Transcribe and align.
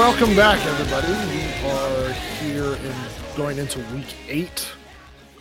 Welcome 0.00 0.34
back, 0.34 0.64
everybody. 0.64 1.12
We 1.12 1.68
are 1.68 2.12
here 2.40 2.72
in 2.72 3.36
going 3.36 3.58
into 3.58 3.80
week 3.94 4.16
eight. 4.28 4.66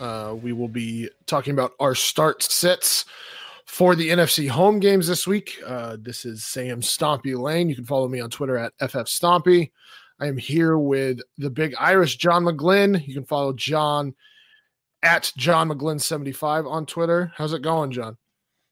Uh, 0.02 0.36
we 0.40 0.52
will 0.52 0.68
be 0.68 1.10
talking 1.28 1.54
about 1.54 1.72
our 1.80 1.96
start 1.96 2.44
sets 2.44 3.06
for 3.66 3.96
the 3.96 4.10
NFC 4.10 4.50
home 4.50 4.82
games 4.82 5.08
this 5.08 5.26
week. 5.26 5.62
Uh, 5.66 5.96
this 6.02 6.26
is 6.26 6.44
Sam 6.44 6.82
Stompy 6.82 7.40
Lane. 7.40 7.70
You 7.70 7.76
can 7.76 7.86
follow 7.86 8.10
me 8.10 8.20
on 8.20 8.30
Twitter 8.30 8.58
at 8.58 8.74
FF 8.82 9.08
Stompy. 9.08 9.72
I 10.20 10.28
am 10.28 10.36
here 10.36 10.78
with 10.78 11.22
the 11.38 11.50
big 11.50 11.74
Irish 11.80 12.18
John 12.18 12.44
McGlynn. 12.44 13.08
You 13.08 13.14
can 13.14 13.26
follow 13.26 13.54
John 13.54 14.14
at 15.02 15.32
John 15.38 15.70
McGlynn75 15.70 16.70
on 16.70 16.86
Twitter. 16.86 17.32
How's 17.38 17.54
it 17.54 17.62
going, 17.62 17.92
John? 17.92 18.18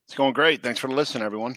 It's 0.05 0.15
going 0.15 0.33
great. 0.33 0.61
Thanks 0.61 0.81
for 0.81 0.89
listening, 0.89 1.23
everyone. 1.23 1.55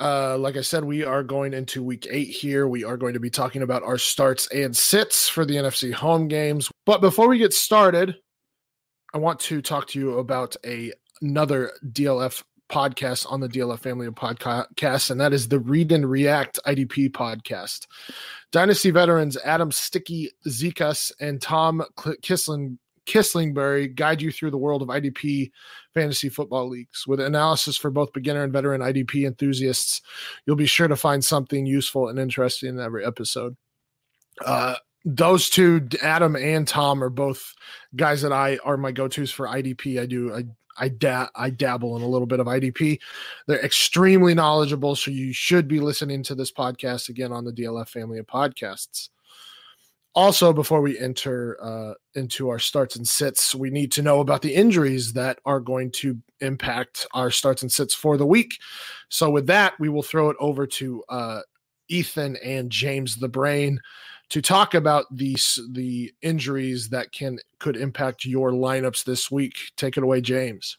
Uh, 0.00 0.36
like 0.38 0.56
I 0.56 0.60
said, 0.60 0.84
we 0.84 1.04
are 1.04 1.22
going 1.22 1.54
into 1.54 1.82
week 1.82 2.06
eight 2.10 2.28
here. 2.28 2.66
We 2.66 2.84
are 2.84 2.96
going 2.96 3.14
to 3.14 3.20
be 3.20 3.30
talking 3.30 3.62
about 3.62 3.82
our 3.82 3.98
starts 3.98 4.48
and 4.48 4.76
sits 4.76 5.28
for 5.28 5.44
the 5.44 5.56
NFC 5.56 5.92
home 5.92 6.28
games. 6.28 6.70
But 6.86 7.00
before 7.00 7.28
we 7.28 7.38
get 7.38 7.52
started, 7.52 8.16
I 9.12 9.18
want 9.18 9.38
to 9.40 9.62
talk 9.62 9.86
to 9.88 9.98
you 9.98 10.18
about 10.18 10.56
a 10.64 10.92
another 11.20 11.72
DLF 11.92 12.42
podcast 12.70 13.30
on 13.30 13.40
the 13.40 13.48
DLF 13.48 13.78
family 13.78 14.06
of 14.06 14.14
podcasts, 14.14 15.10
and 15.10 15.20
that 15.20 15.32
is 15.32 15.48
the 15.48 15.60
Read 15.60 15.92
and 15.92 16.08
React 16.08 16.58
IDP 16.66 17.10
podcast. 17.10 17.86
Dynasty 18.50 18.90
veterans 18.90 19.36
Adam 19.44 19.70
Sticky 19.70 20.30
Zekas 20.48 21.12
and 21.20 21.40
Tom 21.40 21.84
Kisling 21.96 22.78
Kislingbury 23.06 23.94
guide 23.94 24.22
you 24.22 24.32
through 24.32 24.50
the 24.50 24.58
world 24.58 24.82
of 24.82 24.88
IDP 24.88 25.50
fantasy 25.94 26.28
football 26.28 26.68
leagues. 26.68 27.06
With 27.06 27.20
analysis 27.20 27.76
for 27.76 27.90
both 27.90 28.12
beginner 28.12 28.42
and 28.42 28.52
veteran 28.52 28.80
IDP 28.80 29.26
enthusiasts, 29.26 30.02
you'll 30.44 30.56
be 30.56 30.66
sure 30.66 30.88
to 30.88 30.96
find 30.96 31.24
something 31.24 31.64
useful 31.64 32.08
and 32.08 32.18
interesting 32.18 32.70
in 32.70 32.80
every 32.80 33.04
episode. 33.04 33.56
Uh, 34.44 34.74
those 35.04 35.50
two, 35.50 35.86
Adam 36.02 36.34
and 36.34 36.66
Tom, 36.66 37.02
are 37.02 37.10
both 37.10 37.54
guys 37.94 38.22
that 38.22 38.32
I 38.32 38.58
are 38.64 38.76
my 38.76 38.90
go-tos 38.90 39.30
for 39.30 39.46
IDP. 39.46 40.00
I 40.00 40.06
do 40.06 40.34
I 40.34 40.44
I 40.76 40.88
da- 40.88 41.28
I 41.36 41.50
dabble 41.50 41.96
in 41.96 42.02
a 42.02 42.08
little 42.08 42.26
bit 42.26 42.40
of 42.40 42.46
IDP. 42.46 42.98
They're 43.46 43.64
extremely 43.64 44.34
knowledgeable, 44.34 44.96
so 44.96 45.10
you 45.10 45.32
should 45.32 45.68
be 45.68 45.78
listening 45.78 46.22
to 46.24 46.34
this 46.34 46.50
podcast 46.50 47.08
again 47.08 47.32
on 47.32 47.44
the 47.44 47.52
DLF 47.52 47.88
family 47.88 48.18
of 48.18 48.26
podcasts. 48.26 49.10
Also, 50.14 50.52
before 50.52 50.80
we 50.80 50.96
enter 50.98 51.58
uh, 51.60 51.94
into 52.14 52.48
our 52.48 52.60
starts 52.60 52.94
and 52.94 53.06
sits, 53.06 53.52
we 53.52 53.68
need 53.68 53.90
to 53.92 54.02
know 54.02 54.20
about 54.20 54.42
the 54.42 54.54
injuries 54.54 55.12
that 55.14 55.40
are 55.44 55.58
going 55.58 55.90
to 55.90 56.16
impact 56.40 57.04
our 57.14 57.32
starts 57.32 57.62
and 57.62 57.72
sits 57.72 57.94
for 57.94 58.16
the 58.16 58.26
week. 58.26 58.58
So, 59.08 59.28
with 59.28 59.48
that, 59.48 59.74
we 59.80 59.88
will 59.88 60.04
throw 60.04 60.30
it 60.30 60.36
over 60.38 60.68
to 60.68 61.02
uh, 61.08 61.40
Ethan 61.88 62.36
and 62.44 62.70
James 62.70 63.16
the 63.16 63.28
Brain 63.28 63.80
to 64.30 64.40
talk 64.40 64.74
about 64.74 65.06
these 65.10 65.60
the 65.72 66.12
injuries 66.22 66.88
that 66.90 67.12
can 67.12 67.38
could 67.58 67.76
impact 67.76 68.24
your 68.24 68.52
lineups 68.52 69.04
this 69.04 69.30
week. 69.30 69.56
Take 69.76 69.96
it 69.96 70.02
away, 70.02 70.20
James. 70.20 70.78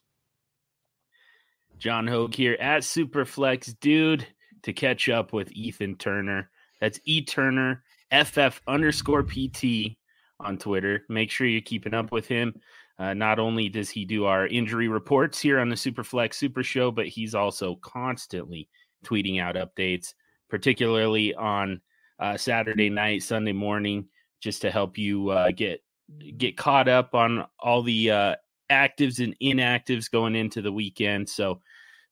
John 1.78 2.08
Hogue 2.08 2.34
here 2.34 2.58
at 2.60 2.84
Superflex, 2.84 3.78
dude, 3.80 4.26
to 4.64 4.74
catch 4.74 5.10
up 5.10 5.34
with 5.34 5.52
Ethan 5.52 5.98
Turner. 5.98 6.50
That's 6.80 7.00
E 7.04 7.24
Turner 7.24 7.84
FF 8.24 8.62
underscore 8.68 9.24
PT 9.24 9.98
on 10.40 10.58
Twitter. 10.58 11.04
Make 11.10 11.32
sure 11.32 11.48
you're 11.48 11.62
keeping 11.62 11.94
up 11.94 12.12
with 12.12 12.28
him. 12.28 12.54
Uh, 12.98 13.14
not 13.14 13.40
only 13.40 13.68
does 13.68 13.90
he 13.90 14.06
do 14.06 14.26
our 14.26 14.48
injury 14.48 14.88
reports 14.88 15.40
here 15.40 15.60
on 15.60 15.70
the 15.70 15.76
Superflex 15.76 16.36
Super 16.36 16.64
Show, 16.64 16.92
but 16.92 17.08
he's 17.08 17.36
also 17.36 17.76
constantly 17.82 18.70
tweeting 19.06 19.42
out 19.42 19.56
updates, 19.56 20.14
particularly 20.50 21.34
on 21.36 21.82
uh, 22.20 22.38
Saturday 22.38 22.90
night, 22.90 23.22
Sunday 23.22 23.52
morning, 23.52 24.08
just 24.42 24.62
to 24.62 24.72
help 24.72 24.98
you 24.98 25.30
uh, 25.30 25.52
get 25.52 25.82
get 26.38 26.56
caught 26.56 26.88
up 26.88 27.16
on 27.16 27.46
all 27.60 27.82
the 27.82 28.12
uh, 28.12 28.36
actives 28.72 29.24
and 29.24 29.36
inactives 29.42 30.10
going 30.10 30.36
into 30.36 30.62
the 30.62 30.72
weekend. 30.72 31.28
So 31.28 31.62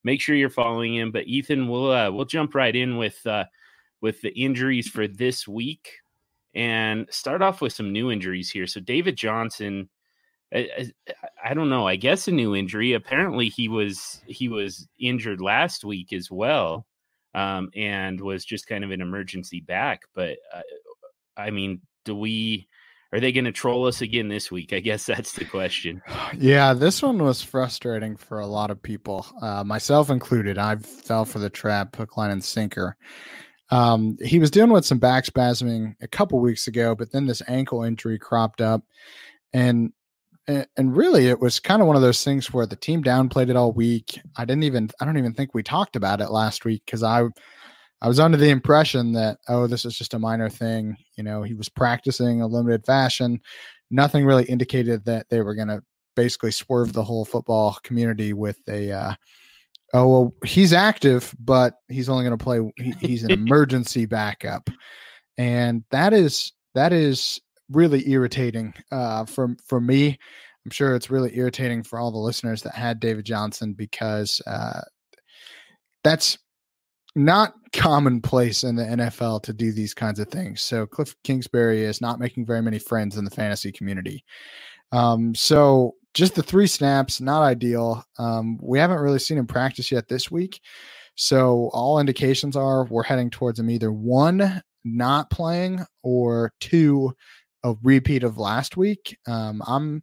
make 0.03 0.19
sure 0.19 0.35
you're 0.35 0.49
following 0.49 0.95
him. 0.95 1.11
But 1.11 1.27
Ethan, 1.27 1.67
we'll 1.67 1.91
uh, 1.91 2.11
we'll 2.11 2.25
jump 2.25 2.55
right 2.55 2.75
in 2.75 2.97
with 2.97 3.25
uh, 3.25 3.45
with 4.03 4.21
the 4.21 4.37
injuries 4.39 4.87
for 4.89 5.07
this 5.07 5.47
week 5.47 5.89
and 6.53 7.07
start 7.09 7.41
off 7.41 7.61
with 7.61 7.71
some 7.71 7.93
new 7.93 8.11
injuries 8.11 8.51
here. 8.51 8.67
So 8.67 8.81
David 8.81 9.15
Johnson, 9.15 9.89
I, 10.53 11.53
don't 11.55 11.69
know. 11.69 11.87
I 11.87 11.95
guess 11.95 12.27
a 12.27 12.31
new 12.31 12.53
injury. 12.53 12.93
Apparently 12.93 13.47
he 13.47 13.69
was 13.69 14.21
he 14.27 14.49
was 14.49 14.87
injured 14.99 15.41
last 15.41 15.83
week 15.83 16.13
as 16.13 16.29
well, 16.29 16.85
um, 17.33 17.71
and 17.75 18.19
was 18.19 18.45
just 18.45 18.67
kind 18.67 18.83
of 18.83 18.91
an 18.91 19.01
emergency 19.01 19.61
back. 19.61 20.01
But 20.13 20.37
uh, 20.53 20.61
I 21.35 21.49
mean, 21.49 21.81
do 22.05 22.15
we? 22.15 22.67
Are 23.13 23.19
they 23.19 23.31
going 23.31 23.45
to 23.45 23.51
troll 23.51 23.85
us 23.85 24.01
again 24.01 24.27
this 24.27 24.51
week? 24.51 24.73
I 24.73 24.79
guess 24.79 25.05
that's 25.05 25.33
the 25.33 25.45
question. 25.45 26.01
Yeah, 26.37 26.73
this 26.73 27.01
one 27.01 27.23
was 27.23 27.41
frustrating 27.41 28.15
for 28.15 28.39
a 28.39 28.47
lot 28.47 28.69
of 28.69 28.81
people, 28.81 29.25
uh, 29.39 29.63
myself 29.63 30.09
included. 30.09 30.57
I 30.57 30.75
fell 30.77 31.23
for 31.23 31.37
the 31.37 31.49
trap, 31.49 31.95
hook, 31.95 32.17
line, 32.17 32.31
and 32.31 32.43
sinker. 32.43 32.97
Um, 33.73 34.17
he 34.23 34.37
was 34.37 34.51
dealing 34.51 34.71
with 34.71 34.85
some 34.85 34.99
back 34.99 35.25
spasming 35.25 35.95
a 35.99 36.07
couple 36.07 36.39
weeks 36.39 36.67
ago, 36.67 36.93
but 36.93 37.11
then 37.11 37.25
this 37.25 37.41
ankle 37.47 37.81
injury 37.81 38.19
cropped 38.19 38.61
up, 38.61 38.83
and 39.51 39.91
and 40.47 40.95
really 40.95 41.27
it 41.27 41.39
was 41.39 41.59
kind 41.59 41.81
of 41.81 41.87
one 41.87 41.95
of 41.95 42.03
those 42.03 42.23
things 42.23 42.53
where 42.53 42.67
the 42.67 42.75
team 42.75 43.03
downplayed 43.03 43.49
it 43.49 43.55
all 43.55 43.71
week. 43.71 44.19
I 44.35 44.45
didn't 44.45 44.65
even 44.65 44.91
I 45.01 45.05
don't 45.05 45.17
even 45.17 45.33
think 45.33 45.55
we 45.55 45.63
talked 45.63 45.95
about 45.95 46.21
it 46.21 46.29
last 46.29 46.65
week 46.65 46.83
because 46.85 47.01
I 47.01 47.23
I 47.99 48.07
was 48.07 48.19
under 48.19 48.37
the 48.37 48.49
impression 48.51 49.11
that 49.13 49.39
oh 49.47 49.65
this 49.65 49.85
is 49.85 49.97
just 49.97 50.13
a 50.13 50.19
minor 50.19 50.49
thing. 50.49 50.95
You 51.17 51.23
know 51.23 51.41
he 51.41 51.55
was 51.55 51.67
practicing 51.67 52.43
a 52.43 52.47
limited 52.47 52.85
fashion. 52.85 53.41
Nothing 53.89 54.23
really 54.23 54.43
indicated 54.43 55.03
that 55.05 55.29
they 55.29 55.41
were 55.41 55.55
going 55.55 55.69
to 55.69 55.81
basically 56.15 56.51
swerve 56.51 56.93
the 56.93 57.03
whole 57.03 57.25
football 57.25 57.79
community 57.81 58.33
with 58.33 58.59
a 58.67 58.91
uh, 58.91 59.13
oh 59.93 60.07
well 60.07 60.33
he's 60.43 60.73
active 60.73 61.33
but 61.39 61.75
he's 61.87 62.09
only 62.09 62.23
going 62.23 62.37
to 62.37 62.43
play 62.43 62.59
he, 62.77 62.91
he's 63.07 63.23
an 63.23 63.31
emergency 63.31 64.05
backup 64.05 64.69
and 65.37 65.83
that 65.91 66.13
is 66.13 66.51
that 66.75 66.93
is 66.93 67.39
really 67.69 68.09
irritating 68.09 68.73
uh 68.91 69.25
for 69.25 69.55
for 69.65 69.79
me 69.79 70.17
i'm 70.65 70.71
sure 70.71 70.95
it's 70.95 71.09
really 71.09 71.35
irritating 71.37 71.81
for 71.83 71.99
all 71.99 72.11
the 72.11 72.17
listeners 72.17 72.61
that 72.61 72.73
had 72.73 72.99
david 72.99 73.25
johnson 73.25 73.73
because 73.73 74.41
uh 74.47 74.81
that's 76.03 76.37
not 77.15 77.53
commonplace 77.73 78.63
in 78.63 78.75
the 78.75 78.83
NFL 78.83 79.43
to 79.43 79.53
do 79.53 79.71
these 79.71 79.93
kinds 79.93 80.19
of 80.19 80.29
things. 80.29 80.61
So 80.61 80.85
Cliff 80.85 81.15
Kingsbury 81.23 81.83
is 81.83 82.01
not 82.01 82.19
making 82.19 82.45
very 82.45 82.61
many 82.61 82.79
friends 82.79 83.17
in 83.17 83.25
the 83.25 83.31
fantasy 83.31 83.71
community. 83.71 84.23
Um, 84.91 85.35
so 85.35 85.95
just 86.13 86.35
the 86.35 86.43
three 86.43 86.67
snaps, 86.67 87.19
not 87.19 87.41
ideal. 87.41 88.03
Um, 88.19 88.57
we 88.61 88.79
haven't 88.79 88.99
really 88.99 89.19
seen 89.19 89.37
him 89.37 89.47
practice 89.47 89.91
yet 89.91 90.07
this 90.07 90.29
week. 90.29 90.61
So 91.15 91.69
all 91.73 91.99
indications 91.99 92.55
are 92.55 92.85
we're 92.85 93.03
heading 93.03 93.29
towards 93.29 93.59
him 93.59 93.69
either 93.69 93.91
one, 93.91 94.61
not 94.83 95.29
playing, 95.29 95.85
or 96.01 96.51
two, 96.59 97.13
a 97.63 97.75
repeat 97.83 98.23
of 98.23 98.37
last 98.37 98.77
week. 98.77 99.17
Um, 99.27 99.61
I'm 99.65 100.01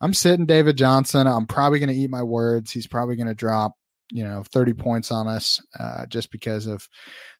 I'm 0.00 0.14
sitting 0.14 0.46
David 0.46 0.76
Johnson. 0.76 1.26
I'm 1.26 1.46
probably 1.46 1.78
going 1.78 1.88
to 1.88 1.94
eat 1.94 2.10
my 2.10 2.22
words. 2.22 2.70
He's 2.70 2.86
probably 2.86 3.16
going 3.16 3.28
to 3.28 3.34
drop, 3.34 3.72
you 4.12 4.22
know, 4.22 4.44
30 4.52 4.74
points 4.74 5.10
on 5.10 5.26
us 5.26 5.60
uh, 5.78 6.06
just 6.06 6.30
because 6.30 6.66
of 6.66 6.86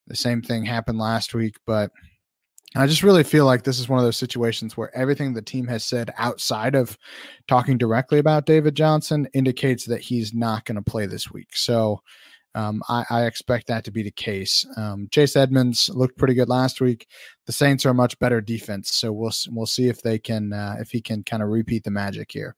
the 0.08 0.16
same 0.16 0.42
thing 0.42 0.64
happened 0.64 0.98
last 0.98 1.34
week. 1.34 1.54
But 1.66 1.92
I 2.76 2.86
just 2.86 3.02
really 3.02 3.24
feel 3.24 3.46
like 3.46 3.62
this 3.64 3.78
is 3.78 3.88
one 3.88 3.98
of 3.98 4.04
those 4.04 4.18
situations 4.18 4.76
where 4.76 4.94
everything 4.96 5.32
the 5.32 5.40
team 5.42 5.66
has 5.68 5.84
said 5.84 6.12
outside 6.18 6.74
of 6.74 6.98
talking 7.46 7.78
directly 7.78 8.18
about 8.18 8.44
David 8.44 8.74
Johnson 8.74 9.26
indicates 9.32 9.86
that 9.86 10.02
he's 10.02 10.34
not 10.34 10.66
going 10.66 10.76
to 10.76 10.82
play 10.82 11.06
this 11.06 11.30
week. 11.30 11.48
So 11.54 12.02
um, 12.54 12.82
I, 12.88 13.04
I, 13.08 13.26
expect 13.26 13.68
that 13.68 13.84
to 13.84 13.90
be 13.90 14.02
the 14.02 14.10
case. 14.10 14.66
Um, 14.76 15.08
Chase 15.10 15.36
Edmonds 15.36 15.90
looked 15.92 16.18
pretty 16.18 16.34
good 16.34 16.48
last 16.48 16.80
week. 16.80 17.06
The 17.46 17.52
Saints 17.52 17.86
are 17.86 17.90
a 17.90 17.94
much 17.94 18.18
better 18.18 18.40
defense, 18.40 18.92
so 18.94 19.12
we'll 19.12 19.32
we'll 19.50 19.66
see 19.66 19.88
if 19.88 20.02
they 20.02 20.18
can 20.18 20.52
uh, 20.52 20.76
if 20.80 20.90
he 20.90 21.00
can 21.00 21.22
kind 21.22 21.42
of 21.42 21.50
repeat 21.50 21.84
the 21.84 21.90
magic 21.90 22.32
here. 22.32 22.56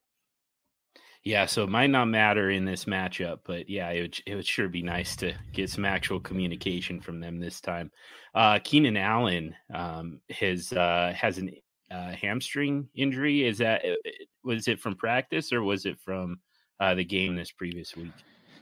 Yeah, 1.23 1.45
so 1.45 1.65
it 1.65 1.69
might 1.71 1.91
not 1.91 2.07
matter 2.07 2.51
in 2.51 2.65
this 2.65 2.87
matchup, 2.87 3.41
but 3.45 3.69
yeah, 3.69 3.91
it 3.91 4.01
would, 4.01 4.19
it 4.27 4.35
would 4.37 4.47
sure 4.47 4.69
be 4.69 4.83
nice 4.83 5.17
to 5.17 5.35
get 5.53 5.69
some 5.69 5.85
actual 5.85 6.19
communication 6.19 6.99
from 6.99 7.21
them 7.21 7.39
this 7.39 7.61
time. 7.61 7.91
Uh, 8.35 8.59
Keenan 8.65 8.97
Allen 8.97 9.55
um, 9.75 10.21
has 10.31 10.73
uh, 10.73 11.13
has 11.15 11.37
an 11.37 11.51
uh, 11.91 12.13
hamstring 12.13 12.89
injury. 12.95 13.47
Is 13.47 13.59
that 13.59 13.85
uh, 13.85 14.11
was 14.45 14.67
it 14.67 14.81
from 14.81 14.95
practice 14.95 15.53
or 15.53 15.63
was 15.63 15.85
it 15.85 15.99
from 16.01 16.41
uh, 16.79 16.95
the 16.95 17.05
game 17.05 17.37
this 17.37 17.51
previous 17.51 17.95
week? 17.95 18.13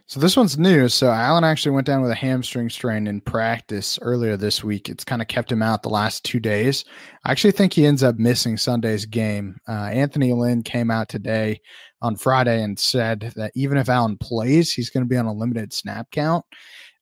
So 0.08 0.20
this 0.20 0.38
one's 0.38 0.56
new. 0.56 0.88
So 0.88 1.10
Allen 1.10 1.44
actually 1.44 1.72
went 1.72 1.86
down 1.86 2.00
with 2.00 2.10
a 2.10 2.14
hamstring 2.14 2.70
strain 2.70 3.06
in 3.06 3.20
practice 3.20 3.98
earlier 4.00 4.38
this 4.38 4.64
week. 4.64 4.88
It's 4.88 5.04
kind 5.04 5.20
of 5.20 5.28
kept 5.28 5.52
him 5.52 5.60
out 5.60 5.82
the 5.82 5.90
last 5.90 6.24
two 6.24 6.40
days. 6.40 6.86
I 7.26 7.30
actually 7.30 7.50
think 7.50 7.74
he 7.74 7.84
ends 7.84 8.02
up 8.02 8.16
missing 8.16 8.56
Sunday's 8.56 9.04
game. 9.04 9.58
Uh, 9.68 9.90
Anthony 9.92 10.32
Lynn 10.32 10.62
came 10.62 10.90
out 10.90 11.10
today 11.10 11.60
on 12.00 12.16
Friday 12.16 12.62
and 12.62 12.78
said 12.78 13.34
that 13.36 13.52
even 13.54 13.76
if 13.76 13.90
Allen 13.90 14.16
plays, 14.16 14.72
he's 14.72 14.88
going 14.88 15.04
to 15.04 15.08
be 15.08 15.18
on 15.18 15.26
a 15.26 15.32
limited 15.32 15.74
snap 15.74 16.10
count. 16.10 16.42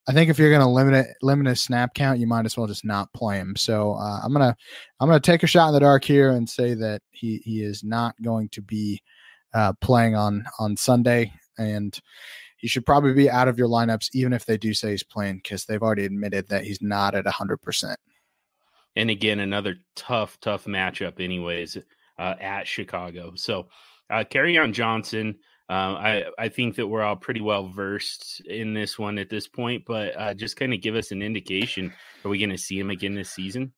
I 0.08 0.12
think 0.12 0.28
if 0.28 0.36
you're 0.36 0.50
going 0.50 0.60
to 0.62 0.68
limit 0.68 0.94
it, 0.94 1.16
limit 1.22 1.46
his 1.46 1.62
snap 1.62 1.94
count, 1.94 2.18
you 2.18 2.26
might 2.26 2.44
as 2.44 2.56
well 2.56 2.66
just 2.66 2.84
not 2.84 3.12
play 3.12 3.36
him. 3.36 3.54
So 3.54 3.92
uh, 3.92 4.20
I'm 4.24 4.32
gonna 4.32 4.56
I'm 4.98 5.08
gonna 5.08 5.20
take 5.20 5.44
a 5.44 5.48
shot 5.48 5.68
in 5.68 5.74
the 5.74 5.80
dark 5.80 6.04
here 6.04 6.32
and 6.32 6.48
say 6.48 6.74
that 6.74 7.02
he 7.12 7.40
he 7.44 7.62
is 7.62 7.84
not 7.84 8.14
going 8.20 8.48
to 8.50 8.62
be 8.62 9.00
uh, 9.54 9.74
playing 9.80 10.16
on 10.16 10.44
on 10.58 10.76
Sunday, 10.76 11.32
and 11.58 11.96
he 12.56 12.68
should 12.68 12.86
probably 12.86 13.12
be 13.12 13.30
out 13.30 13.48
of 13.48 13.58
your 13.58 13.68
lineups, 13.68 14.10
even 14.14 14.32
if 14.32 14.46
they 14.46 14.56
do 14.56 14.74
say 14.74 14.90
he's 14.90 15.02
playing, 15.02 15.36
because 15.36 15.64
they've 15.64 15.82
already 15.82 16.04
admitted 16.04 16.48
that 16.48 16.64
he's 16.64 16.82
not 16.82 17.14
at 17.14 17.26
hundred 17.26 17.58
percent. 17.58 17.98
And 18.96 19.10
again, 19.10 19.40
another 19.40 19.76
tough, 19.94 20.40
tough 20.40 20.64
matchup, 20.64 21.20
anyways, 21.20 21.76
uh, 22.18 22.34
at 22.40 22.66
Chicago. 22.66 23.32
So, 23.36 23.68
uh, 24.08 24.24
on 24.34 24.72
Johnson 24.72 25.36
uh, 25.68 25.72
I 25.72 26.24
I 26.38 26.48
think 26.48 26.76
that 26.76 26.86
we're 26.86 27.02
all 27.02 27.16
pretty 27.16 27.40
well 27.40 27.68
versed 27.68 28.40
in 28.46 28.72
this 28.72 28.98
one 29.00 29.18
at 29.18 29.28
this 29.28 29.48
point, 29.48 29.82
but 29.84 30.16
uh, 30.16 30.32
just 30.32 30.56
kind 30.56 30.72
of 30.72 30.80
give 30.80 30.94
us 30.94 31.10
an 31.10 31.22
indication. 31.22 31.92
Are 32.24 32.28
we 32.28 32.38
going 32.38 32.50
to 32.50 32.58
see 32.58 32.78
him 32.78 32.90
again 32.90 33.14
this 33.14 33.30
season? 33.30 33.72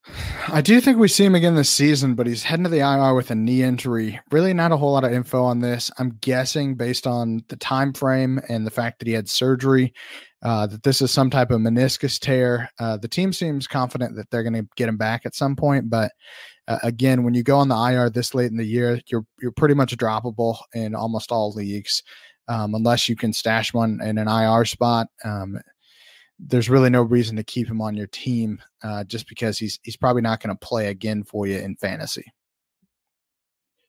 I 0.49 0.61
do 0.61 0.82
think 0.82 0.99
we 0.99 1.08
see 1.08 1.25
him 1.25 1.35
again 1.35 1.55
this 1.55 1.70
season, 1.70 2.14
but 2.14 2.26
he's 2.26 2.43
heading 2.43 2.64
to 2.64 2.70
the 2.70 2.81
IR 2.81 3.14
with 3.14 3.31
a 3.31 3.35
knee 3.35 3.62
injury. 3.62 4.20
Really, 4.31 4.52
not 4.52 4.73
a 4.73 4.76
whole 4.76 4.93
lot 4.93 5.05
of 5.05 5.12
info 5.12 5.43
on 5.44 5.61
this. 5.61 5.90
I'm 5.99 6.19
guessing 6.20 6.75
based 6.75 7.06
on 7.06 7.43
the 7.49 7.56
time 7.56 7.94
frame 7.94 8.38
and 8.50 8.67
the 8.67 8.70
fact 8.70 8.99
that 8.99 9.08
he 9.08 9.14
had 9.14 9.29
surgery, 9.31 9.94
uh, 10.43 10.67
that 10.67 10.82
this 10.82 11.00
is 11.00 11.11
some 11.11 11.31
type 11.31 11.50
of 11.50 11.61
meniscus 11.61 12.19
tear. 12.19 12.70
Uh, 12.79 12.96
the 12.96 13.08
team 13.08 13.32
seems 13.32 13.67
confident 13.67 14.17
that 14.17 14.31
they're 14.31 14.43
going 14.43 14.52
to 14.55 14.69
get 14.76 14.88
him 14.88 14.96
back 14.96 15.23
at 15.25 15.35
some 15.35 15.56
point, 15.56 15.90
but 15.90 16.12
uh, 16.69 16.79
again, 16.82 17.25
when 17.25 17.35
you 17.35 17.43
go 17.43 17.56
on 17.56 17.69
the 17.69 17.75
IR 17.75 18.11
this 18.11 18.35
late 18.35 18.50
in 18.50 18.56
the 18.56 18.64
year, 18.64 19.00
you're 19.06 19.25
you're 19.40 19.52
pretty 19.52 19.75
much 19.75 19.96
droppable 19.96 20.58
in 20.75 20.94
almost 20.94 21.32
all 21.32 21.52
leagues, 21.52 22.02
um, 22.46 22.75
unless 22.75 23.08
you 23.08 23.17
can 23.17 23.32
stash 23.32 23.73
one 23.73 24.00
in 24.02 24.19
an 24.19 24.29
IR 24.29 24.64
spot. 24.64 25.08
Um, 25.25 25.58
there's 26.38 26.70
really 26.70 26.90
no 26.90 27.02
reason 27.02 27.37
to 27.37 27.43
keep 27.43 27.67
him 27.67 27.81
on 27.81 27.96
your 27.96 28.06
team 28.06 28.61
uh, 28.85 29.02
just 29.05 29.29
because 29.29 29.58
he's 29.58 29.81
he's 29.82 29.96
probably 29.96 30.23
not 30.23 30.40
going 30.40 30.55
to 30.56 30.67
play 30.67 30.88
again 30.88 31.25
for 31.25 31.46
you 31.46 31.58
in 31.58 31.75
fantasy. 31.76 32.25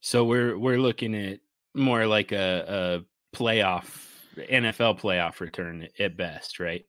So 0.02 0.24
we're 0.24 0.58
we're 0.58 0.80
looking 0.80 1.14
at 1.16 1.40
more 1.76 2.08
like 2.08 2.32
a, 2.32 3.04
a 3.04 3.38
playoff 3.38 4.09
NFL 4.40 5.00
playoff 5.00 5.40
return 5.40 5.88
at 6.00 6.18
best, 6.18 6.60
right? 6.60 6.86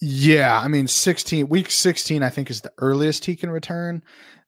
Yeah, 0.00 0.60
I 0.60 0.68
mean, 0.68 0.86
16 0.86 1.48
week 1.48 1.70
16, 1.70 2.22
I 2.22 2.30
think 2.30 2.50
is 2.50 2.60
the 2.60 2.72
earliest 2.78 3.24
he 3.24 3.36
can 3.36 3.50
return. 3.50 4.02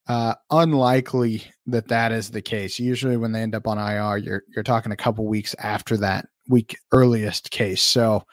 Uh, 0.08 0.34
unlikely 0.50 1.44
that 1.66 1.88
that 1.88 2.10
is 2.10 2.31
the 2.31 2.42
case. 2.42 2.78
Usually, 2.78 3.16
when 3.16 3.32
they 3.32 3.42
end 3.42 3.54
up 3.54 3.66
on 3.66 3.78
IR, 3.78 4.16
you're 4.16 4.42
you're 4.54 4.64
talking 4.64 4.92
a 4.92 4.96
couple 4.96 5.26
weeks 5.26 5.54
after 5.58 5.96
that 5.98 6.26
week 6.48 6.76
earliest 6.92 7.50
case. 7.50 7.82
So, 7.82 8.25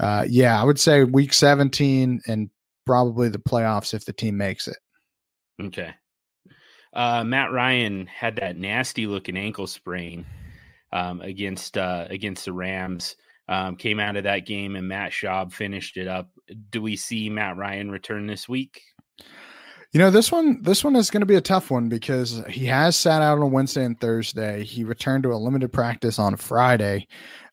uh, 0.00 0.24
yeah, 0.28 0.60
I 0.60 0.64
would 0.64 0.80
say 0.80 1.04
week 1.04 1.32
17 1.32 2.22
and 2.26 2.50
probably 2.86 3.28
the 3.28 3.38
playoffs 3.38 3.94
if 3.94 4.04
the 4.04 4.12
team 4.12 4.36
makes 4.36 4.66
it. 4.66 4.78
Okay. 5.62 5.94
Uh, 6.92 7.22
Matt 7.24 7.52
Ryan 7.52 8.06
had 8.06 8.36
that 8.36 8.56
nasty 8.56 9.06
looking 9.06 9.36
ankle 9.36 9.66
sprain 9.66 10.24
um, 10.92 11.20
against 11.20 11.76
uh, 11.76 12.06
against 12.08 12.46
the 12.46 12.52
Rams. 12.52 13.16
Um, 13.48 13.76
came 13.76 14.00
out 14.00 14.16
of 14.16 14.24
that 14.24 14.46
game 14.46 14.74
and 14.74 14.88
Matt 14.88 15.12
Schaub 15.12 15.52
finished 15.52 15.96
it 15.96 16.08
up. 16.08 16.28
Do 16.70 16.82
we 16.82 16.96
see 16.96 17.30
Matt 17.30 17.56
Ryan 17.56 17.90
return 17.90 18.26
this 18.26 18.48
week? 18.48 18.82
You 19.92 20.00
know, 20.00 20.10
this 20.10 20.32
one 20.32 20.60
this 20.62 20.84
one 20.84 20.96
is 20.96 21.10
going 21.10 21.20
to 21.20 21.26
be 21.26 21.36
a 21.36 21.40
tough 21.40 21.70
one 21.70 21.88
because 21.88 22.42
he 22.48 22.66
has 22.66 22.96
sat 22.96 23.22
out 23.22 23.38
on 23.38 23.50
Wednesday 23.50 23.84
and 23.84 23.98
Thursday. 23.98 24.64
He 24.64 24.84
returned 24.84 25.22
to 25.22 25.32
a 25.32 25.36
limited 25.36 25.72
practice 25.72 26.18
on 26.18 26.36
Friday. 26.36 27.06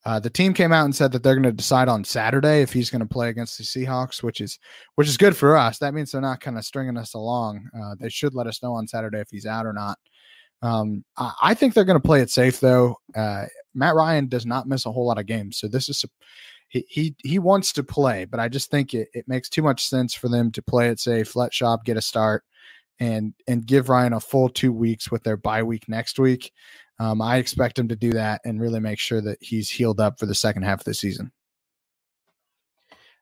Uh, 0.06 0.20
the 0.20 0.30
team 0.30 0.54
came 0.54 0.74
out 0.74 0.84
and 0.84 0.94
said 0.94 1.12
that 1.14 1.24
they're 1.24 1.36
going 1.36 1.44
to 1.44 1.52
decide 1.52 1.88
on 1.88 2.04
Saturday 2.04 2.62
if 2.62 2.74
he's 2.74 2.90
going 2.90 3.00
to 3.00 3.06
play 3.06 3.30
against 3.30 3.58
the 3.58 3.64
Seahawks, 3.64 4.22
which 4.22 4.42
is 4.42 4.60
which 4.96 5.08
is 5.08 5.16
good 5.16 5.38
for 5.38 5.56
us. 5.56 5.78
That 5.78 5.94
means 5.94 6.12
they're 6.12 6.22
not 6.22 6.42
kind 6.42 6.58
of 6.58 6.66
stringing 6.66 6.98
us 6.98 7.14
along. 7.14 7.66
Uh, 7.74 7.96
they 8.00 8.10
should 8.10 8.34
let 8.34 8.48
us 8.48 8.62
know 8.62 8.74
on 8.74 8.88
Saturday 8.88 9.20
if 9.20 9.30
he's 9.32 9.46
out 9.46 9.66
or 9.66 9.74
not. 9.74 9.98
Um, 10.62 11.06
I, 11.18 11.34
I, 11.42 11.54
think 11.54 11.74
they're 11.74 11.86
going 11.86 12.02
to 12.02 12.06
play 12.06 12.22
it 12.22 12.30
safe 12.30 12.60
though. 12.60 12.98
Uh, 13.16 13.46
Matt 13.74 13.96
Ryan 13.96 14.28
does 14.28 14.46
not 14.46 14.68
miss 14.68 14.86
a 14.86 14.92
whole 14.92 15.08
lot 15.08 15.20
of 15.20 15.26
games, 15.26 15.58
so 15.58 15.68
this 15.68 15.90
is 15.90 16.06
he 16.70 16.86
he 16.90 17.16
he 17.24 17.40
wants 17.40 17.72
to 17.74 17.84
play, 17.84 18.26
but 18.26 18.40
I 18.40 18.50
just 18.50 18.72
think 18.72 18.94
it, 18.94 19.10
it 19.14 19.28
makes 19.28 19.50
too 19.50 19.62
much 19.62 19.88
sense 19.88 20.14
for 20.14 20.28
them 20.30 20.52
to 20.52 20.62
play 20.62 20.90
it 20.90 21.00
safe, 21.00 21.36
let 21.36 21.52
Schaub 21.52 21.84
get 21.84 21.98
a 21.98 22.02
start, 22.02 22.44
and 23.00 23.34
and 23.48 23.66
give 23.66 23.90
Ryan 23.90 24.14
a 24.14 24.20
full 24.20 24.50
two 24.50 24.74
weeks 24.74 25.12
with 25.12 25.24
their 25.24 25.38
bye 25.38 25.64
week 25.64 25.88
next 25.88 26.20
week. 26.20 26.52
Um, 27.00 27.22
I 27.22 27.38
expect 27.38 27.78
him 27.78 27.88
to 27.90 27.96
do 27.96 28.12
that 28.12 28.42
and 28.46 28.62
really 28.62 28.80
make 28.80 29.00
sure 29.00 29.22
that 29.22 29.38
he's 29.42 29.70
healed 29.70 30.00
up 30.00 30.20
for 30.20 30.26
the 30.26 30.36
second 30.36 30.64
half 30.64 30.80
of 30.80 30.86
the 30.86 30.94
season. 30.94 31.32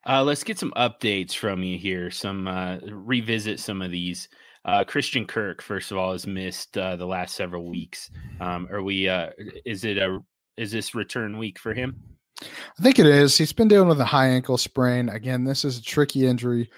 Uh, 0.07 0.23
let's 0.23 0.43
get 0.43 0.57
some 0.57 0.73
updates 0.75 1.33
from 1.33 1.63
you 1.63 1.77
here. 1.77 2.09
Some 2.09 2.47
uh, 2.47 2.77
revisit 2.87 3.59
some 3.59 3.81
of 3.81 3.91
these. 3.91 4.29
Uh, 4.65 4.83
Christian 4.83 5.25
Kirk, 5.25 5.61
first 5.61 5.91
of 5.91 5.97
all, 5.97 6.11
has 6.11 6.27
missed 6.27 6.77
uh, 6.77 6.95
the 6.95 7.05
last 7.05 7.35
several 7.35 7.65
weeks. 7.65 8.11
Um, 8.39 8.67
are 8.71 8.81
we? 8.81 9.07
Uh, 9.09 9.29
is 9.65 9.83
it 9.85 9.97
a? 9.97 10.19
Is 10.57 10.71
this 10.71 10.93
return 10.95 11.37
week 11.37 11.59
for 11.59 11.73
him? 11.73 12.01
I 12.41 12.83
think 12.83 12.99
it 12.99 13.05
is. 13.05 13.37
He's 13.37 13.53
been 13.53 13.67
dealing 13.67 13.89
with 13.89 14.01
a 14.01 14.05
high 14.05 14.27
ankle 14.27 14.57
sprain. 14.57 15.09
Again, 15.09 15.43
this 15.43 15.63
is 15.63 15.77
a 15.77 15.83
tricky 15.83 16.25
injury. 16.25 16.69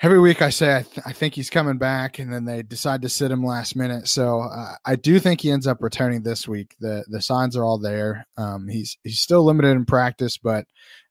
Every 0.00 0.18
week 0.18 0.42
I 0.42 0.50
say 0.50 0.76
I, 0.76 0.82
th- 0.82 1.06
I 1.06 1.12
think 1.12 1.34
he's 1.34 1.50
coming 1.50 1.78
back, 1.78 2.18
and 2.18 2.32
then 2.32 2.44
they 2.44 2.62
decide 2.62 3.02
to 3.02 3.08
sit 3.08 3.30
him 3.30 3.44
last 3.44 3.76
minute. 3.76 4.08
So 4.08 4.40
uh, 4.40 4.74
I 4.84 4.96
do 4.96 5.20
think 5.20 5.40
he 5.40 5.50
ends 5.50 5.66
up 5.66 5.78
returning 5.80 6.22
this 6.22 6.48
week. 6.48 6.74
the 6.80 7.04
The 7.08 7.22
signs 7.22 7.56
are 7.56 7.64
all 7.64 7.78
there. 7.78 8.26
Um, 8.36 8.66
he's 8.68 8.96
he's 9.04 9.20
still 9.20 9.44
limited 9.44 9.72
in 9.72 9.84
practice, 9.84 10.38
but 10.38 10.66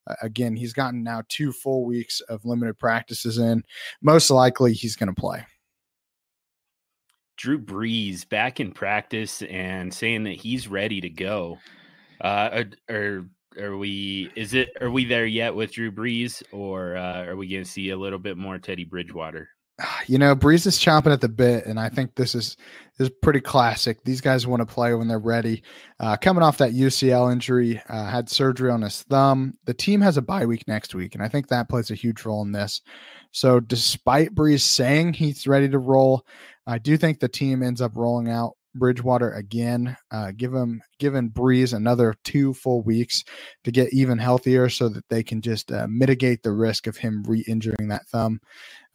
uh, 0.07 0.15
again, 0.21 0.55
he's 0.55 0.73
gotten 0.73 1.03
now 1.03 1.23
two 1.29 1.53
full 1.53 1.85
weeks 1.85 2.19
of 2.21 2.43
limited 2.43 2.77
practices 2.79 3.37
in. 3.37 3.63
Most 4.01 4.29
likely, 4.29 4.73
he's 4.73 4.95
going 4.95 5.13
to 5.13 5.19
play. 5.19 5.45
Drew 7.41 7.59
Brees 7.59 8.29
back 8.29 8.59
in 8.59 8.71
practice 8.71 9.41
and 9.41 9.91
saying 9.91 10.25
that 10.25 10.35
he's 10.35 10.67
ready 10.67 11.01
to 11.01 11.09
go. 11.09 11.57
Uh, 12.21 12.65
or 12.87 13.25
are 13.59 13.75
we 13.75 14.31
is 14.35 14.53
it 14.53 14.69
are 14.79 14.91
we 14.91 15.05
there 15.05 15.25
yet 15.25 15.55
with 15.55 15.73
Drew 15.73 15.91
Brees 15.91 16.43
or 16.51 16.95
uh, 16.95 17.25
are 17.25 17.35
we 17.35 17.47
going 17.47 17.63
to 17.63 17.69
see 17.69 17.89
a 17.89 17.97
little 17.97 18.19
bit 18.19 18.37
more 18.37 18.59
Teddy 18.59 18.85
Bridgewater? 18.85 19.49
You 20.07 20.17
know, 20.17 20.35
Brees 20.35 20.67
is 20.67 20.77
chomping 20.77 21.13
at 21.13 21.21
the 21.21 21.29
bit, 21.29 21.65
and 21.65 21.79
I 21.79 21.87
think 21.87 22.15
this 22.15 22.35
is 22.35 22.57
is 22.99 23.09
pretty 23.21 23.39
classic. 23.39 24.03
These 24.03 24.19
guys 24.19 24.45
want 24.45 24.61
to 24.61 24.65
play 24.65 24.93
when 24.93 25.07
they're 25.07 25.19
ready. 25.19 25.63
Uh, 25.99 26.17
coming 26.17 26.43
off 26.43 26.57
that 26.57 26.73
UCL 26.73 27.31
injury, 27.31 27.81
uh, 27.87 28.05
had 28.05 28.29
surgery 28.29 28.69
on 28.69 28.81
his 28.81 29.03
thumb. 29.03 29.57
The 29.65 29.73
team 29.73 30.01
has 30.01 30.17
a 30.17 30.21
bye 30.21 30.45
week 30.45 30.67
next 30.67 30.93
week, 30.93 31.15
and 31.15 31.23
I 31.23 31.29
think 31.29 31.47
that 31.47 31.69
plays 31.69 31.91
a 31.91 31.95
huge 31.95 32.25
role 32.25 32.41
in 32.41 32.51
this. 32.51 32.81
So, 33.31 33.59
despite 33.59 34.35
Brees 34.35 34.61
saying 34.61 35.13
he's 35.13 35.47
ready 35.47 35.69
to 35.69 35.79
roll, 35.79 36.25
I 36.67 36.77
do 36.77 36.97
think 36.97 37.19
the 37.19 37.27
team 37.27 37.63
ends 37.63 37.81
up 37.81 37.95
rolling 37.95 38.29
out 38.29 38.53
Bridgewater 38.75 39.31
again. 39.33 39.97
Uh, 40.11 40.31
give 40.35 40.53
him 40.53 40.81
given 40.99 41.29
Brees 41.29 41.73
another 41.73 42.15
two 42.23 42.53
full 42.53 42.81
weeks 42.81 43.23
to 43.63 43.71
get 43.71 43.93
even 43.93 44.17
healthier, 44.17 44.69
so 44.69 44.89
that 44.89 45.07
they 45.09 45.23
can 45.23 45.41
just 45.41 45.71
uh, 45.71 45.87
mitigate 45.89 46.43
the 46.43 46.53
risk 46.53 46.87
of 46.87 46.97
him 46.97 47.23
re-injuring 47.23 47.89
that 47.89 48.07
thumb. 48.07 48.39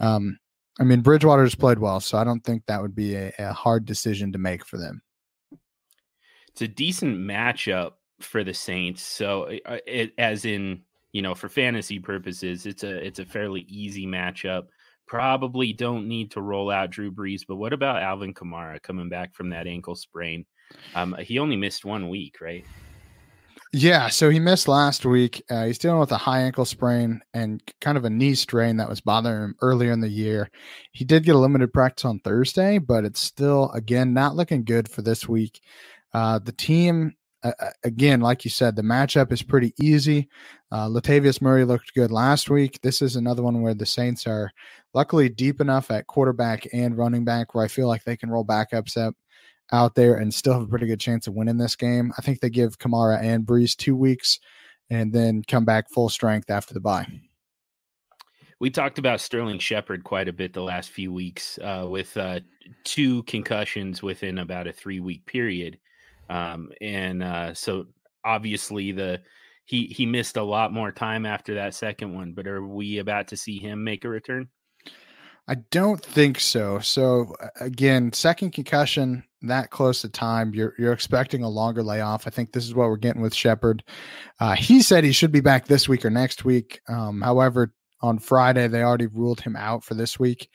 Um, 0.01 0.39
I 0.79 0.85
mean, 0.85 1.01
Bridgewater's 1.01 1.55
played 1.55 1.79
well, 1.79 2.01
so 2.01 2.19
I 2.19 2.25
don't 2.25 2.45
think 2.45 2.65
that 2.67 2.83
would 2.83 2.95
be 2.95 3.15
a, 3.15 3.33
a 3.39 3.53
hard 3.53 3.85
decision 3.85 4.33
to 4.33 4.39
make 4.39 4.65
for 4.65 4.79
them. 4.79 5.03
It's 6.49 6.63
a 6.63 6.69
decent 6.69 7.19
matchup 7.19 7.93
for 8.21 8.45
the 8.45 8.55
Saints. 8.55 9.03
So, 9.03 9.51
uh, 9.67 9.79
it, 9.87 10.13
as 10.19 10.45
in 10.45 10.83
you 11.13 11.23
know, 11.23 11.35
for 11.35 11.49
fantasy 11.49 11.99
purposes, 11.99 12.67
it's 12.67 12.83
a 12.83 12.95
it's 12.95 13.19
a 13.19 13.27
fairly 13.27 13.63
easy 13.69 14.07
matchup 14.07 14.67
probably 15.07 15.73
don't 15.73 16.09
need 16.09 16.33
to 16.33 16.41
roll 16.41 16.71
out 16.71 16.91
Drew 16.91 17.11
Brees. 17.11 17.43
But 17.47 17.57
what 17.57 17.73
about 17.73 18.03
Alvin 18.03 18.35
Kamara 18.35 18.83
coming 18.83 19.09
back 19.09 19.35
from 19.35 19.51
that 19.51 19.67
ankle 19.67 19.97
sprain? 19.97 20.45
Um, 20.95 21.17
he 21.21 21.39
only 21.39 21.57
missed 21.57 21.85
one 21.85 22.09
week, 22.09 22.37
right? 22.41 22.65
Yeah, 23.73 24.09
so 24.09 24.31
he 24.31 24.41
missed 24.41 24.69
last 24.69 25.05
week. 25.05 25.43
Uh, 25.51 25.67
he's 25.67 25.79
dealing 25.79 26.01
with 26.01 26.13
a 26.13 26.17
high 26.17 26.41
ankle 26.41 26.65
sprain 26.65 27.21
and 27.35 27.61
kind 27.81 27.99
of 27.99 28.05
a 28.05 28.11
knee 28.11 28.35
strain 28.35 28.79
that 28.79 28.89
was 28.89 29.01
bothering 29.01 29.43
him 29.43 29.55
earlier 29.61 29.93
in 29.93 30.01
the 30.01 30.09
year. 30.09 30.51
He 30.93 31.05
did 31.05 31.25
get 31.25 31.35
a 31.35 31.39
limited 31.39 31.73
practice 31.73 32.05
on 32.05 32.21
Thursday, 32.21 32.79
but 32.79 33.05
it's 33.05 33.21
still, 33.21 33.71
again, 33.73 34.15
not 34.15 34.35
looking 34.35 34.65
good 34.65 34.89
for 34.89 35.03
this 35.03 35.29
week. 35.29 35.61
Uh, 36.15 36.39
the 36.39 36.53
team 36.53 37.15
again, 37.85 38.21
like 38.21 38.45
you 38.45 38.51
said, 38.51 38.77
the 38.77 38.83
matchup 38.83 39.33
is 39.33 39.43
pretty 39.43 39.75
easy. 39.81 40.29
Uh, 40.71 40.89
Latavius 40.89 41.41
Murray 41.41 41.65
looked 41.65 41.95
good 41.95 42.11
last 42.11 42.51
week. 42.51 42.81
This 42.83 43.03
is 43.03 43.17
another 43.17 43.43
one 43.43 43.63
where 43.63 43.75
the 43.75 43.87
Saints 43.87 44.27
are 44.27 44.51
luckily 44.95 45.29
deep 45.29 45.61
enough 45.61 45.91
at 45.91 46.07
quarterback 46.07 46.67
and 46.73 46.97
running 46.97 47.25
back 47.25 47.55
where 47.55 47.65
I 47.65 47.69
feel 47.69 47.89
like 47.89 48.05
they 48.05 48.17
can 48.17 48.31
roll 48.31 48.45
backups 48.45 48.97
up 48.97 49.15
out 49.73 49.95
there 49.95 50.15
and 50.15 50.33
still 50.33 50.55
have 50.55 50.63
a 50.63 50.67
pretty 50.67 50.87
good 50.87 51.01
chance 51.01 51.27
of 51.27 51.35
winning 51.35 51.59
this 51.59 51.77
game. 51.77 52.13
I 52.19 52.23
think 52.23 52.41
they 52.41 52.51
give 52.51 52.79
Kamara 52.79 53.21
and 53.23 53.45
Brees 53.45 53.77
two 53.77 53.97
weeks 53.97 54.39
and 54.91 55.13
then 55.13 55.43
come 55.47 55.65
back 55.65 55.91
full 55.91 56.09
strength 56.09 56.51
after 56.51 56.75
the 56.75 56.81
bye. 56.81 57.07
We 58.59 58.71
talked 58.71 58.99
about 58.99 59.21
Sterling 59.21 59.59
Shepard 59.59 60.03
quite 60.03 60.29
a 60.29 60.33
bit 60.33 60.53
the 60.53 60.63
last 60.63 60.91
few 60.91 61.13
weeks 61.13 61.59
uh, 61.59 61.87
with 61.89 62.17
uh, 62.17 62.41
two 62.85 63.23
concussions 63.25 64.03
within 64.03 64.39
about 64.39 64.67
a 64.67 64.73
three 64.73 65.01
week 65.01 65.27
period. 65.27 65.79
Um, 66.29 66.71
and 66.81 67.23
uh, 67.23 67.55
so 67.55 67.87
obviously 68.25 68.93
the 68.93 69.21
he 69.65 69.87
he 69.87 70.07
missed 70.07 70.37
a 70.37 70.43
lot 70.43 70.73
more 70.73 70.93
time 70.93 71.27
after 71.27 71.55
that 71.55 71.75
second 71.75 72.15
one. 72.15 72.33
But 72.33 72.47
are 72.47 72.65
we 72.65 72.99
about 72.99 73.29
to 73.29 73.37
see 73.37 73.59
him 73.59 73.85
make 73.85 74.05
a 74.05 74.09
return? 74.09 74.49
I 75.49 75.57
don't 75.71 76.05
think 76.05 76.41
so. 76.41 76.81
So 76.81 77.35
again, 77.61 78.13
second 78.13 78.51
concussion 78.51 79.23
that 79.43 79.71
close 79.71 80.01
to 80.03 80.09
time, 80.09 80.55
you're 80.55 80.75
you're 80.79 80.93
expecting 80.93 81.43
a 81.43 81.49
longer 81.49 81.83
layoff. 81.83 82.27
I 82.27 82.31
think 82.31 82.53
this 82.53 82.65
is 82.65 82.75
what 82.75 82.89
we're 82.89 82.97
getting 82.97 83.23
with 83.23 83.35
Shepard. 83.35 83.85
Uh, 84.41 84.55
he 84.55 84.83
said 84.83 85.05
he 85.05 85.13
should 85.13 85.33
be 85.33 85.41
back 85.41 85.67
this 85.67 85.89
week 85.89 86.05
or 86.05 86.11
next 86.11 86.45
week. 86.45 86.81
Um, 86.89 87.21
however, 87.21 87.73
on 88.01 88.19
Friday 88.19 88.67
they 88.69 88.83
already 88.83 89.07
ruled 89.07 89.41
him 89.41 89.57
out 89.57 89.85
for 89.85 89.95
this 89.95 90.19
week. 90.19 90.49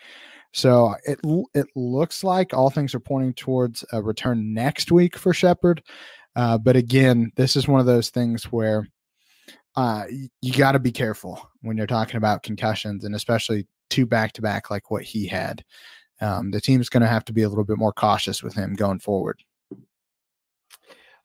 So 0.54 0.96
it 1.06 1.20
it 1.54 1.68
looks 1.76 2.24
like 2.24 2.54
all 2.54 2.70
things 2.70 2.94
are 2.94 3.00
pointing 3.00 3.34
towards 3.34 3.86
a 3.92 4.02
return 4.02 4.54
next 4.54 4.92
week 4.92 5.18
for 5.18 5.34
Shepard. 5.34 5.82
Uh, 6.36 6.58
but 6.58 6.76
again, 6.76 7.32
this 7.36 7.56
is 7.56 7.68
one 7.68 7.80
of 7.80 7.86
those 7.86 8.10
things 8.10 8.46
where 8.46 8.88
uh, 9.76 10.06
you 10.42 10.54
got 10.54 10.74
to 10.74 10.80
be 10.80 10.92
careful 10.92 11.50
when 11.62 11.78
you're 11.78 11.88
talking 11.88 12.18
about 12.18 12.44
concussions, 12.44 13.06
and 13.06 13.16
especially 13.16 13.68
two 13.90 14.06
back 14.06 14.34
to 14.34 14.42
back 14.42 14.70
like 14.70 14.92
what 14.92 15.04
he 15.04 15.28
had. 15.28 15.64
Um, 16.20 16.52
the 16.52 16.62
team's 16.62 16.90
going 16.90 17.02
to 17.02 17.08
have 17.08 17.26
to 17.26 17.34
be 17.34 17.44
a 17.44 17.50
little 17.50 17.64
bit 17.64 17.78
more 17.78 17.94
cautious 17.94 18.44
with 18.44 18.54
him 18.54 18.74
going 18.76 19.00
forward. 19.00 19.44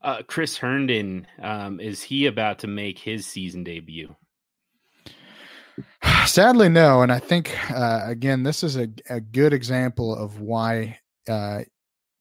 Uh, 0.02 0.22
Chris 0.26 0.56
Herndon, 0.56 1.26
um, 1.42 1.80
is 1.80 2.02
he 2.02 2.26
about 2.26 2.60
to 2.60 2.66
make 2.66 2.98
his 2.98 3.26
season 3.26 3.64
debut? 3.64 4.14
Sadly, 6.26 6.68
no. 6.68 7.02
And 7.02 7.12
I 7.12 7.18
think, 7.18 7.56
uh, 7.70 8.02
again, 8.04 8.42
this 8.42 8.62
is 8.62 8.76
a, 8.76 8.88
a 9.08 9.20
good 9.20 9.52
example 9.52 10.14
of 10.14 10.40
why 10.40 10.98
uh, 11.28 11.60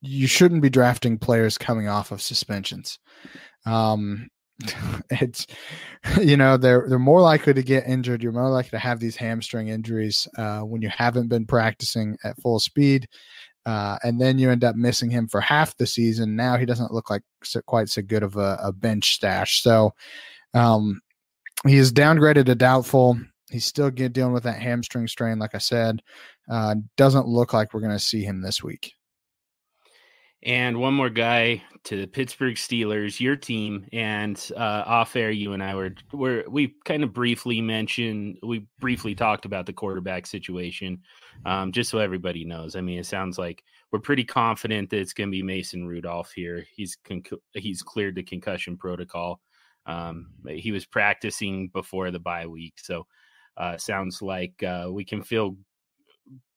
you 0.01 0.27
shouldn't 0.27 0.61
be 0.61 0.69
drafting 0.69 1.17
players 1.17 1.57
coming 1.57 1.87
off 1.87 2.11
of 2.11 2.21
suspensions. 2.21 2.99
Um, 3.65 4.29
it's 5.09 5.47
you 6.21 6.37
know 6.37 6.55
they're 6.55 6.85
they're 6.87 6.99
more 6.99 7.21
likely 7.21 7.53
to 7.53 7.63
get 7.63 7.87
injured. 7.87 8.23
You're 8.23 8.31
more 8.31 8.49
likely 8.49 8.71
to 8.71 8.79
have 8.79 8.99
these 8.99 9.15
hamstring 9.15 9.67
injuries 9.67 10.27
uh, 10.37 10.61
when 10.61 10.81
you 10.81 10.89
haven't 10.89 11.27
been 11.27 11.45
practicing 11.45 12.17
at 12.23 12.39
full 12.41 12.59
speed, 12.59 13.07
uh, 13.65 13.97
and 14.03 14.19
then 14.19 14.37
you 14.37 14.49
end 14.49 14.63
up 14.63 14.75
missing 14.75 15.09
him 15.09 15.27
for 15.27 15.41
half 15.41 15.75
the 15.77 15.85
season. 15.85 16.35
Now 16.35 16.57
he 16.57 16.65
doesn't 16.65 16.93
look 16.93 17.09
like 17.09 17.23
so, 17.43 17.61
quite 17.63 17.89
so 17.89 18.01
good 18.01 18.23
of 18.23 18.37
a, 18.37 18.57
a 18.61 18.71
bench 18.71 19.15
stash. 19.15 19.61
So 19.61 19.93
um, 20.53 21.01
he 21.67 21.75
is 21.75 21.91
downgraded 21.91 22.45
to 22.45 22.55
doubtful. 22.55 23.19
He's 23.49 23.65
still 23.65 23.91
get, 23.91 24.13
dealing 24.13 24.33
with 24.33 24.43
that 24.43 24.59
hamstring 24.59 25.07
strain, 25.07 25.39
like 25.39 25.53
I 25.53 25.59
said. 25.59 26.01
Uh, 26.49 26.75
doesn't 26.97 27.27
look 27.27 27.53
like 27.53 27.73
we're 27.73 27.81
going 27.81 27.91
to 27.91 27.99
see 27.99 28.23
him 28.23 28.41
this 28.41 28.63
week. 28.63 28.93
And 30.45 30.77
one 30.77 30.93
more 30.93 31.09
guy 31.09 31.63
to 31.85 31.99
the 31.99 32.05
Pittsburgh 32.05 32.53
Steelers, 32.53 33.19
your 33.19 33.35
team, 33.35 33.87
and 33.91 34.39
uh, 34.55 34.83
off 34.85 35.15
air, 35.15 35.31
you 35.31 35.53
and 35.53 35.63
I 35.63 35.73
were, 35.73 35.95
were 36.13 36.43
we 36.47 36.75
kind 36.85 37.03
of 37.03 37.13
briefly 37.13 37.61
mentioned, 37.61 38.37
we 38.43 38.67
briefly 38.79 39.15
talked 39.15 39.45
about 39.45 39.65
the 39.65 39.73
quarterback 39.73 40.27
situation, 40.27 41.01
um, 41.47 41.71
just 41.71 41.89
so 41.89 41.97
everybody 41.97 42.45
knows. 42.45 42.75
I 42.75 42.81
mean, 42.81 42.99
it 42.99 43.07
sounds 43.07 43.39
like 43.39 43.63
we're 43.91 43.99
pretty 43.99 44.23
confident 44.23 44.91
that 44.91 44.99
it's 44.99 45.13
going 45.13 45.29
to 45.29 45.35
be 45.35 45.41
Mason 45.41 45.87
Rudolph 45.87 46.31
here. 46.31 46.63
He's 46.75 46.95
conc- 47.03 47.39
he's 47.53 47.81
cleared 47.81 48.13
the 48.13 48.21
concussion 48.21 48.77
protocol. 48.77 49.41
Um, 49.87 50.27
he 50.47 50.71
was 50.71 50.85
practicing 50.85 51.69
before 51.69 52.11
the 52.11 52.19
bye 52.19 52.45
week, 52.45 52.75
so 52.77 53.07
uh, 53.57 53.77
sounds 53.77 54.21
like 54.21 54.61
uh, 54.63 54.87
we 54.91 55.05
can 55.05 55.23
feel 55.23 55.55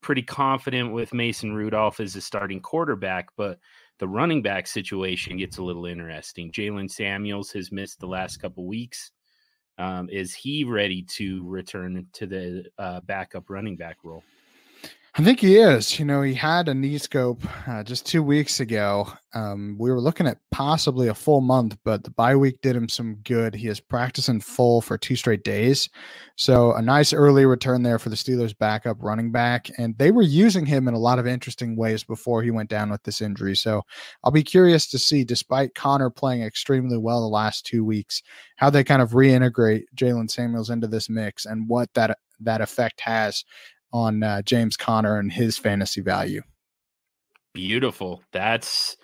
pretty 0.00 0.22
confident 0.22 0.92
with 0.92 1.14
Mason 1.14 1.52
Rudolph 1.52 2.00
as 2.00 2.16
a 2.16 2.20
starting 2.20 2.60
quarterback, 2.60 3.28
but 3.36 3.58
the 3.98 4.08
running 4.08 4.42
back 4.42 4.66
situation 4.66 5.36
gets 5.36 5.58
a 5.58 5.62
little 5.62 5.86
interesting. 5.86 6.52
Jaylen 6.52 6.90
Samuels 6.90 7.50
has 7.52 7.72
missed 7.72 8.00
the 8.00 8.06
last 8.06 8.38
couple 8.38 8.66
weeks. 8.66 9.10
Um, 9.76 10.08
is 10.10 10.34
he 10.34 10.64
ready 10.64 11.02
to 11.02 11.48
return 11.48 12.06
to 12.12 12.26
the 12.26 12.64
uh, 12.78 13.00
backup 13.00 13.48
running 13.48 13.76
back 13.76 13.98
role? 14.02 14.24
I 15.18 15.24
think 15.24 15.40
he 15.40 15.56
is. 15.56 15.98
You 15.98 16.04
know, 16.04 16.22
he 16.22 16.32
had 16.32 16.68
a 16.68 16.74
knee 16.74 16.96
scope 16.96 17.42
uh, 17.66 17.82
just 17.82 18.06
two 18.06 18.22
weeks 18.22 18.60
ago. 18.60 19.12
Um, 19.34 19.74
we 19.76 19.90
were 19.90 20.00
looking 20.00 20.28
at 20.28 20.38
possibly 20.52 21.08
a 21.08 21.14
full 21.14 21.40
month, 21.40 21.76
but 21.84 22.04
the 22.04 22.12
bye 22.12 22.36
week 22.36 22.60
did 22.62 22.76
him 22.76 22.88
some 22.88 23.16
good. 23.24 23.52
He 23.52 23.66
is 23.66 23.80
practicing 23.80 24.40
full 24.40 24.80
for 24.80 24.96
two 24.96 25.16
straight 25.16 25.42
days. 25.42 25.90
So, 26.36 26.72
a 26.74 26.80
nice 26.80 27.12
early 27.12 27.46
return 27.46 27.82
there 27.82 27.98
for 27.98 28.10
the 28.10 28.14
Steelers' 28.16 28.56
backup 28.56 28.98
running 29.00 29.32
back. 29.32 29.68
And 29.76 29.98
they 29.98 30.12
were 30.12 30.22
using 30.22 30.64
him 30.64 30.86
in 30.86 30.94
a 30.94 31.00
lot 31.00 31.18
of 31.18 31.26
interesting 31.26 31.74
ways 31.74 32.04
before 32.04 32.44
he 32.44 32.52
went 32.52 32.70
down 32.70 32.88
with 32.88 33.02
this 33.02 33.20
injury. 33.20 33.56
So, 33.56 33.82
I'll 34.22 34.30
be 34.30 34.44
curious 34.44 34.88
to 34.90 35.00
see, 35.00 35.24
despite 35.24 35.74
Conner 35.74 36.10
playing 36.10 36.42
extremely 36.42 36.96
well 36.96 37.22
the 37.22 37.26
last 37.26 37.66
two 37.66 37.84
weeks, 37.84 38.22
how 38.54 38.70
they 38.70 38.84
kind 38.84 39.02
of 39.02 39.10
reintegrate 39.10 39.82
Jaylen 39.96 40.30
Samuels 40.30 40.70
into 40.70 40.86
this 40.86 41.10
mix 41.10 41.44
and 41.44 41.68
what 41.68 41.92
that 41.94 42.18
that 42.40 42.60
effect 42.60 43.00
has 43.00 43.44
on 43.92 44.22
uh, 44.22 44.42
James 44.42 44.76
Conner 44.76 45.18
and 45.18 45.32
his 45.32 45.58
fantasy 45.58 46.00
value. 46.00 46.42
Beautiful. 47.54 48.22
That's 48.32 48.96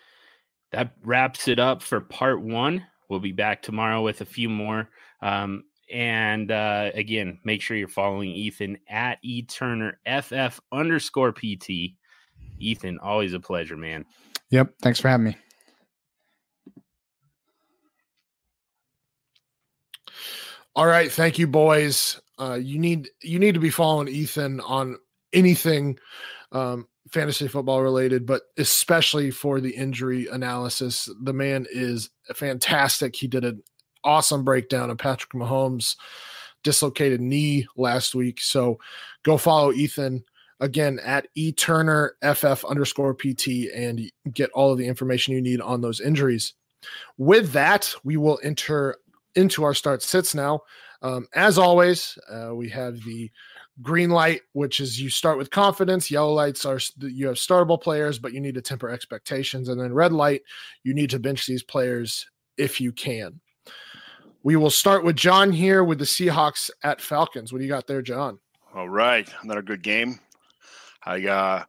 that 0.72 0.92
wraps 1.02 1.48
it 1.48 1.58
up 1.58 1.82
for 1.82 2.00
part 2.00 2.40
one. 2.40 2.86
We'll 3.08 3.20
be 3.20 3.32
back 3.32 3.62
tomorrow 3.62 4.02
with 4.02 4.20
a 4.20 4.24
few 4.24 4.48
more. 4.48 4.88
Um, 5.22 5.64
and 5.92 6.50
uh, 6.50 6.90
again, 6.94 7.38
make 7.44 7.62
sure 7.62 7.76
you're 7.76 7.88
following 7.88 8.30
Ethan 8.30 8.78
at 8.88 9.18
eTurnerFF 9.24 10.58
underscore 10.72 11.32
PT. 11.32 11.94
Ethan, 12.58 12.98
always 12.98 13.34
a 13.34 13.40
pleasure, 13.40 13.76
man. 13.76 14.04
Yep. 14.50 14.74
Thanks 14.82 15.00
for 15.00 15.08
having 15.08 15.26
me. 15.26 15.36
All 20.76 20.86
right, 20.86 21.10
thank 21.10 21.38
you, 21.38 21.46
boys. 21.46 22.20
Uh, 22.38 22.54
you 22.54 22.78
need 22.78 23.08
you 23.22 23.38
need 23.38 23.54
to 23.54 23.60
be 23.60 23.70
following 23.70 24.08
Ethan 24.08 24.60
on 24.60 24.96
anything 25.32 25.98
um, 26.52 26.86
fantasy 27.10 27.48
football 27.48 27.82
related, 27.82 28.26
but 28.26 28.42
especially 28.56 29.30
for 29.30 29.60
the 29.60 29.70
injury 29.70 30.26
analysis. 30.28 31.08
The 31.22 31.32
man 31.32 31.66
is 31.70 32.10
fantastic. 32.34 33.14
He 33.14 33.26
did 33.26 33.44
an 33.44 33.62
awesome 34.02 34.44
breakdown 34.44 34.90
of 34.90 34.98
Patrick 34.98 35.32
Mahomes' 35.32 35.96
dislocated 36.62 37.20
knee 37.20 37.66
last 37.76 38.14
week. 38.14 38.40
So 38.40 38.78
go 39.22 39.36
follow 39.36 39.72
Ethan 39.72 40.24
again 40.60 40.98
at 41.04 41.28
eTurnerFF 41.36 42.68
underscore 42.68 43.14
PT 43.14 43.70
and 43.74 44.10
get 44.32 44.50
all 44.52 44.72
of 44.72 44.78
the 44.78 44.86
information 44.86 45.34
you 45.34 45.42
need 45.42 45.60
on 45.60 45.80
those 45.80 46.00
injuries. 46.00 46.54
With 47.18 47.52
that, 47.52 47.92
we 48.04 48.16
will 48.16 48.40
enter 48.42 48.96
into 49.34 49.64
our 49.64 49.74
start 49.74 50.02
sits 50.02 50.34
now. 50.34 50.60
Um, 51.04 51.28
as 51.34 51.58
always, 51.58 52.18
uh, 52.32 52.54
we 52.54 52.70
have 52.70 52.98
the 53.04 53.30
green 53.82 54.08
light, 54.08 54.40
which 54.54 54.80
is 54.80 54.98
you 54.98 55.10
start 55.10 55.36
with 55.36 55.50
confidence. 55.50 56.10
Yellow 56.10 56.32
lights 56.32 56.64
are 56.64 56.80
you 56.98 57.26
have 57.26 57.36
startable 57.36 57.80
players, 57.80 58.18
but 58.18 58.32
you 58.32 58.40
need 58.40 58.54
to 58.54 58.62
temper 58.62 58.88
expectations. 58.88 59.68
And 59.68 59.78
then 59.78 59.92
red 59.92 60.12
light, 60.12 60.40
you 60.82 60.94
need 60.94 61.10
to 61.10 61.18
bench 61.18 61.46
these 61.46 61.62
players 61.62 62.26
if 62.56 62.80
you 62.80 62.90
can. 62.90 63.38
We 64.42 64.56
will 64.56 64.70
start 64.70 65.04
with 65.04 65.16
John 65.16 65.52
here 65.52 65.84
with 65.84 65.98
the 65.98 66.06
Seahawks 66.06 66.70
at 66.82 67.02
Falcons. 67.02 67.52
What 67.52 67.58
do 67.58 67.64
you 67.64 67.70
got 67.70 67.86
there, 67.86 68.02
John? 68.02 68.38
All 68.74 68.88
right, 68.88 69.28
another 69.42 69.62
good 69.62 69.82
game. 69.82 70.18
I 71.04 71.26
uh, 71.26 71.64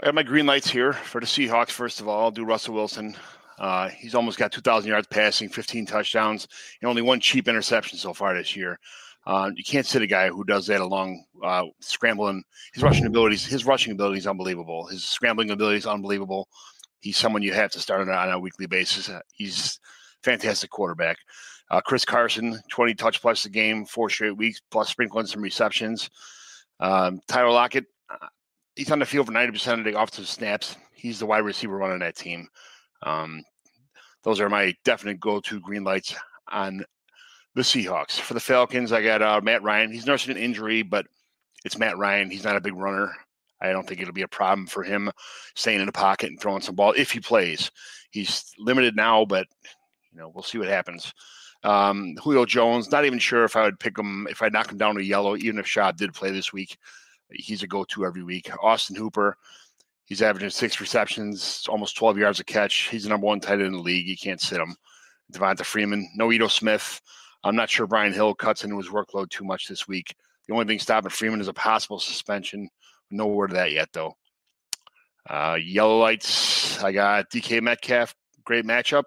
I 0.00 0.04
got 0.04 0.14
my 0.14 0.22
green 0.22 0.46
lights 0.46 0.70
here 0.70 0.92
for 0.92 1.20
the 1.20 1.26
Seahawks. 1.26 1.70
First 1.70 2.00
of 2.00 2.06
all, 2.06 2.22
I'll 2.22 2.30
do 2.30 2.44
Russell 2.44 2.74
Wilson. 2.74 3.16
Uh, 3.60 3.90
he's 3.90 4.14
almost 4.14 4.38
got 4.38 4.50
2,000 4.50 4.88
yards 4.88 5.06
passing, 5.08 5.48
15 5.48 5.84
touchdowns, 5.84 6.48
and 6.80 6.88
only 6.88 7.02
one 7.02 7.20
cheap 7.20 7.46
interception 7.46 7.98
so 7.98 8.14
far 8.14 8.34
this 8.34 8.56
year. 8.56 8.80
Uh, 9.26 9.50
you 9.54 9.62
can't 9.62 9.84
sit 9.84 10.00
a 10.00 10.06
guy 10.06 10.28
who 10.28 10.42
does 10.44 10.66
that 10.66 10.80
along 10.80 11.22
uh, 11.44 11.66
scrambling. 11.78 12.42
His 12.72 12.82
rushing 12.82 13.04
abilities, 13.04 13.44
his 13.44 13.66
rushing 13.66 13.92
ability 13.92 14.18
is 14.18 14.26
unbelievable. 14.26 14.86
His 14.86 15.04
scrambling 15.04 15.50
ability 15.50 15.76
is 15.76 15.86
unbelievable. 15.86 16.48
He's 17.00 17.18
someone 17.18 17.42
you 17.42 17.52
have 17.52 17.70
to 17.72 17.80
start 17.80 18.00
on, 18.00 18.08
on 18.08 18.30
a 18.30 18.38
weekly 18.38 18.66
basis. 18.66 19.10
Uh, 19.10 19.20
he's 19.34 19.78
fantastic 20.22 20.70
quarterback. 20.70 21.18
Uh, 21.70 21.82
Chris 21.82 22.04
Carson, 22.04 22.58
20 22.70 22.94
touch 22.94 23.20
plus 23.20 23.44
a 23.44 23.50
game, 23.50 23.84
four 23.84 24.08
straight 24.08 24.36
weeks, 24.36 24.60
plus 24.70 24.88
sprinkling 24.88 25.26
some 25.26 25.42
receptions. 25.42 26.08
Um, 26.80 27.20
Tyler 27.28 27.52
Lockett, 27.52 27.84
uh, 28.08 28.26
he's 28.74 28.90
on 28.90 28.98
the 28.98 29.06
field 29.06 29.26
for 29.26 29.32
90% 29.32 29.78
of 29.78 29.84
the 29.84 30.00
offensive 30.00 30.28
snaps. 30.28 30.76
He's 30.94 31.18
the 31.18 31.26
wide 31.26 31.44
receiver 31.44 31.76
running 31.76 32.00
that 32.00 32.16
team. 32.16 32.48
Um, 33.02 33.42
those 34.22 34.40
are 34.40 34.48
my 34.48 34.74
definite 34.84 35.20
go-to 35.20 35.60
green 35.60 35.84
lights 35.84 36.14
on 36.48 36.84
the 37.54 37.62
Seahawks. 37.62 38.20
For 38.20 38.34
the 38.34 38.40
Falcons, 38.40 38.92
I 38.92 39.02
got 39.02 39.22
uh, 39.22 39.40
Matt 39.42 39.62
Ryan. 39.62 39.92
He's 39.92 40.06
nursing 40.06 40.36
an 40.36 40.42
injury, 40.42 40.82
but 40.82 41.06
it's 41.64 41.78
Matt 41.78 41.98
Ryan. 41.98 42.30
He's 42.30 42.44
not 42.44 42.56
a 42.56 42.60
big 42.60 42.74
runner. 42.74 43.12
I 43.60 43.72
don't 43.72 43.86
think 43.86 44.00
it'll 44.00 44.14
be 44.14 44.22
a 44.22 44.28
problem 44.28 44.66
for 44.66 44.82
him 44.82 45.10
staying 45.54 45.80
in 45.80 45.86
the 45.86 45.92
pocket 45.92 46.30
and 46.30 46.40
throwing 46.40 46.62
some 46.62 46.74
ball 46.74 46.94
if 46.96 47.10
he 47.10 47.20
plays. 47.20 47.70
He's 48.10 48.52
limited 48.58 48.96
now, 48.96 49.24
but 49.24 49.46
you 50.12 50.18
know 50.18 50.30
we'll 50.34 50.42
see 50.42 50.58
what 50.58 50.68
happens. 50.68 51.12
Um, 51.62 52.16
Julio 52.22 52.46
Jones, 52.46 52.90
not 52.90 53.04
even 53.04 53.18
sure 53.18 53.44
if 53.44 53.56
I 53.56 53.62
would 53.62 53.78
pick 53.78 53.98
him 53.98 54.26
if 54.30 54.42
I 54.42 54.48
knock 54.48 54.72
him 54.72 54.78
down 54.78 54.94
to 54.94 55.04
yellow, 55.04 55.36
even 55.36 55.58
if 55.58 55.66
Schaub 55.66 55.96
did 55.96 56.14
play 56.14 56.30
this 56.30 56.52
week. 56.52 56.78
He's 57.32 57.62
a 57.62 57.68
go-to 57.68 58.04
every 58.04 58.24
week. 58.24 58.50
Austin 58.62 58.96
Hooper, 58.96 59.36
He's 60.10 60.22
averaging 60.22 60.50
six 60.50 60.80
receptions, 60.80 61.64
almost 61.68 61.96
12 61.96 62.18
yards 62.18 62.40
a 62.40 62.44
catch. 62.44 62.88
He's 62.88 63.04
the 63.04 63.10
number 63.10 63.28
one 63.28 63.38
tight 63.38 63.54
end 63.54 63.62
in 63.62 63.72
the 63.74 63.78
league. 63.78 64.08
You 64.08 64.16
can't 64.16 64.40
sit 64.40 64.58
him. 64.58 64.74
Devonta 65.32 65.64
Freeman, 65.64 66.10
no 66.16 66.32
Ito 66.32 66.48
Smith. 66.48 67.00
I'm 67.44 67.54
not 67.54 67.70
sure 67.70 67.86
Brian 67.86 68.12
Hill 68.12 68.34
cuts 68.34 68.64
into 68.64 68.76
his 68.76 68.88
workload 68.88 69.30
too 69.30 69.44
much 69.44 69.68
this 69.68 69.86
week. 69.86 70.12
The 70.48 70.54
only 70.54 70.66
thing 70.66 70.80
stopping 70.80 71.10
Freeman 71.10 71.40
is 71.40 71.46
a 71.46 71.52
possible 71.52 72.00
suspension. 72.00 72.68
No 73.12 73.28
word 73.28 73.50
of 73.50 73.56
that 73.56 73.70
yet, 73.70 73.90
though. 73.92 74.16
Uh, 75.28 75.56
yellow 75.62 76.00
lights. 76.00 76.82
I 76.82 76.90
got 76.90 77.30
DK 77.30 77.62
Metcalf. 77.62 78.12
Great 78.44 78.64
matchup, 78.64 79.04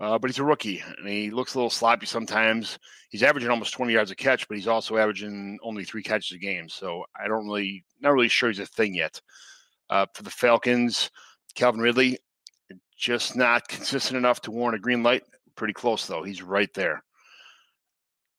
uh, 0.00 0.18
but 0.18 0.30
he's 0.30 0.38
a 0.38 0.44
rookie 0.44 0.82
and 0.96 1.06
he 1.06 1.30
looks 1.30 1.54
a 1.54 1.58
little 1.58 1.68
sloppy 1.68 2.06
sometimes. 2.06 2.78
He's 3.10 3.22
averaging 3.22 3.50
almost 3.50 3.74
20 3.74 3.92
yards 3.92 4.10
a 4.10 4.16
catch, 4.16 4.48
but 4.48 4.56
he's 4.56 4.68
also 4.68 4.96
averaging 4.96 5.58
only 5.62 5.84
three 5.84 6.02
catches 6.02 6.34
a 6.34 6.38
game. 6.38 6.70
So 6.70 7.04
I 7.22 7.28
don't 7.28 7.46
really, 7.46 7.84
not 8.00 8.14
really 8.14 8.28
sure 8.28 8.48
he's 8.48 8.60
a 8.60 8.66
thing 8.66 8.94
yet. 8.94 9.20
Uh, 9.92 10.06
for 10.14 10.22
the 10.22 10.30
Falcons, 10.30 11.10
Calvin 11.54 11.82
Ridley, 11.82 12.18
just 12.96 13.36
not 13.36 13.68
consistent 13.68 14.16
enough 14.16 14.40
to 14.40 14.50
warrant 14.50 14.76
a 14.76 14.80
green 14.80 15.02
light. 15.02 15.22
Pretty 15.54 15.74
close 15.74 16.06
though. 16.06 16.22
He's 16.22 16.40
right 16.40 16.72
there. 16.72 17.04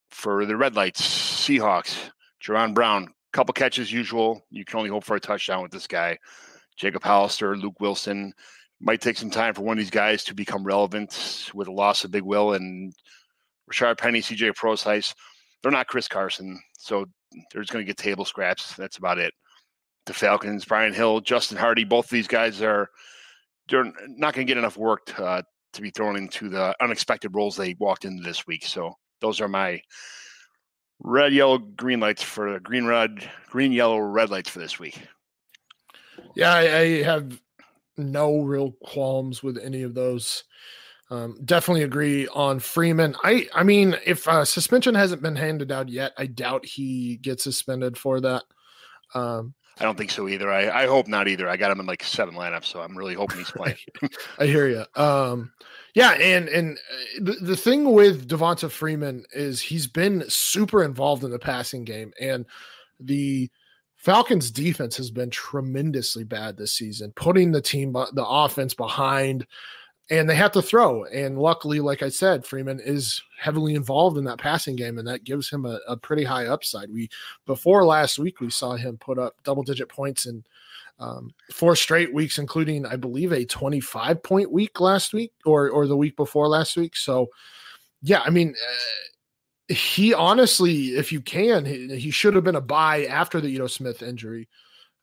For 0.10 0.48
the 0.48 0.58
red 0.58 0.76
lights, 0.76 1.00
Seahawks, 1.02 1.96
Jaron 2.44 2.74
Brown, 2.74 3.08
couple 3.34 3.54
catches 3.54 3.92
usual. 3.92 4.42
You 4.50 4.66
can 4.66 4.80
only 4.80 4.90
hope 4.90 5.04
for 5.04 5.16
a 5.16 5.20
touchdown 5.20 5.62
with 5.62 5.72
this 5.72 5.86
guy. 5.86 6.18
Jacob 6.76 7.04
Hollister, 7.04 7.56
Luke 7.56 7.80
Wilson. 7.80 8.34
Might 8.82 9.02
take 9.02 9.20
some 9.20 9.30
time 9.30 9.54
for 9.54 9.62
one 9.62 9.78
of 9.78 9.84
these 9.84 9.92
guys 9.92 10.24
to 10.24 10.34
become 10.34 10.64
relevant 10.64 11.52
with 11.54 11.68
the 11.68 11.72
loss 11.72 12.04
of 12.04 12.10
Big 12.10 12.24
Will 12.24 12.54
and 12.54 12.96
Rashaad 13.72 14.00
Penny, 14.00 14.22
CJ 14.22 14.56
Prosise. 14.56 15.14
They're 15.62 15.72
not 15.72 15.86
Chris 15.86 16.08
Carson, 16.08 16.60
so 16.80 17.06
they're 17.52 17.62
just 17.62 17.72
going 17.72 17.86
to 17.86 17.88
get 17.88 17.98
table 17.98 18.26
scraps. 18.26 18.76
That's 18.76 18.98
about 18.98 19.20
it. 19.20 19.36
The 20.06 20.14
Falcons, 20.14 20.66
Brian 20.66 20.94
Hill, 20.94 21.22
Justin 21.22 21.58
Hardy, 21.58 21.84
both 21.84 22.06
of 22.06 22.12
these 22.12 22.28
guys 22.28 22.62
are 22.62 22.90
they're 23.70 23.86
not 24.08 24.34
going 24.34 24.46
to 24.46 24.52
get 24.52 24.58
enough 24.58 24.78
work 24.78 25.06
to, 25.06 25.24
uh, 25.24 25.42
to 25.72 25.82
be 25.82 25.90
thrown 25.90 26.18
into 26.18 26.50
the 26.50 26.76
unexpected 26.82 27.34
roles 27.34 27.56
they 27.56 27.76
walked 27.80 28.06
into 28.06 28.22
this 28.22 28.46
week. 28.46 28.66
So 28.66 28.94
those 29.22 29.40
are 29.40 29.48
my 29.48 29.82
red, 31.00 31.34
yellow, 31.34 31.58
green 31.58 32.00
lights 32.00 32.22
for 32.22 32.60
green, 32.60 32.86
red, 32.86 33.30
green, 33.50 33.72
yellow, 33.72 33.98
red 34.00 34.30
lights 34.30 34.50
for 34.50 34.60
this 34.60 34.80
week. 34.80 35.02
Yeah, 36.36 36.54
I, 36.54 36.78
I 36.78 37.04
have 37.04 37.40
no 37.98 38.40
real 38.42 38.74
qualms 38.84 39.42
with 39.44 39.58
any 39.58 39.84
of 39.84 39.94
those. 39.94 40.44
Um, 41.10 41.38
definitely 41.46 41.84
agree 41.84 42.28
on 42.30 42.60
Freeman. 42.60 43.16
I 43.24 43.48
I 43.54 43.64
mean, 43.64 43.96
if 44.06 44.28
uh, 44.28 44.46
suspension 44.46 44.96
hasn't 44.96 45.22
been 45.22 45.36
handed 45.36 45.72
out 45.72 45.90
yet, 45.90 46.14
I 46.18 46.26
doubt 46.26 46.66
he 46.66 47.18
gets 47.18 47.44
suspended 47.44 47.98
for 47.98 48.20
that. 48.22 48.44
Um, 49.14 49.54
I 49.80 49.84
don't 49.84 49.98
think 49.98 50.12
so 50.12 50.28
either. 50.28 50.52
I, 50.52 50.84
I 50.84 50.88
hope 50.88 51.08
not 51.08 51.28
either. 51.28 51.50
I 51.50 51.58
got 51.58 51.72
him 51.72 51.80
in 51.80 51.86
like 51.86 52.04
seven 52.04 52.36
lineups, 52.36 52.66
so 52.66 52.82
I'm 52.82 52.98
really 52.98 53.16
hoping 53.16 53.40
he's 53.40 53.52
playing. 53.56 53.78
I 54.40 54.46
hear 54.46 54.68
you. 54.68 54.86
Um, 55.02 55.52
yeah, 55.96 56.12
and 56.12 56.48
and 56.50 56.78
uh, 56.78 57.20
the, 57.22 57.32
the 57.42 57.58
thing 57.58 57.92
with 57.92 58.28
Devonta 58.28 58.70
Freeman 58.70 59.26
is 59.34 59.62
he's 59.62 59.88
been 59.88 60.24
super 60.28 60.84
involved 60.84 61.24
in 61.24 61.32
the 61.32 61.40
passing 61.40 61.84
game, 61.84 62.14
and 62.20 62.46
the 63.00 63.50
Falcons 63.96 64.52
defense 64.52 64.98
has 64.98 65.12
been 65.12 65.30
tremendously 65.30 66.24
bad 66.24 66.58
this 66.58 66.74
season, 66.74 67.14
putting 67.16 67.52
the 67.52 67.62
team, 67.62 67.94
the 67.94 68.26
offense 68.28 68.74
behind, 68.74 69.48
and 70.20 70.30
they 70.30 70.36
have 70.36 70.52
to 70.52 70.62
throw. 70.62 71.06
And 71.06 71.40
luckily, 71.40 71.80
like 71.80 72.04
I 72.04 72.10
said, 72.10 72.46
Freeman 72.46 72.80
is 72.80 73.22
heavily 73.40 73.74
involved 73.74 74.18
in 74.18 74.24
that 74.26 74.38
passing 74.38 74.76
game, 74.76 75.00
and 75.00 75.08
that 75.08 75.24
gives 75.24 75.50
him 75.50 75.66
a, 75.66 75.80
a 75.88 75.98
pretty 75.98 76.24
high 76.24 76.46
upside. 76.46 76.92
We 76.92 77.10
before 77.48 77.84
last 77.84 78.20
week, 78.20 78.40
we 78.40 78.52
saw 78.52 78.76
him 78.76 78.98
put 78.98 79.18
up 79.18 79.36
double 79.44 79.64
digit 79.64 79.90
points 79.90 80.28
in 80.28 80.44
um, 81.00 81.34
four 81.52 81.76
straight 81.76 82.14
weeks, 82.14 82.38
including 82.38 82.86
I 82.86 82.96
believe 82.96 83.34
a 83.34 83.44
25 83.44 84.22
point 84.22 84.52
week 84.52 84.80
last 84.80 85.14
week 85.14 85.34
or 85.46 85.70
or 85.70 85.88
the 85.88 85.98
week 85.98 86.16
before 86.16 86.48
last 86.48 86.78
week. 86.78 86.96
So, 86.96 87.28
yeah, 88.02 88.22
I 88.24 88.30
mean. 88.30 88.50
Uh, 88.50 89.00
he 89.70 90.14
honestly, 90.14 90.88
if 90.98 91.14
you 91.14 91.22
can, 91.22 91.64
he, 91.64 91.96
he 91.98 92.12
should 92.12 92.36
have 92.36 92.44
been 92.44 92.58
a 92.58 92.62
buy 92.62 93.06
after 93.06 93.40
the 93.40 93.48
Ito 93.48 93.68
Smith 93.68 94.04
injury. 94.04 94.50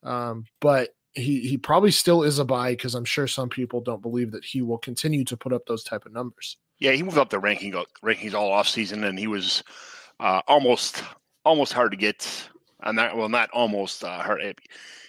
Um, 0.03 0.45
but 0.61 0.91
he 1.15 1.41
he 1.41 1.57
probably 1.57 1.91
still 1.91 2.23
is 2.23 2.39
a 2.39 2.45
buy 2.45 2.73
because 2.73 2.95
I'm 2.95 3.05
sure 3.05 3.27
some 3.27 3.49
people 3.49 3.81
don't 3.81 4.03
believe 4.03 4.33
that 4.33 4.45
he 4.45 4.63
will 4.63 4.79
continue 4.79 5.25
to 5.25 5.37
put 5.37 5.53
up 5.53 5.67
those 5.67 5.83
type 5.83 6.07
of 6.07 6.13
numbers. 6.13 6.57
Yeah, 6.79 6.93
he 6.93 7.03
moved 7.03 7.19
up 7.19 7.31
the 7.31 7.39
ranking 7.39 7.73
rankings 8.05 8.35
all 8.35 8.53
off 8.53 8.69
season, 8.69 9.05
and 9.05 9.19
he 9.19 9.27
was 9.27 9.63
uh, 10.21 10.43
almost 10.47 11.03
almost 11.45 11.73
hard 11.73 11.91
to 11.93 11.97
get. 11.97 12.49
And 12.83 12.99
that 12.99 13.17
well, 13.17 13.29
not 13.29 13.51
almost 13.51 14.05
uh, 14.05 14.23
hard. 14.23 14.59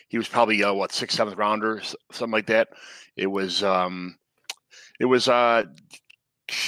He 0.10 0.18
was 0.18 0.28
probably 0.28 0.64
uh, 0.64 0.74
what 0.74 0.92
sixth, 0.92 1.16
seventh 1.16 1.38
rounder, 1.38 1.82
something 2.12 2.32
like 2.32 2.48
that. 2.48 2.70
It 3.16 3.28
was 3.28 3.64
um, 3.64 4.18
it 5.00 5.06
was 5.06 5.28
uh, 5.28 5.64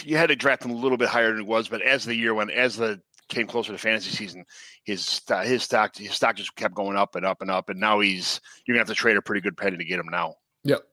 you 0.04 0.16
had 0.16 0.30
to 0.30 0.36
draft 0.36 0.64
him 0.64 0.72
a 0.72 0.76
little 0.76 0.98
bit 0.98 1.10
higher 1.10 1.32
than 1.32 1.42
it 1.42 1.48
was, 1.48 1.68
but 1.68 1.82
as 1.82 2.06
the 2.06 2.16
year 2.16 2.34
went, 2.34 2.52
as 2.52 2.78
the 2.78 3.02
came 3.30 3.48
closer 3.48 3.72
to 3.72 3.78
fantasy 3.78 4.12
season, 4.12 4.46
his 4.84 5.22
his 5.44 5.64
stock 5.64 5.96
his 5.96 6.14
stock 6.14 6.36
just 6.36 6.56
kept 6.56 6.76
going 6.76 6.98
up 6.98 7.16
and 7.16 7.26
up 7.26 7.42
and 7.42 7.52
up, 7.52 7.70
and 7.70 7.80
now 7.80 8.00
he's 8.00 8.40
you're 8.66 8.76
gonna 8.76 8.82
have 8.82 8.88
to 8.88 8.96
trade 8.96 9.18
a 9.18 9.22
pretty 9.22 9.42
good 9.42 9.58
penny 9.58 9.78
to 9.78 9.86
get 9.86 10.00
him 10.00 10.10
now. 10.12 10.36
Yep. 10.64 10.84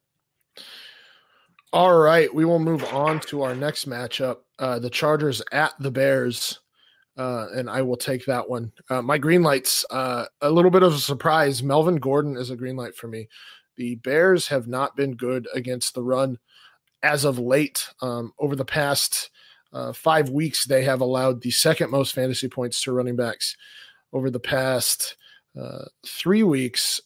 All 1.73 1.99
right, 1.99 2.33
we 2.35 2.45
will 2.45 2.59
move 2.59 2.85
on 2.85 3.21
to 3.21 3.43
our 3.43 3.55
next 3.55 3.89
matchup: 3.89 4.39
uh, 4.59 4.79
the 4.79 4.91
Chargers 4.91 5.43
at 5.53 5.75
the 5.79 5.91
Bears, 5.91 6.61
uh, 7.17 7.47
and 7.55 7.71
I 7.71 7.83
will 7.83 7.97
take 7.97 8.25
that 8.27 8.49
one. 8.49 8.73
Uh, 8.89 9.03
my 9.03 9.19
green 9.19 9.43
lights, 9.43 9.85
uh, 9.91 10.27
a 10.41 10.51
little 10.51 10.71
bit 10.71 10.83
of 10.83 10.95
a 10.95 10.99
surprise. 10.99 11.63
Melvin 11.63 11.97
Gordon 11.97 12.37
is 12.37 12.51
a 12.51 12.57
green 12.57 12.77
light 12.77 12.97
for 12.97 13.09
me. 13.09 13.29
The 13.77 13.97
Bears 13.97 14.49
have 14.49 14.67
not 14.67 14.97
been 14.97 15.15
good 15.15 15.49
against 15.55 15.95
the 15.95 16.03
run 16.03 16.39
as 17.03 17.25
of 17.25 17.39
late. 17.39 17.89
Um, 18.03 18.33
over 18.39 18.57
the 18.57 18.65
past 18.65 19.31
uh, 19.73 19.93
five 19.93 20.31
weeks, 20.31 20.67
they 20.67 20.83
have 20.85 21.01
allowed 21.01 21.43
the 21.43 21.51
second 21.51 21.91
most 21.91 22.15
fantasy 22.15 22.49
points 22.49 22.83
to 22.83 22.93
running 22.93 23.17
backs. 23.17 23.57
Over 24.13 24.31
the 24.31 24.41
past 24.41 25.17
uh, 25.61 25.85
three 26.05 26.43
weeks, 26.43 27.01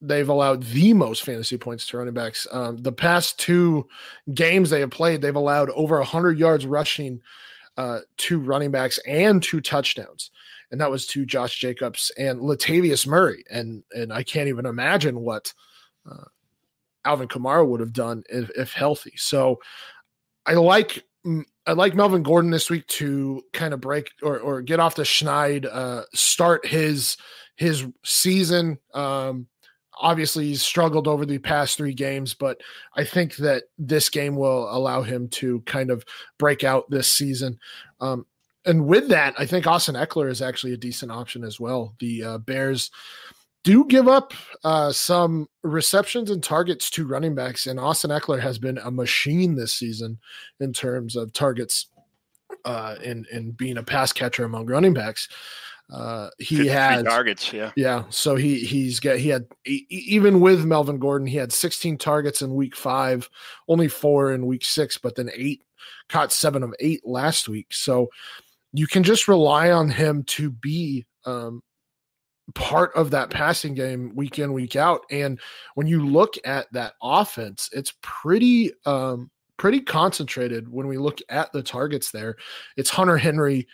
they've 0.00 0.28
allowed 0.28 0.62
the 0.64 0.92
most 0.92 1.24
fantasy 1.24 1.56
points 1.56 1.86
to 1.88 1.98
running 1.98 2.14
backs. 2.14 2.46
Um, 2.52 2.76
the 2.76 2.92
past 2.92 3.38
two 3.38 3.88
games 4.34 4.70
they 4.70 4.80
have 4.80 4.90
played, 4.90 5.22
they've 5.22 5.34
allowed 5.34 5.70
over 5.70 5.96
100 5.96 6.38
yards 6.38 6.66
rushing 6.66 7.20
uh, 7.76 8.00
to 8.18 8.38
running 8.38 8.70
backs 8.70 8.98
and 9.06 9.42
two 9.42 9.60
touchdowns. 9.60 10.30
And 10.70 10.80
that 10.80 10.90
was 10.90 11.06
to 11.08 11.24
Josh 11.24 11.58
Jacobs 11.58 12.12
and 12.18 12.40
Latavius 12.40 13.06
Murray. 13.06 13.42
And 13.50 13.82
and 13.92 14.12
I 14.12 14.22
can't 14.22 14.48
even 14.48 14.66
imagine 14.66 15.20
what 15.20 15.54
uh, 16.08 16.24
Alvin 17.04 17.28
Kamara 17.28 17.66
would 17.66 17.80
have 17.80 17.94
done 17.94 18.22
if, 18.28 18.50
if 18.50 18.72
healthy. 18.72 19.14
So 19.16 19.60
I 20.44 20.54
like 20.54 21.04
I 21.68 21.72
like 21.72 21.94
Melvin 21.94 22.22
Gordon 22.22 22.50
this 22.50 22.70
week 22.70 22.86
to 22.86 23.42
kind 23.52 23.74
of 23.74 23.80
break 23.82 24.10
or 24.22 24.38
or 24.40 24.62
get 24.62 24.80
off 24.80 24.94
the 24.94 25.02
schneid, 25.02 25.68
uh, 25.70 26.04
start 26.14 26.66
his 26.66 27.18
his 27.56 27.86
season. 28.02 28.78
Um, 28.94 29.48
obviously, 30.00 30.46
he's 30.46 30.62
struggled 30.62 31.06
over 31.06 31.26
the 31.26 31.36
past 31.36 31.76
three 31.76 31.92
games, 31.92 32.32
but 32.32 32.62
I 32.94 33.04
think 33.04 33.36
that 33.36 33.64
this 33.76 34.08
game 34.08 34.34
will 34.34 34.74
allow 34.74 35.02
him 35.02 35.28
to 35.28 35.60
kind 35.60 35.90
of 35.90 36.06
break 36.38 36.64
out 36.64 36.88
this 36.88 37.06
season. 37.06 37.58
Um, 38.00 38.24
and 38.64 38.86
with 38.86 39.08
that, 39.08 39.34
I 39.38 39.44
think 39.44 39.66
Austin 39.66 39.94
Ekeler 39.94 40.30
is 40.30 40.40
actually 40.40 40.72
a 40.72 40.78
decent 40.78 41.12
option 41.12 41.44
as 41.44 41.60
well. 41.60 41.94
The 42.00 42.22
uh, 42.22 42.38
Bears 42.38 42.90
do 43.64 43.84
give 43.84 44.08
up 44.08 44.32
uh, 44.64 44.92
some 44.92 45.46
receptions 45.62 46.30
and 46.30 46.42
targets 46.42 46.90
to 46.90 47.06
running 47.06 47.34
backs, 47.34 47.66
and 47.66 47.78
Austin 47.78 48.10
Ekeler 48.10 48.40
has 48.40 48.58
been 48.58 48.78
a 48.78 48.90
machine 48.90 49.56
this 49.56 49.74
season 49.74 50.18
in 50.60 50.72
terms 50.72 51.16
of 51.16 51.32
targets 51.32 51.88
uh, 52.64 52.96
and 53.04 53.26
and 53.32 53.56
being 53.56 53.78
a 53.78 53.82
pass 53.82 54.12
catcher 54.12 54.44
among 54.44 54.66
running 54.66 54.94
backs. 54.94 55.28
Uh, 55.92 56.28
he 56.38 56.66
had 56.66 57.06
targets, 57.06 57.52
yeah, 57.52 57.72
yeah. 57.74 58.04
So 58.10 58.36
he 58.36 58.58
he's 58.58 59.00
got 59.00 59.18
he 59.18 59.30
had 59.30 59.46
even 59.64 60.40
with 60.40 60.64
Melvin 60.64 60.98
Gordon, 60.98 61.26
he 61.26 61.38
had 61.38 61.52
16 61.52 61.96
targets 61.96 62.42
in 62.42 62.54
week 62.54 62.76
five, 62.76 63.28
only 63.68 63.88
four 63.88 64.32
in 64.32 64.46
week 64.46 64.64
six, 64.64 64.98
but 64.98 65.14
then 65.14 65.30
eight 65.34 65.62
caught 66.08 66.32
seven 66.32 66.62
of 66.62 66.74
eight 66.80 67.06
last 67.06 67.48
week. 67.48 67.68
So 67.70 68.08
you 68.72 68.86
can 68.86 69.02
just 69.02 69.28
rely 69.28 69.70
on 69.70 69.88
him 69.88 70.24
to 70.24 70.50
be 70.50 71.06
um, 71.24 71.62
part 72.54 72.92
of 72.94 73.10
that 73.10 73.30
passing 73.30 73.74
game 73.74 74.14
week 74.14 74.38
in 74.38 74.52
week 74.52 74.76
out. 74.76 75.02
And 75.10 75.38
when 75.74 75.86
you 75.86 76.04
look 76.04 76.34
at 76.44 76.66
that 76.72 76.94
offense 77.02 77.68
it's 77.72 77.94
pretty 78.02 78.72
um 78.86 79.30
pretty 79.56 79.80
concentrated 79.80 80.68
when 80.68 80.86
we 80.86 80.98
look 80.98 81.18
at 81.28 81.52
the 81.52 81.62
targets 81.62 82.10
there. 82.10 82.36
It's 82.76 82.90
hunter 82.90 83.18
henry 83.18 83.66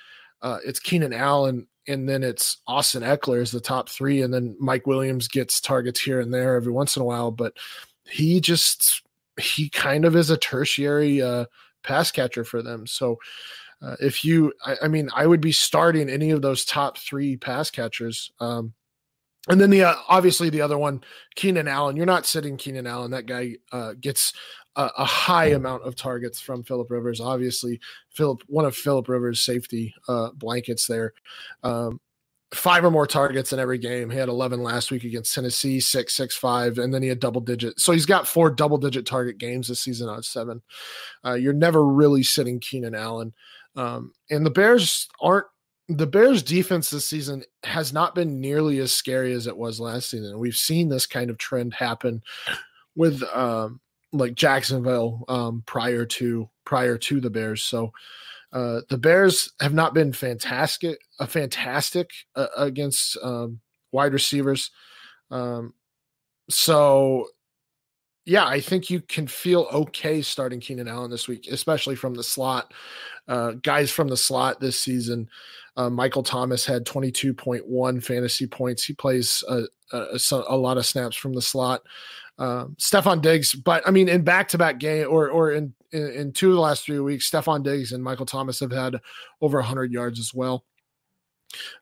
uh 0.42 0.58
it's 0.64 0.80
keenan 0.80 1.12
allen 1.12 1.66
and 1.86 2.08
then 2.08 2.22
it's 2.22 2.58
austin 2.66 3.02
ekeler 3.02 3.40
is 3.40 3.50
the 3.50 3.60
top 3.60 3.88
three 3.88 4.22
and 4.22 4.32
then 4.32 4.56
mike 4.58 4.86
williams 4.86 5.28
gets 5.28 5.60
targets 5.60 6.00
here 6.00 6.20
and 6.20 6.32
there 6.32 6.56
every 6.56 6.72
once 6.72 6.96
in 6.96 7.02
a 7.02 7.06
while. 7.06 7.30
But 7.30 7.56
he 8.06 8.40
just 8.40 9.02
he 9.38 9.68
kind 9.68 10.04
of 10.04 10.16
is 10.16 10.30
a 10.30 10.36
tertiary 10.36 11.22
uh 11.22 11.46
pass 11.84 12.10
catcher 12.10 12.44
for 12.44 12.62
them. 12.62 12.86
So 12.86 13.18
uh, 13.84 13.96
if 14.00 14.24
you, 14.24 14.52
I, 14.64 14.76
I, 14.82 14.88
mean, 14.88 15.10
I 15.14 15.26
would 15.26 15.40
be 15.40 15.52
starting 15.52 16.08
any 16.08 16.30
of 16.30 16.42
those 16.42 16.64
top 16.64 16.98
three 16.98 17.36
pass 17.36 17.70
catchers. 17.70 18.30
Um, 18.40 18.74
and 19.48 19.60
then 19.60 19.70
the 19.70 19.84
uh, 19.84 19.96
obviously 20.08 20.48
the 20.48 20.62
other 20.62 20.78
one, 20.78 21.02
Keenan 21.34 21.68
Allen. 21.68 21.96
You're 21.96 22.06
not 22.06 22.24
sitting 22.24 22.56
Keenan 22.56 22.86
Allen. 22.86 23.10
That 23.10 23.26
guy 23.26 23.56
uh, 23.72 23.92
gets 24.00 24.32
a, 24.74 24.90
a, 24.96 25.04
high 25.04 25.48
amount 25.48 25.82
of 25.82 25.96
targets 25.96 26.40
from 26.40 26.62
Philip 26.62 26.90
Rivers. 26.90 27.20
Obviously, 27.20 27.78
Philip 28.08 28.42
one 28.46 28.64
of 28.64 28.74
Philip 28.74 29.06
Rivers' 29.06 29.42
safety 29.42 29.94
uh, 30.08 30.30
blankets 30.32 30.86
there. 30.86 31.12
Um, 31.62 32.00
five 32.54 32.84
or 32.84 32.90
more 32.90 33.06
targets 33.06 33.52
in 33.52 33.58
every 33.58 33.78
game. 33.78 34.08
He 34.08 34.16
had 34.16 34.28
11 34.28 34.62
last 34.62 34.90
week 34.90 35.04
against 35.04 35.34
Tennessee, 35.34 35.80
six, 35.80 36.14
six, 36.14 36.36
five, 36.36 36.78
and 36.78 36.94
then 36.94 37.02
he 37.02 37.08
had 37.08 37.20
double 37.20 37.40
digit. 37.40 37.78
So 37.80 37.92
he's 37.92 38.06
got 38.06 38.28
four 38.28 38.50
double 38.50 38.78
digit 38.78 39.06
target 39.06 39.38
games 39.38 39.68
this 39.68 39.80
season 39.80 40.08
out 40.08 40.18
of 40.18 40.24
seven. 40.24 40.62
Uh, 41.24 41.34
you're 41.34 41.52
never 41.52 41.84
really 41.84 42.22
sitting 42.22 42.60
Keenan 42.60 42.94
Allen. 42.94 43.34
Um, 43.76 44.12
and 44.30 44.44
the 44.44 44.50
Bears 44.50 45.08
aren't 45.20 45.46
the 45.88 46.06
Bears 46.06 46.42
defense 46.42 46.88
this 46.90 47.06
season 47.06 47.42
has 47.64 47.92
not 47.92 48.14
been 48.14 48.40
nearly 48.40 48.78
as 48.78 48.92
scary 48.92 49.32
as 49.32 49.46
it 49.46 49.56
was 49.56 49.80
last 49.80 50.08
season. 50.10 50.38
We've 50.38 50.56
seen 50.56 50.88
this 50.88 51.06
kind 51.06 51.28
of 51.28 51.36
trend 51.36 51.74
happen 51.74 52.22
with 52.94 53.22
um, 53.34 53.80
like 54.12 54.34
Jacksonville 54.34 55.24
um, 55.28 55.62
prior 55.66 56.06
to 56.06 56.48
prior 56.64 56.96
to 56.96 57.20
the 57.20 57.30
Bears. 57.30 57.62
So 57.62 57.92
uh, 58.54 58.82
the 58.88 58.96
Bears 58.96 59.52
have 59.60 59.74
not 59.74 59.94
been 59.94 60.12
fantastic, 60.12 60.98
uh, 61.18 61.26
fantastic 61.26 62.10
uh, 62.36 62.46
against 62.56 63.18
um, 63.22 63.60
wide 63.90 64.12
receivers. 64.12 64.70
Um, 65.30 65.74
so, 66.48 67.26
yeah, 68.26 68.46
I 68.46 68.60
think 68.60 68.88
you 68.88 69.00
can 69.00 69.26
feel 69.26 69.68
okay 69.72 70.22
starting 70.22 70.60
Keenan 70.60 70.88
Allen 70.88 71.10
this 71.10 71.28
week, 71.28 71.46
especially 71.50 71.94
from 71.94 72.14
the 72.14 72.22
slot. 72.22 72.72
Uh, 73.28 73.52
guys 73.62 73.90
from 73.90 74.08
the 74.08 74.16
slot 74.16 74.60
this 74.60 74.80
season. 74.80 75.28
Uh, 75.76 75.90
Michael 75.90 76.22
Thomas 76.22 76.64
had 76.64 76.86
22.1 76.86 78.02
fantasy 78.02 78.46
points. 78.46 78.84
He 78.84 78.94
plays 78.94 79.42
a, 79.48 79.64
a, 79.92 80.18
a, 80.48 80.56
lot 80.56 80.78
of 80.78 80.86
snaps 80.86 81.16
from 81.16 81.34
the 81.34 81.42
slot. 81.42 81.82
Um, 82.38 82.76
Stefon 82.78 83.20
Diggs, 83.20 83.54
but 83.54 83.86
I 83.86 83.90
mean, 83.90 84.08
in 84.08 84.22
back 84.22 84.48
to 84.48 84.58
back 84.58 84.78
game 84.78 85.06
or 85.08 85.28
or 85.28 85.52
in, 85.52 85.74
in, 85.92 86.10
in 86.10 86.32
two 86.32 86.50
of 86.50 86.54
the 86.54 86.60
last 86.60 86.84
three 86.84 87.00
weeks, 87.00 87.30
Stefon 87.30 87.62
Diggs 87.62 87.92
and 87.92 88.02
Michael 88.02 88.26
Thomas 88.26 88.60
have 88.60 88.72
had 88.72 88.96
over 89.40 89.58
100 89.58 89.92
yards 89.92 90.18
as 90.18 90.32
well. 90.32 90.64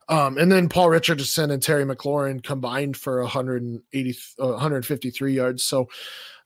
Um, 0.09 0.37
and 0.37 0.51
then 0.51 0.69
Paul 0.69 0.89
Richardson 0.89 1.51
and 1.51 1.61
Terry 1.61 1.85
McLaurin 1.85 2.43
combined 2.43 2.97
for 2.97 3.21
180, 3.21 4.17
uh, 4.39 4.47
153 4.47 5.33
yards. 5.33 5.63
So 5.63 5.89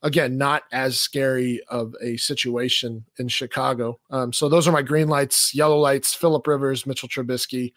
again, 0.03 0.37
not 0.37 0.63
as 0.71 0.99
scary 0.99 1.61
of 1.69 1.95
a 2.01 2.17
situation 2.17 3.05
in 3.17 3.27
Chicago. 3.27 3.99
Um, 4.09 4.31
so 4.31 4.49
those 4.49 4.67
are 4.67 4.71
my 4.71 4.81
green 4.81 5.07
lights, 5.07 5.53
yellow 5.55 5.79
lights, 5.79 6.13
Philip 6.13 6.45
Rivers, 6.45 6.85
Mitchell 6.85 7.09
Trubisky. 7.09 7.73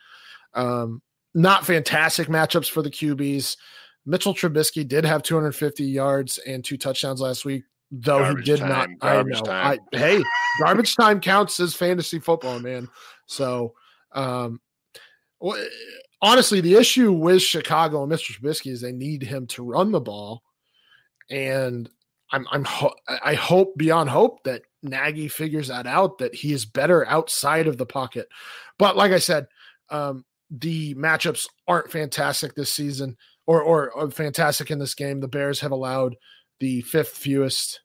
Um, 0.55 1.03
not 1.35 1.65
fantastic 1.65 2.29
matchups 2.29 2.71
for 2.71 2.83
the 2.83 2.91
QBs. 2.91 3.57
Mitchell 4.07 4.35
Trubisky 4.35 4.87
did 4.87 5.05
have 5.05 5.23
250 5.23 5.85
yards 5.85 6.39
and 6.39 6.65
two 6.65 6.77
touchdowns 6.77 7.21
last 7.21 7.45
week, 7.45 7.65
though 7.91 8.19
garbage 8.19 8.47
he 8.47 8.53
did 8.53 8.61
time, 8.61 8.69
not. 8.69 8.89
I 9.03 9.23
know. 9.23 9.43
I, 9.47 9.79
hey, 9.93 10.23
garbage 10.61 10.97
time 10.97 11.21
counts 11.21 11.61
as 11.61 11.75
fantasy 11.75 12.19
football, 12.19 12.59
man. 12.59 12.89
So, 13.27 13.75
um, 14.13 14.61
well, 15.39 15.63
honestly, 16.21 16.61
the 16.61 16.75
issue 16.75 17.13
with 17.13 17.43
Chicago 17.43 18.03
and 18.03 18.11
Mr. 18.11 18.33
Trubisky 18.33 18.73
is 18.73 18.81
they 18.81 18.93
need 18.93 19.23
him 19.23 19.47
to 19.49 19.63
run 19.63 19.93
the 19.93 20.01
ball, 20.01 20.43
and 21.31 21.89
I'm 22.33 22.47
I'm 22.51 22.65
ho- 22.65 22.95
I 23.25 23.35
hope 23.35 23.77
beyond 23.77 24.11
hope 24.11 24.45
that 24.45 24.63
Nagy 24.83 25.29
figures 25.29 25.69
that 25.69 25.87
out 25.87 26.19
that 26.19 26.35
he 26.35 26.53
is 26.53 26.65
better 26.65 27.07
outside 27.07 27.67
of 27.67 27.77
the 27.77 27.87
pocket. 27.87 28.29
But 28.79 28.97
like 28.97 29.13
I 29.13 29.19
said, 29.19 29.47
um, 29.91 30.25
the 30.51 30.95
matchups 30.95 31.47
aren't 31.69 31.93
fantastic 31.93 32.55
this 32.55 32.73
season 32.73 33.17
or, 33.47 33.63
or, 33.63 33.91
or 33.91 34.11
fantastic 34.11 34.71
in 34.71 34.79
this 34.79 34.95
game. 34.95 35.21
The 35.21 35.29
Bears 35.29 35.61
have 35.61 35.73
allowed 35.73 36.17
the 36.59 36.83
fifth 36.83 37.11
fewest. 37.17 37.81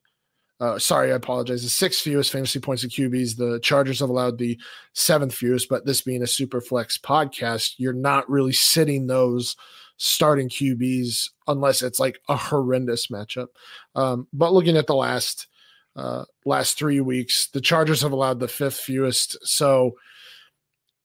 Uh, 0.58 0.78
sorry, 0.78 1.12
I 1.12 1.16
apologize. 1.16 1.62
The 1.62 1.68
sixth 1.68 2.00
fewest 2.00 2.32
fantasy 2.32 2.60
points 2.60 2.82
of 2.82 2.90
QBs. 2.90 3.36
The 3.36 3.60
Chargers 3.62 4.00
have 4.00 4.08
allowed 4.08 4.38
the 4.38 4.58
seventh 4.94 5.34
fewest, 5.34 5.68
but 5.68 5.84
this 5.84 6.02
being 6.02 6.22
a 6.22 6.26
super 6.26 6.60
flex 6.60 6.96
podcast, 6.96 7.74
you're 7.78 7.92
not 7.92 8.28
really 8.30 8.52
sitting 8.52 9.06
those 9.06 9.54
starting 9.96 10.48
QBs 10.48 11.30
unless 11.46 11.82
it's 11.82 11.98
like 11.98 12.20
a 12.28 12.36
horrendous 12.36 13.08
matchup. 13.08 13.48
Um, 13.94 14.26
but 14.32 14.52
looking 14.52 14.76
at 14.76 14.86
the 14.86 14.94
last 14.94 15.48
uh, 15.96 16.24
last 16.44 16.76
three 16.76 17.00
weeks, 17.00 17.48
the 17.48 17.60
Chargers 17.60 18.02
have 18.02 18.12
allowed 18.12 18.38
the 18.38 18.48
fifth 18.48 18.78
fewest. 18.78 19.38
So 19.46 19.96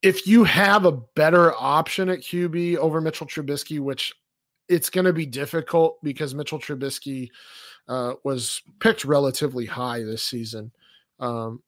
if 0.01 0.27
you 0.27 0.43
have 0.43 0.86
a 0.86 0.91
better 0.91 1.54
option 1.54 2.10
at 2.10 2.19
QB 2.19 2.77
over 2.77 2.99
Mitchell 2.99 3.27
Trubisky, 3.27 3.80
which 3.80 4.13
it's 4.67 4.89
going 4.89 5.06
to 5.06 5.13
be 5.13 5.25
difficult 5.25 5.97
because 6.04 6.36
Mitchell 6.36 6.60
Trubisky 6.60 7.30
uh, 7.88 8.13
was 8.23 8.62
picked 8.80 9.06
relatively 9.06 9.65
high 9.65 10.04
this 10.04 10.23
season. 10.23 10.71
Um, 11.19 11.62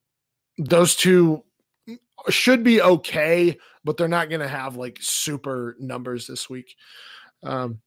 those 0.58 0.94
two 0.94 1.44
should 2.30 2.62
be 2.62 2.80
okay, 2.80 3.58
but 3.84 3.96
they're 3.96 4.08
not 4.08 4.28
going 4.28 4.40
to 4.40 4.48
have 4.48 4.76
like 4.76 4.98
super 5.00 5.76
numbers 5.78 6.26
this 6.26 6.48
week. 6.48 6.74
Um, 7.42 7.80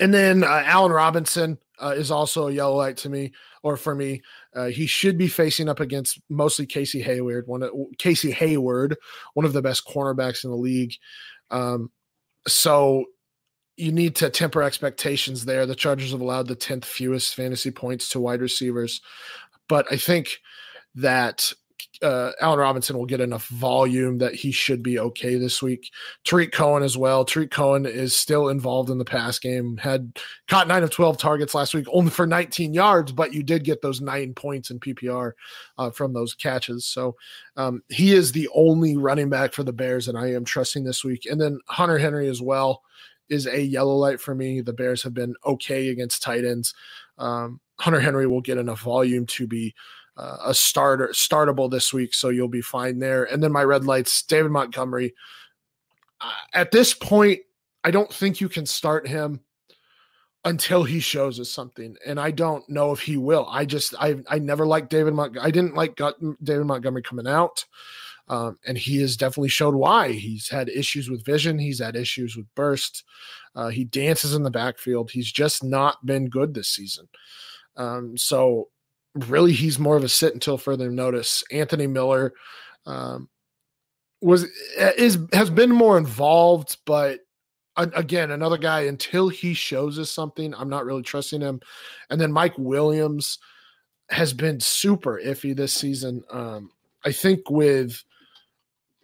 and 0.00 0.14
then 0.14 0.44
uh, 0.44 0.62
Allen 0.64 0.92
Robinson 0.92 1.58
uh, 1.80 1.94
is 1.96 2.10
also 2.10 2.48
a 2.48 2.52
yellow 2.52 2.76
light 2.76 2.96
to 2.98 3.08
me, 3.08 3.32
or 3.62 3.76
for 3.76 3.94
me. 3.94 4.22
Uh, 4.54 4.66
he 4.66 4.86
should 4.86 5.18
be 5.18 5.28
facing 5.28 5.68
up 5.68 5.80
against 5.80 6.20
mostly 6.28 6.66
Casey 6.66 7.00
Hayward, 7.02 7.46
one 7.46 7.62
of, 7.62 7.70
Casey 7.98 8.30
Hayward, 8.30 8.96
one 9.34 9.46
of 9.46 9.52
the 9.52 9.62
best 9.62 9.86
cornerbacks 9.86 10.44
in 10.44 10.50
the 10.50 10.56
league. 10.56 10.94
Um, 11.50 11.90
so 12.46 13.06
you 13.76 13.92
need 13.92 14.16
to 14.16 14.30
temper 14.30 14.62
expectations 14.62 15.44
there. 15.44 15.66
The 15.66 15.74
Chargers 15.74 16.12
have 16.12 16.20
allowed 16.20 16.48
the 16.48 16.56
tenth 16.56 16.84
fewest 16.84 17.34
fantasy 17.34 17.70
points 17.70 18.08
to 18.10 18.20
wide 18.20 18.40
receivers, 18.40 19.00
but 19.68 19.86
I 19.90 19.96
think 19.96 20.38
that 20.96 21.52
uh, 22.02 22.32
Allen 22.40 22.58
Robinson 22.58 22.96
will 22.96 23.06
get 23.06 23.20
enough 23.20 23.46
volume 23.48 24.18
that 24.18 24.34
he 24.34 24.52
should 24.52 24.82
be 24.82 24.98
okay 24.98 25.36
this 25.36 25.62
week. 25.62 25.90
Tarik 26.24 26.52
Cohen 26.52 26.82
as 26.82 26.96
well. 26.96 27.24
Tarik 27.24 27.50
Cohen 27.50 27.86
is 27.86 28.16
still 28.16 28.48
involved 28.48 28.90
in 28.90 28.98
the 28.98 29.04
pass 29.04 29.38
game. 29.38 29.76
Had 29.76 30.18
caught 30.48 30.68
nine 30.68 30.82
of 30.82 30.90
twelve 30.90 31.18
targets 31.18 31.54
last 31.54 31.74
week, 31.74 31.86
only 31.92 32.10
for 32.10 32.26
19 32.26 32.74
yards, 32.74 33.12
but 33.12 33.32
you 33.32 33.42
did 33.42 33.64
get 33.64 33.82
those 33.82 34.00
nine 34.00 34.34
points 34.34 34.70
in 34.70 34.80
PPR 34.80 35.32
uh, 35.78 35.90
from 35.90 36.12
those 36.12 36.34
catches. 36.34 36.86
So 36.86 37.16
um, 37.56 37.82
he 37.88 38.12
is 38.12 38.32
the 38.32 38.48
only 38.54 38.96
running 38.96 39.28
back 39.28 39.52
for 39.52 39.64
the 39.64 39.72
Bears, 39.72 40.06
that 40.06 40.16
I 40.16 40.32
am 40.34 40.44
trusting 40.44 40.84
this 40.84 41.04
week. 41.04 41.26
And 41.26 41.40
then 41.40 41.58
Hunter 41.68 41.98
Henry 41.98 42.28
as 42.28 42.40
well 42.40 42.82
is 43.28 43.46
a 43.46 43.60
yellow 43.60 43.94
light 43.94 44.20
for 44.20 44.34
me. 44.34 44.60
The 44.60 44.72
Bears 44.72 45.02
have 45.02 45.14
been 45.14 45.34
okay 45.44 45.88
against 45.88 46.22
tight 46.22 46.44
ends. 46.44 46.74
Um, 47.18 47.60
Hunter 47.78 48.00
Henry 48.00 48.26
will 48.26 48.40
get 48.40 48.58
enough 48.58 48.80
volume 48.80 49.26
to 49.26 49.46
be 49.46 49.74
uh, 50.18 50.38
a 50.46 50.54
starter 50.54 51.08
startable 51.12 51.70
this 51.70 51.92
week, 51.92 52.12
so 52.12 52.28
you'll 52.28 52.48
be 52.48 52.60
fine 52.60 52.98
there. 52.98 53.24
And 53.24 53.42
then 53.42 53.52
my 53.52 53.62
red 53.62 53.84
lights, 53.84 54.22
David 54.22 54.50
Montgomery. 54.50 55.14
Uh, 56.20 56.32
at 56.52 56.72
this 56.72 56.92
point, 56.92 57.40
I 57.84 57.92
don't 57.92 58.12
think 58.12 58.40
you 58.40 58.48
can 58.48 58.66
start 58.66 59.06
him 59.06 59.40
until 60.44 60.82
he 60.82 60.98
shows 60.98 61.38
us 61.38 61.50
something, 61.50 61.96
and 62.04 62.18
I 62.18 62.32
don't 62.32 62.68
know 62.68 62.90
if 62.90 63.00
he 63.00 63.16
will. 63.16 63.46
I 63.48 63.64
just 63.64 63.94
I 64.00 64.16
I 64.28 64.40
never 64.40 64.66
liked 64.66 64.90
David 64.90 65.14
Mont- 65.14 65.38
I 65.40 65.52
didn't 65.52 65.74
like 65.74 66.00
David 66.42 66.66
Montgomery 66.66 67.02
coming 67.02 67.28
out. 67.28 67.64
Um, 68.30 68.58
and 68.66 68.76
he 68.76 69.00
has 69.00 69.16
definitely 69.16 69.48
showed 69.48 69.74
why. 69.74 70.12
He's 70.12 70.50
had 70.50 70.68
issues 70.68 71.08
with 71.08 71.24
vision. 71.24 71.58
He's 71.58 71.78
had 71.78 71.96
issues 71.96 72.36
with 72.36 72.44
burst. 72.54 73.04
Uh, 73.54 73.68
he 73.68 73.84
dances 73.84 74.34
in 74.34 74.42
the 74.42 74.50
backfield. 74.50 75.10
He's 75.10 75.32
just 75.32 75.64
not 75.64 76.04
been 76.04 76.28
good 76.28 76.52
this 76.52 76.68
season. 76.68 77.08
Um, 77.78 78.18
so 78.18 78.68
really 79.26 79.52
he's 79.52 79.78
more 79.78 79.96
of 79.96 80.04
a 80.04 80.08
sit 80.08 80.34
until 80.34 80.58
further 80.58 80.90
notice. 80.90 81.44
Anthony 81.50 81.86
Miller 81.86 82.32
um, 82.86 83.28
was 84.20 84.46
is 84.76 85.18
has 85.32 85.50
been 85.50 85.70
more 85.70 85.98
involved, 85.98 86.76
but 86.84 87.20
again, 87.76 88.30
another 88.30 88.58
guy 88.58 88.80
until 88.82 89.28
he 89.28 89.54
shows 89.54 89.98
us 89.98 90.10
something, 90.10 90.54
I'm 90.54 90.68
not 90.68 90.84
really 90.84 91.02
trusting 91.02 91.40
him. 91.40 91.60
And 92.10 92.20
then 92.20 92.32
Mike 92.32 92.58
Williams 92.58 93.38
has 94.10 94.32
been 94.32 94.58
super 94.58 95.20
iffy 95.24 95.54
this 95.54 95.72
season. 95.72 96.24
Um, 96.30 96.70
I 97.04 97.12
think 97.12 97.50
with 97.50 98.02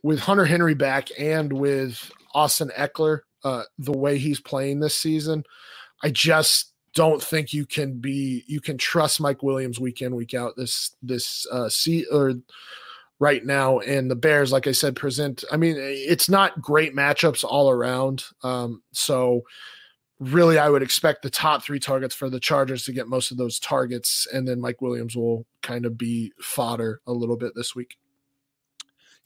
with 0.03 0.19
Hunter 0.19 0.45
Henry 0.45 0.75
back 0.75 1.09
and 1.19 1.53
with 1.53 2.11
Austin 2.35 2.71
Ekeler, 2.77 3.21
uh, 3.45 3.63
the 3.79 3.97
way 3.97 4.19
he's 4.19 4.41
playing 4.41 4.81
this 4.81 4.97
season, 4.97 5.45
I 6.03 6.11
just 6.11 6.74
don't 6.95 7.23
think 7.23 7.53
you 7.53 7.67
can 7.67 7.99
be 7.99 8.45
you 8.47 8.61
can 8.61 8.79
trust 8.79 9.21
Mike 9.21 9.43
Williams 9.43 9.81
week 9.81 10.01
in 10.01 10.15
week 10.15 10.35
out 10.35 10.57
this 10.57 10.97
this 11.03 11.47
uh 11.51 11.69
see 11.69 12.07
or 12.07 12.35
right 13.19 13.45
now 13.45 13.81
and 13.81 14.11
the 14.11 14.17
Bears 14.17 14.53
like 14.53 14.67
I 14.67 14.73
said 14.73 14.97
present 14.97 15.45
I 15.53 15.57
mean 15.57 15.77
it's 15.79 16.29
not 16.29 16.61
great 16.61 16.95
matchups 16.95 17.45
all 17.45 17.71
around 17.71 18.25
um 18.43 18.83
so 18.93 19.43
really 20.21 20.59
I 20.59 20.69
would 20.69 20.83
expect 20.83 21.23
the 21.23 21.31
top 21.31 21.63
3 21.63 21.79
targets 21.81 22.15
for 22.15 22.31
the 22.31 22.41
Chargers 22.41 22.85
to 22.85 22.93
get 22.93 23.09
most 23.09 23.31
of 23.31 23.37
those 23.37 23.59
targets 23.59 24.27
and 24.33 24.47
then 24.47 24.61
Mike 24.61 24.81
Williams 24.81 25.17
will 25.17 25.45
kind 25.63 25.87
of 25.87 25.99
be 25.99 26.33
fodder 26.41 27.01
a 27.07 27.13
little 27.13 27.37
bit 27.37 27.53
this 27.55 27.75
week. 27.75 27.99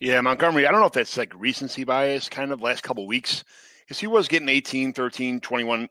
Yeah, 0.01 0.21
Montgomery, 0.21 0.67
I 0.67 0.71
don't 0.71 0.81
know 0.81 0.87
if 0.87 0.93
that's 0.93 1.17
like 1.17 1.33
recency 1.35 1.85
bias 1.85 2.29
kind 2.29 2.53
of 2.53 2.63
last 2.63 2.83
couple 2.83 3.07
weeks 3.07 3.45
because 3.81 3.99
he 3.99 4.07
was 4.07 4.29
getting 4.29 4.49
18, 4.49 4.93
13, 4.93 5.41
21 5.41 5.85
uh, 5.85 5.87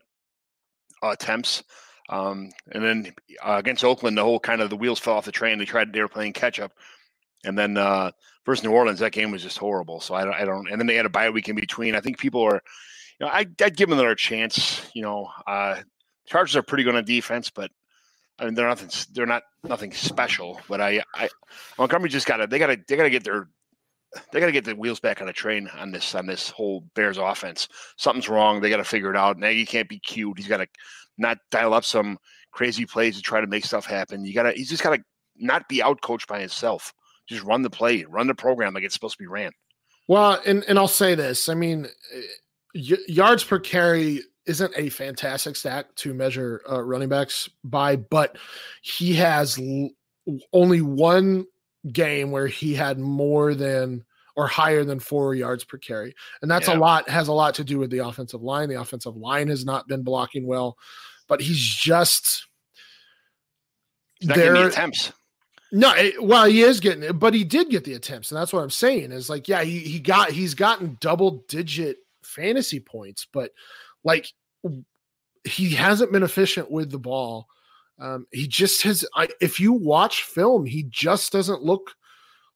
attempts. 1.03 1.63
Um, 2.09 2.51
and 2.71 2.83
then 2.83 3.13
uh, 3.45 3.55
against 3.57 3.83
Oakland, 3.83 4.17
the 4.17 4.23
whole 4.23 4.39
kind 4.39 4.61
of 4.61 4.69
the 4.69 4.77
wheels 4.77 4.99
fell 4.99 5.15
off 5.15 5.25
the 5.25 5.31
train. 5.31 5.57
They 5.57 5.65
tried 5.65 5.91
they 5.91 6.01
were 6.01 6.07
playing 6.07 6.33
catch 6.33 6.59
up, 6.59 6.71
and 7.43 7.57
then 7.57 7.77
uh, 7.77 8.11
versus 8.45 8.63
New 8.63 8.71
Orleans, 8.71 8.99
that 8.99 9.11
game 9.11 9.29
was 9.31 9.43
just 9.43 9.57
horrible. 9.57 9.99
So 9.99 10.15
I 10.15 10.23
don't, 10.23 10.33
I 10.33 10.45
don't. 10.45 10.69
And 10.69 10.79
then 10.79 10.87
they 10.87 10.95
had 10.95 11.05
a 11.05 11.09
bye 11.09 11.29
week 11.29 11.49
in 11.49 11.55
between. 11.55 11.95
I 11.95 11.99
think 11.99 12.17
people 12.17 12.41
are, 12.43 12.61
you 13.19 13.25
know, 13.25 13.27
I, 13.27 13.39
would 13.39 13.75
give 13.75 13.89
them 13.89 13.99
another 13.99 14.15
chance. 14.15 14.89
You 14.93 15.01
know, 15.01 15.29
uh, 15.45 15.81
Chargers 16.27 16.55
are 16.55 16.63
pretty 16.63 16.83
good 16.83 16.95
on 16.95 17.03
defense, 17.03 17.49
but 17.49 17.71
I 18.39 18.45
mean 18.45 18.53
they're 18.53 18.67
nothing. 18.67 18.89
They're 19.13 19.25
not 19.25 19.43
nothing 19.63 19.91
special. 19.91 20.61
But 20.69 20.79
I, 20.81 21.03
I 21.13 21.29
Montgomery 21.77 22.09
just 22.09 22.25
got 22.25 22.37
to. 22.37 22.47
They 22.47 22.59
got 22.59 22.67
to. 22.67 22.79
They 22.87 22.95
got 22.95 23.03
to 23.03 23.09
get 23.09 23.23
their. 23.23 23.49
They 24.31 24.39
got 24.39 24.47
to 24.47 24.51
get 24.51 24.65
the 24.65 24.75
wheels 24.75 24.99
back 24.99 25.21
on 25.21 25.27
the 25.27 25.33
train 25.33 25.69
on 25.77 25.91
this 25.91 26.15
on 26.15 26.25
this 26.25 26.49
whole 26.49 26.81
Bears 26.95 27.17
offense. 27.17 27.67
Something's 27.97 28.29
wrong. 28.29 28.61
They 28.61 28.69
got 28.69 28.77
to 28.77 28.83
figure 28.83 29.11
it 29.11 29.17
out. 29.17 29.37
Nagy 29.37 29.65
can't 29.65 29.89
be 29.89 29.99
cute. 29.99 30.37
He's 30.37 30.47
got 30.47 30.57
to 30.57 30.67
not 31.17 31.37
dial 31.51 31.73
up 31.73 31.85
some 31.85 32.17
crazy 32.51 32.85
plays 32.85 33.15
to 33.15 33.21
try 33.21 33.41
to 33.41 33.47
make 33.47 33.65
stuff 33.65 33.85
happen. 33.85 34.25
You 34.25 34.33
gotta. 34.33 34.51
He's 34.51 34.69
just 34.69 34.83
got 34.83 34.95
to 34.95 35.03
not 35.37 35.67
be 35.67 35.81
out 35.81 36.01
coached 36.01 36.27
by 36.27 36.39
himself. 36.39 36.93
Just 37.27 37.43
run 37.43 37.61
the 37.61 37.69
play, 37.69 38.05
run 38.05 38.27
the 38.27 38.35
program 38.35 38.73
like 38.73 38.83
it's 38.83 38.93
supposed 38.93 39.17
to 39.17 39.23
be 39.23 39.27
ran. 39.27 39.51
Well, 40.07 40.41
and 40.45 40.63
and 40.65 40.79
I'll 40.79 40.87
say 40.87 41.15
this. 41.15 41.49
I 41.49 41.53
mean, 41.53 41.87
y- 42.73 42.97
yards 43.07 43.43
per 43.43 43.59
carry 43.59 44.21
isn't 44.45 44.73
a 44.77 44.89
fantastic 44.89 45.55
stat 45.57 45.93
to 45.97 46.13
measure 46.13 46.61
uh, 46.69 46.81
running 46.81 47.09
backs 47.09 47.49
by, 47.63 47.97
but 47.97 48.37
he 48.81 49.13
has 49.15 49.59
l- 49.59 49.89
only 50.53 50.81
one 50.81 51.45
game 51.91 52.31
where 52.31 52.47
he 52.47 52.73
had 52.73 52.97
more 52.97 53.53
than 53.53 54.05
or 54.37 54.47
higher 54.47 54.83
than 54.83 54.99
four 54.99 55.33
yards 55.33 55.63
per 55.63 55.79
carry. 55.79 56.15
And 56.41 56.49
that's 56.49 56.67
yeah. 56.67 56.77
a 56.77 56.79
lot, 56.79 57.09
has 57.09 57.27
a 57.27 57.33
lot 57.33 57.55
to 57.55 57.63
do 57.63 57.79
with 57.79 57.89
the 57.89 58.05
offensive 58.05 58.43
line. 58.43 58.69
The 58.69 58.79
offensive 58.79 59.17
line 59.17 59.47
has 59.47 59.65
not 59.65 59.87
been 59.87 60.03
blocking 60.03 60.45
well, 60.45 60.77
but 61.27 61.41
he's 61.41 61.59
just 61.59 62.47
he's 64.19 64.29
there. 64.29 64.53
The 64.53 64.67
attempts. 64.67 65.11
No, 65.71 65.91
it, 65.95 66.23
well, 66.23 66.45
he 66.45 66.61
is 66.61 66.79
getting 66.79 67.03
it, 67.03 67.19
but 67.19 67.33
he 67.33 67.43
did 67.43 67.69
get 67.69 67.83
the 67.83 67.95
attempts, 67.95 68.31
and 68.31 68.39
that's 68.39 68.53
what 68.53 68.61
I'm 68.61 68.69
saying. 68.69 69.11
Is 69.11 69.29
like, 69.29 69.47
yeah, 69.47 69.63
he 69.63 69.79
he 69.79 69.99
got 69.99 70.29
he's 70.29 70.53
gotten 70.53 70.97
double 71.01 71.43
digit 71.49 71.97
fantasy 72.23 72.79
points, 72.79 73.27
but 73.33 73.51
like 74.03 74.27
he 75.43 75.71
hasn't 75.71 76.11
been 76.11 76.23
efficient 76.23 76.69
with 76.69 76.91
the 76.91 76.99
ball. 76.99 77.47
Um, 77.99 78.27
he 78.31 78.47
just 78.47 78.83
has. 78.83 79.03
I, 79.15 79.29
if 79.41 79.59
you 79.59 79.73
watch 79.73 80.21
film, 80.21 80.67
he 80.67 80.83
just 80.83 81.31
doesn't 81.31 81.63
look 81.63 81.95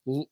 l- 0.07 0.29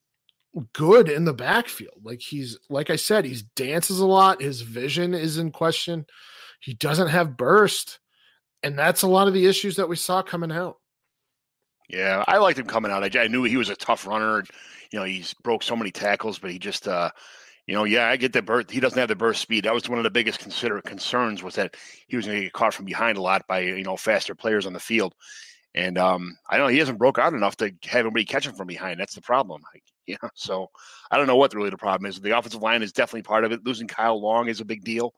good 0.72 1.08
in 1.08 1.24
the 1.24 1.32
backfield. 1.32 2.00
Like 2.02 2.20
he's, 2.20 2.58
like 2.68 2.90
I 2.90 2.96
said, 2.96 3.24
he 3.24 3.36
dances 3.56 4.00
a 4.00 4.06
lot. 4.06 4.42
His 4.42 4.62
vision 4.62 5.14
is 5.14 5.38
in 5.38 5.50
question. 5.52 6.06
He 6.60 6.74
doesn't 6.74 7.08
have 7.08 7.36
burst, 7.36 7.98
and 8.62 8.78
that's 8.78 9.02
a 9.02 9.08
lot 9.08 9.28
of 9.28 9.34
the 9.34 9.46
issues 9.46 9.76
that 9.76 9.88
we 9.88 9.96
saw 9.96 10.22
coming 10.22 10.52
out. 10.52 10.76
Yeah, 11.88 12.24
I 12.28 12.38
liked 12.38 12.58
him 12.58 12.66
coming 12.66 12.92
out. 12.92 13.16
I, 13.16 13.20
I 13.20 13.28
knew 13.28 13.42
he 13.44 13.56
was 13.56 13.68
a 13.68 13.76
tough 13.76 14.06
runner. 14.06 14.44
You 14.92 14.98
know, 14.98 15.04
he's 15.04 15.34
broke 15.34 15.62
so 15.62 15.74
many 15.74 15.90
tackles, 15.90 16.38
but 16.38 16.50
he 16.50 16.58
just 16.58 16.86
uh, 16.86 17.10
you 17.66 17.74
know, 17.74 17.84
yeah, 17.84 18.08
I 18.08 18.16
get 18.16 18.32
the 18.32 18.42
burst. 18.42 18.70
He 18.70 18.80
doesn't 18.80 18.98
have 18.98 19.08
the 19.08 19.14
burst 19.14 19.40
speed. 19.40 19.64
That 19.64 19.74
was 19.74 19.88
one 19.88 19.98
of 19.98 20.04
the 20.04 20.10
biggest 20.10 20.40
consider 20.40 20.80
concerns 20.82 21.42
was 21.42 21.54
that 21.54 21.76
he 22.08 22.16
was 22.16 22.26
going 22.26 22.38
to 22.38 22.44
get 22.44 22.52
caught 22.52 22.74
from 22.74 22.84
behind 22.84 23.16
a 23.16 23.22
lot 23.22 23.46
by 23.46 23.60
you 23.60 23.84
know 23.84 23.96
faster 23.96 24.34
players 24.34 24.66
on 24.66 24.72
the 24.72 24.80
field. 24.80 25.14
And 25.74 25.96
um, 25.96 26.36
I 26.48 26.58
know 26.58 26.66
he 26.66 26.78
hasn't 26.78 26.98
broke 26.98 27.18
out 27.18 27.32
enough 27.32 27.56
to 27.58 27.72
have 27.84 28.06
anybody 28.06 28.24
catch 28.24 28.44
him 28.44 28.54
from 28.54 28.66
behind. 28.66 28.98
That's 28.98 29.14
the 29.14 29.20
problem. 29.20 29.62
Yeah, 30.10 30.28
so 30.34 30.70
I 31.10 31.16
don't 31.16 31.26
know 31.26 31.36
what 31.36 31.54
really 31.54 31.70
the 31.70 31.76
problem 31.76 32.08
is. 32.08 32.20
The 32.20 32.36
offensive 32.36 32.62
line 32.62 32.82
is 32.82 32.92
definitely 32.92 33.22
part 33.22 33.44
of 33.44 33.52
it. 33.52 33.64
Losing 33.64 33.86
Kyle 33.86 34.20
Long 34.20 34.48
is 34.48 34.60
a 34.60 34.64
big 34.64 34.82
deal. 34.84 35.14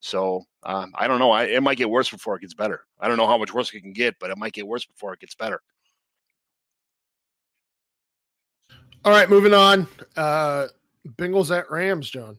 So 0.00 0.44
um, 0.62 0.92
I 0.94 1.08
don't 1.08 1.18
know. 1.18 1.30
I, 1.30 1.44
it 1.44 1.62
might 1.62 1.78
get 1.78 1.90
worse 1.90 2.10
before 2.10 2.36
it 2.36 2.42
gets 2.42 2.54
better. 2.54 2.82
I 3.00 3.08
don't 3.08 3.16
know 3.16 3.26
how 3.26 3.38
much 3.38 3.52
worse 3.52 3.72
it 3.72 3.80
can 3.80 3.92
get, 3.92 4.16
but 4.20 4.30
it 4.30 4.38
might 4.38 4.52
get 4.52 4.66
worse 4.66 4.84
before 4.84 5.12
it 5.14 5.20
gets 5.20 5.34
better. 5.34 5.60
All 9.04 9.12
right, 9.12 9.30
moving 9.30 9.54
on. 9.54 9.86
Uh, 10.16 10.66
Bengals 11.16 11.56
at 11.56 11.70
Rams, 11.70 12.10
John. 12.10 12.38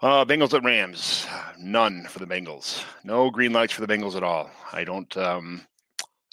Uh, 0.00 0.24
Bengals 0.24 0.52
at 0.52 0.64
Rams. 0.64 1.26
None 1.58 2.06
for 2.08 2.18
the 2.18 2.26
Bengals. 2.26 2.84
No 3.04 3.30
green 3.30 3.52
lights 3.52 3.72
for 3.72 3.86
the 3.86 3.92
Bengals 3.92 4.16
at 4.16 4.22
all. 4.22 4.50
I 4.72 4.84
don't. 4.84 5.16
Um, 5.16 5.62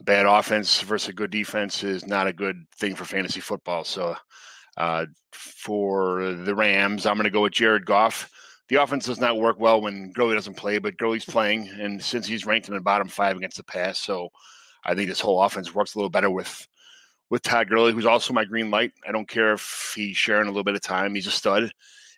bad 0.04 0.26
offense 0.26 0.82
versus 0.82 1.10
a 1.10 1.14
good 1.14 1.32
defense 1.32 1.84
is 1.84 2.06
not 2.06 2.28
a 2.28 2.34
good 2.34 2.66
thing 2.76 2.96
for 2.96 3.06
fantasy 3.06 3.40
football. 3.40 3.84
So, 3.84 4.16
uh, 4.78 5.06
for 5.32 6.34
the 6.34 6.56
Rams, 6.56 7.06
I'm 7.06 7.16
going 7.16 7.26
to 7.26 7.30
go 7.30 7.44
with 7.44 7.54
Jared 7.54 7.86
Goff. 7.86 8.30
The 8.70 8.82
offense 8.82 9.06
does 9.06 9.20
not 9.20 9.38
work 9.38 9.60
well 9.60 9.82
when 9.82 10.12
Gurley 10.12 10.36
doesn't 10.36 10.56
play, 10.56 10.78
but 10.80 10.98
Gurley's 10.98 11.26
playing, 11.26 11.70
and 11.70 12.02
since 12.02 12.26
he's 12.26 12.46
ranked 12.46 12.70
in 12.70 12.74
the 12.74 12.82
bottom 12.82 13.08
five 13.08 13.38
against 13.38 13.58
the 13.58 13.64
pass, 13.64 14.00
so 14.00 14.30
I 14.86 14.96
think 14.96 15.10
this 15.10 15.20
whole 15.20 15.42
offense 15.42 15.74
works 15.76 15.96
a 15.96 15.98
little 15.98 16.10
better 16.10 16.30
with 16.30 16.68
with 17.30 17.42
Todd 17.42 17.70
Gurley, 17.70 17.94
who's 17.94 18.06
also 18.06 18.34
my 18.34 18.46
green 18.46 18.70
light. 18.70 18.92
I 19.08 19.12
don't 19.12 19.28
care 19.28 19.54
if 19.54 19.94
he's 19.96 20.16
sharing 20.16 20.48
a 20.48 20.52
little 20.52 20.64
bit 20.64 20.76
of 20.76 20.82
time. 20.82 21.16
He's 21.16 21.28
a 21.28 21.32
stud, 21.32 21.72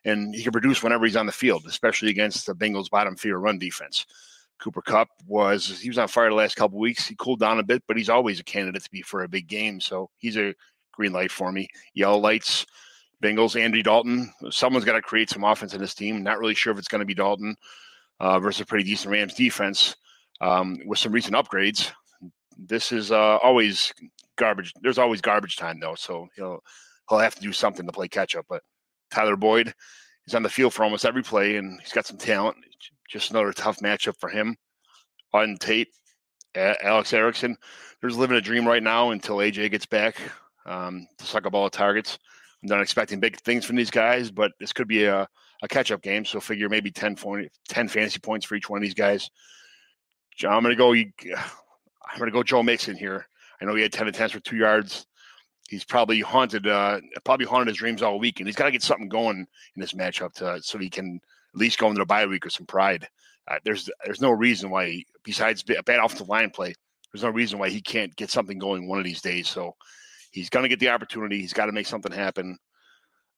and 0.04 0.36
he 0.36 0.44
can 0.44 0.52
produce 0.52 0.84
whenever 0.84 1.06
he's 1.06 1.16
on 1.16 1.26
the 1.26 1.32
field, 1.32 1.66
especially 1.68 2.10
against 2.10 2.46
the 2.46 2.56
Bengals' 2.56 2.90
bottom 2.90 3.16
feeder 3.16 3.40
run 3.40 3.58
defense. 3.58 4.06
Cooper 4.60 4.82
Kupp 4.82 5.10
was 5.28 5.80
he 5.80 5.90
was 5.90 5.98
on 5.98 6.08
fire 6.08 6.30
the 6.30 6.36
last 6.36 6.56
couple 6.56 6.80
weeks. 6.80 7.08
He 7.08 7.16
cooled 7.16 7.40
down 7.40 7.60
a 7.60 7.64
bit, 7.64 7.84
but 7.88 7.98
he's 7.98 8.10
always 8.10 8.40
a 8.40 8.44
candidate 8.44 8.84
to 8.84 8.92
be 8.92 9.02
for 9.02 9.24
a 9.24 9.28
big 9.28 9.48
game. 9.48 9.80
So 9.80 10.10
he's 10.18 10.38
a 10.38 10.54
green 10.94 11.12
light 11.12 11.32
for 11.32 11.52
me. 11.52 11.68
Yellow 11.94 12.18
lights, 12.18 12.66
Bengals, 13.22 13.60
Andy 13.60 13.84
Dalton. 13.84 14.32
Someone's 14.50 14.86
got 14.86 14.94
to 14.94 15.02
create 15.02 15.30
some 15.30 15.44
offense 15.44 15.74
in 15.74 15.82
this 15.82 15.94
team. 15.94 16.24
Not 16.24 16.40
really 16.40 16.56
sure 16.56 16.72
if 16.72 16.80
it's 16.80 16.88
going 16.88 17.00
to 17.00 17.06
be 17.06 17.14
Dalton 17.14 17.56
uh, 18.20 18.40
versus 18.40 18.62
a 18.62 18.66
pretty 18.66 18.86
decent 18.86 19.12
Rams 19.12 19.34
defense 19.34 19.96
um, 20.42 20.80
with 20.86 21.00
some 21.00 21.12
recent 21.12 21.36
upgrades. 21.36 21.92
This 22.58 22.92
is 22.92 23.12
uh, 23.12 23.38
always 23.44 23.94
garbage. 24.38 24.74
There's 24.82 24.98
always 24.98 25.22
garbage 25.22 25.58
time 25.58 25.80
though, 25.80 25.96
so 25.96 26.28
he'll 26.36 26.60
he'll 27.10 27.20
have 27.20 27.36
to 27.36 27.42
do 27.42 27.52
something 27.52 27.86
to 27.86 27.92
play 27.92 28.08
catch 28.08 28.36
up. 28.36 28.46
But 28.50 28.64
Tyler 29.12 29.36
Boyd, 29.36 29.74
he's 30.26 30.36
on 30.36 30.44
the 30.44 30.50
field 30.50 30.74
for 30.74 30.84
almost 30.84 31.06
every 31.06 31.24
play, 31.24 31.58
and 31.58 31.80
he's 31.82 31.94
got 31.94 32.06
some 32.06 32.18
talent. 32.18 32.58
Just 33.08 33.32
another 33.32 33.54
tough 33.54 33.80
matchup 33.80 34.18
for 34.20 34.30
him. 34.30 34.56
Auden 35.34 35.60
Tate, 35.60 35.90
Alex 36.56 37.14
Erickson, 37.14 37.58
they're 38.02 38.10
living 38.10 38.38
a 38.38 38.42
dream 38.42 38.68
right 38.68 38.84
now 38.84 39.12
until 39.12 39.38
AJ 39.38 39.72
gets 39.72 39.86
back 39.86 40.16
um, 40.66 41.08
to 41.18 41.26
suck 41.26 41.46
up 41.46 41.54
all 41.54 41.66
the 41.66 41.70
targets. 41.70 42.18
I'm 42.64 42.70
not 42.70 42.82
expecting 42.82 43.20
big 43.20 43.38
things 43.42 43.66
from 43.66 43.76
these 43.76 43.92
guys, 43.92 44.32
but 44.32 44.52
this 44.60 44.74
could 44.74 44.88
be 44.88 45.06
a, 45.06 45.28
a 45.62 45.68
catch 45.68 45.92
up 45.92 46.02
game. 46.02 46.26
So 46.26 46.40
figure 46.40 46.70
maybe 46.70 46.90
10, 46.90 47.16
40, 47.16 47.50
10 47.68 47.88
fantasy 47.88 48.20
points 48.20 48.46
for 48.46 48.56
each 48.56 48.70
one 48.70 48.78
of 48.78 48.82
these 48.82 48.94
guys. 48.94 49.30
I'm 50.44 50.64
going 50.64 50.76
to 50.76 50.78
go. 50.78 50.92
I'm 50.94 52.20
going 52.20 52.30
to 52.30 52.32
go 52.32 52.44
Joe 52.44 52.64
Mixon 52.64 52.96
here. 52.96 53.28
I 53.62 53.66
know 53.66 53.76
he 53.76 53.82
had 53.82 53.94
10 53.94 54.08
attempts 54.08 54.34
for 54.34 54.40
two 54.40 54.58
yards. 54.58 55.06
He's 55.70 55.84
probably 55.84 56.20
haunted, 56.20 56.68
uh, 56.68 57.02
probably 57.24 57.46
haunted 57.46 57.70
his 57.70 57.78
dreams 57.78 58.02
all 58.02 58.20
week, 58.20 58.40
and 58.40 58.48
he's 58.48 58.56
got 58.56 58.66
to 58.66 58.72
get 58.72 58.84
something 58.84 59.10
going 59.10 59.48
in 59.76 59.82
this 59.82 59.94
matchup 59.94 60.34
to, 60.36 60.62
so 60.62 60.78
he 60.78 60.90
can 60.90 61.20
at 61.54 61.60
least 61.60 61.80
go 61.80 61.88
into 61.88 62.00
the 62.00 62.06
bye 62.06 62.26
week 62.26 62.44
with 62.44 62.54
some 62.54 62.68
pride. 62.68 63.08
Uh, 63.48 63.58
there's 63.64 63.90
there's 64.06 64.22
no 64.22 64.32
reason 64.32 64.70
why, 64.70 65.04
besides 65.24 65.64
a 65.76 65.84
bad 65.84 66.00
offensive 66.00 66.30
line 66.30 66.50
play, 66.50 66.74
there's 67.12 67.24
no 67.24 67.30
reason 67.30 67.60
why 67.60 67.70
he 67.70 67.82
can't 67.82 68.16
get 68.16 68.30
something 68.30 68.60
going 68.60 68.88
one 68.88 69.00
of 69.00 69.06
these 69.06 69.22
days. 69.22 69.48
So 69.48 69.76
he's 70.32 70.50
going 70.50 70.64
to 70.64 70.70
get 70.70 70.80
the 70.80 70.90
opportunity. 70.90 71.40
He's 71.40 71.54
got 71.54 71.68
to 71.68 71.72
make 71.72 71.88
something 71.88 72.12
happen. 72.12 72.58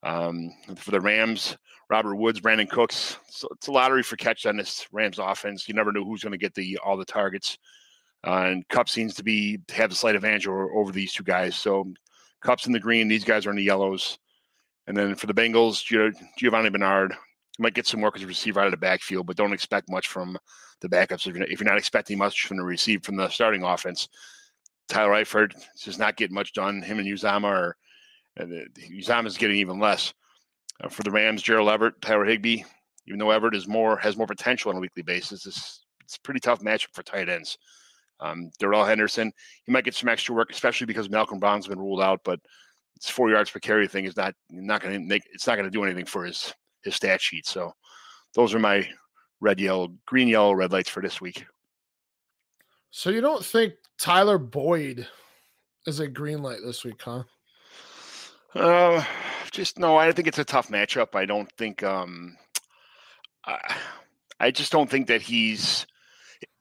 Um, 0.04 0.52
for 0.76 0.92
the 0.92 1.02
Rams, 1.02 1.58
Robert 1.90 2.16
Woods, 2.16 2.40
Brandin 2.40 2.70
Cooks. 2.70 3.18
So 3.30 3.48
it's 3.52 3.68
a 3.68 3.72
lottery 3.72 4.04
for 4.04 4.16
catch 4.16 4.46
on 4.46 4.58
this 4.58 4.88
Rams 4.92 5.20
offense. 5.20 5.68
You 5.68 5.74
never 5.74 5.92
know 5.92 6.04
who's 6.04 6.24
going 6.24 6.32
to 6.32 6.38
get 6.38 6.54
the 6.54 6.78
all 6.78 6.98
the 6.98 7.06
targets. 7.06 7.58
Uh, 8.26 8.48
and 8.48 8.68
Kupp 8.68 8.90
seems 8.90 9.14
to 9.16 9.24
be 9.24 9.60
have 9.70 9.90
the 9.90 9.96
slight 9.96 10.16
advantage 10.16 10.48
over, 10.48 10.72
over 10.74 10.92
these 10.92 11.14
two 11.14 11.24
guys. 11.24 11.56
So 11.56 11.94
Kupp's 12.42 12.68
in 12.68 12.74
the 12.74 12.80
green, 12.80 13.08
these 13.08 13.24
guys 13.24 13.46
are 13.46 13.50
in 13.50 13.56
the 13.56 13.64
yellows. 13.64 14.20
And 14.88 14.96
then 14.96 15.16
for 15.16 15.28
the 15.28 15.34
Bengals, 15.34 15.84
Giovani 16.40 16.72
Bernard 16.72 17.14
might 17.60 17.74
get 17.74 17.88
some 17.88 18.02
work 18.02 18.16
as 18.16 18.24
a 18.24 18.28
receiver 18.28 18.60
out 18.60 18.68
of 18.68 18.72
the 18.72 18.78
backfield, 18.78 19.28
but 19.28 19.36
don't 19.36 19.54
expect 19.54 19.90
much 19.90 20.08
from 20.08 20.38
the 20.82 20.88
backups 20.90 21.28
if 21.28 21.60
you're, 21.60 21.68
not 21.68 21.78
expecting 21.78 22.18
much 22.18 22.46
from 22.46 22.58
the 22.58 22.64
receive 22.64 23.04
from 23.04 23.16
the 23.16 23.28
starting 23.30 23.64
offense. 23.64 24.08
Tyler 24.88 25.12
Eifert 25.12 25.54
just 25.78 26.00
not 26.00 26.16
getting 26.16 26.36
much 26.36 26.54
done. 26.54 26.82
Him 26.82 27.00
and 27.00 27.08
Uzomah 27.08 27.44
are 27.44 27.78
uh, 28.40 28.46
Uzomah 28.92 29.26
is 29.26 29.38
getting 29.38 29.58
even 29.58 29.80
less. 29.80 30.14
Uh, 30.82 30.90
for 30.90 31.04
the 31.04 31.12
Rams, 31.12 31.42
Gerald 31.42 31.70
Everett, 31.70 32.00
Tyler 32.02 32.24
Higbee, 32.24 32.64
even 33.08 33.20
though 33.20 33.32
Everett 33.32 33.56
is 33.56 33.68
more 33.68 33.98
has 33.98 34.16
more 34.16 34.28
potential 34.28 34.70
on 34.70 34.78
a 34.78 34.80
weekly 34.80 35.04
basis, 35.04 35.46
it's, 35.46 35.86
it's 36.04 36.18
a 36.18 36.22
pretty 36.22 36.40
tough 36.40 36.62
matchup 36.62 36.94
for 36.94 37.04
tight 37.04 37.30
ends. 37.30 37.58
Um, 38.20 38.50
Darrell 38.60 38.86
Henderson, 38.86 39.32
he 39.66 39.72
might 39.72 39.86
get 39.86 39.96
some 39.96 40.10
extra 40.10 40.34
work, 40.34 40.50
especially 40.52 40.86
because 40.86 41.10
Malcolm 41.10 41.40
Brown's 41.40 41.68
been 41.68 41.80
ruled 41.80 42.02
out. 42.02 42.22
But 42.24 42.40
it's 42.96 43.10
four 43.10 43.30
yards 43.30 43.50
per 43.50 43.60
carry 43.60 43.88
thing 43.88 44.06
is 44.06 44.18
not 44.18 44.34
not 44.50 44.82
going 44.82 44.94
to 44.94 45.00
make 45.00 45.24
it's 45.32 45.46
not 45.48 45.56
going 45.56 45.68
to 45.68 45.72
do 45.72 45.84
anything 45.84 46.06
for 46.06 46.26
his 46.26 46.54
his 46.84 46.96
stat 46.96 47.22
sheet. 47.22 47.46
So 47.46 47.74
those 48.34 48.54
are 48.54 48.60
my 48.60 48.88
red, 49.40 49.60
yellow, 49.60 49.90
green, 50.06 50.28
yellow, 50.28 50.54
red 50.54 50.72
lights 50.72 50.90
for 50.90 51.02
this 51.02 51.22
week. 51.22 51.46
So 52.90 53.10
you 53.10 53.22
don't 53.22 53.46
think 53.46 53.74
Tyler 54.00 54.38
Boyd 54.38 55.08
is 55.86 56.00
a 56.00 56.08
green 56.08 56.42
light 56.42 56.60
this 56.66 56.84
week, 56.84 57.02
huh? 57.02 57.24
Uh, 58.56 59.04
just 59.52 59.78
no. 59.78 59.98
I 59.98 60.12
think 60.12 60.28
it's 60.28 60.40
a 60.40 60.46
tough 60.46 60.70
matchup. 60.70 61.16
I 61.16 61.26
don't 61.26 61.52
think. 61.58 61.84
Um, 61.84 62.38
I, 63.46 63.76
I 64.40 64.52
just 64.52 64.72
don't 64.72 64.90
think 64.90 65.08
that 65.08 65.22
he's. 65.22 65.86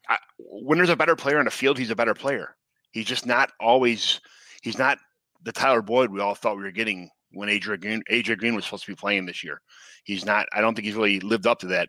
I, 0.09 0.19
when 0.39 0.79
there's 0.79 0.91
a 0.91 0.97
better 0.97 1.17
player 1.17 1.39
on 1.39 1.45
the 1.45 1.51
field, 1.51 1.79
he's 1.79 1.91
a 1.91 1.97
better 1.97 2.15
player. 2.15 2.57
He's 2.91 3.07
just 3.07 3.27
not 3.27 3.51
always. 3.61 4.21
He's 4.63 4.79
not 4.79 4.99
the 5.43 5.53
Tyler 5.53 5.83
Boyd 5.83 6.11
we 6.11 6.21
all 6.21 6.35
thought 6.35 6.57
we 6.57 6.63
were 6.63 6.71
getting 6.71 7.11
when 7.33 7.49
AJ 7.49 7.81
Green, 7.81 8.03
AJ 8.11 8.39
Green 8.39 8.55
was 8.55 8.65
supposed 8.65 8.85
to 8.85 8.93
be 8.93 8.97
playing 8.97 9.27
this 9.27 9.45
year. 9.45 9.61
He's 10.05 10.25
not. 10.25 10.47
I 10.53 10.61
don't 10.61 10.75
think 10.75 10.87
he's 10.87 10.95
really 10.95 11.21
lived 11.21 11.47
up 11.47 11.61
to 11.61 11.67
that 11.69 11.89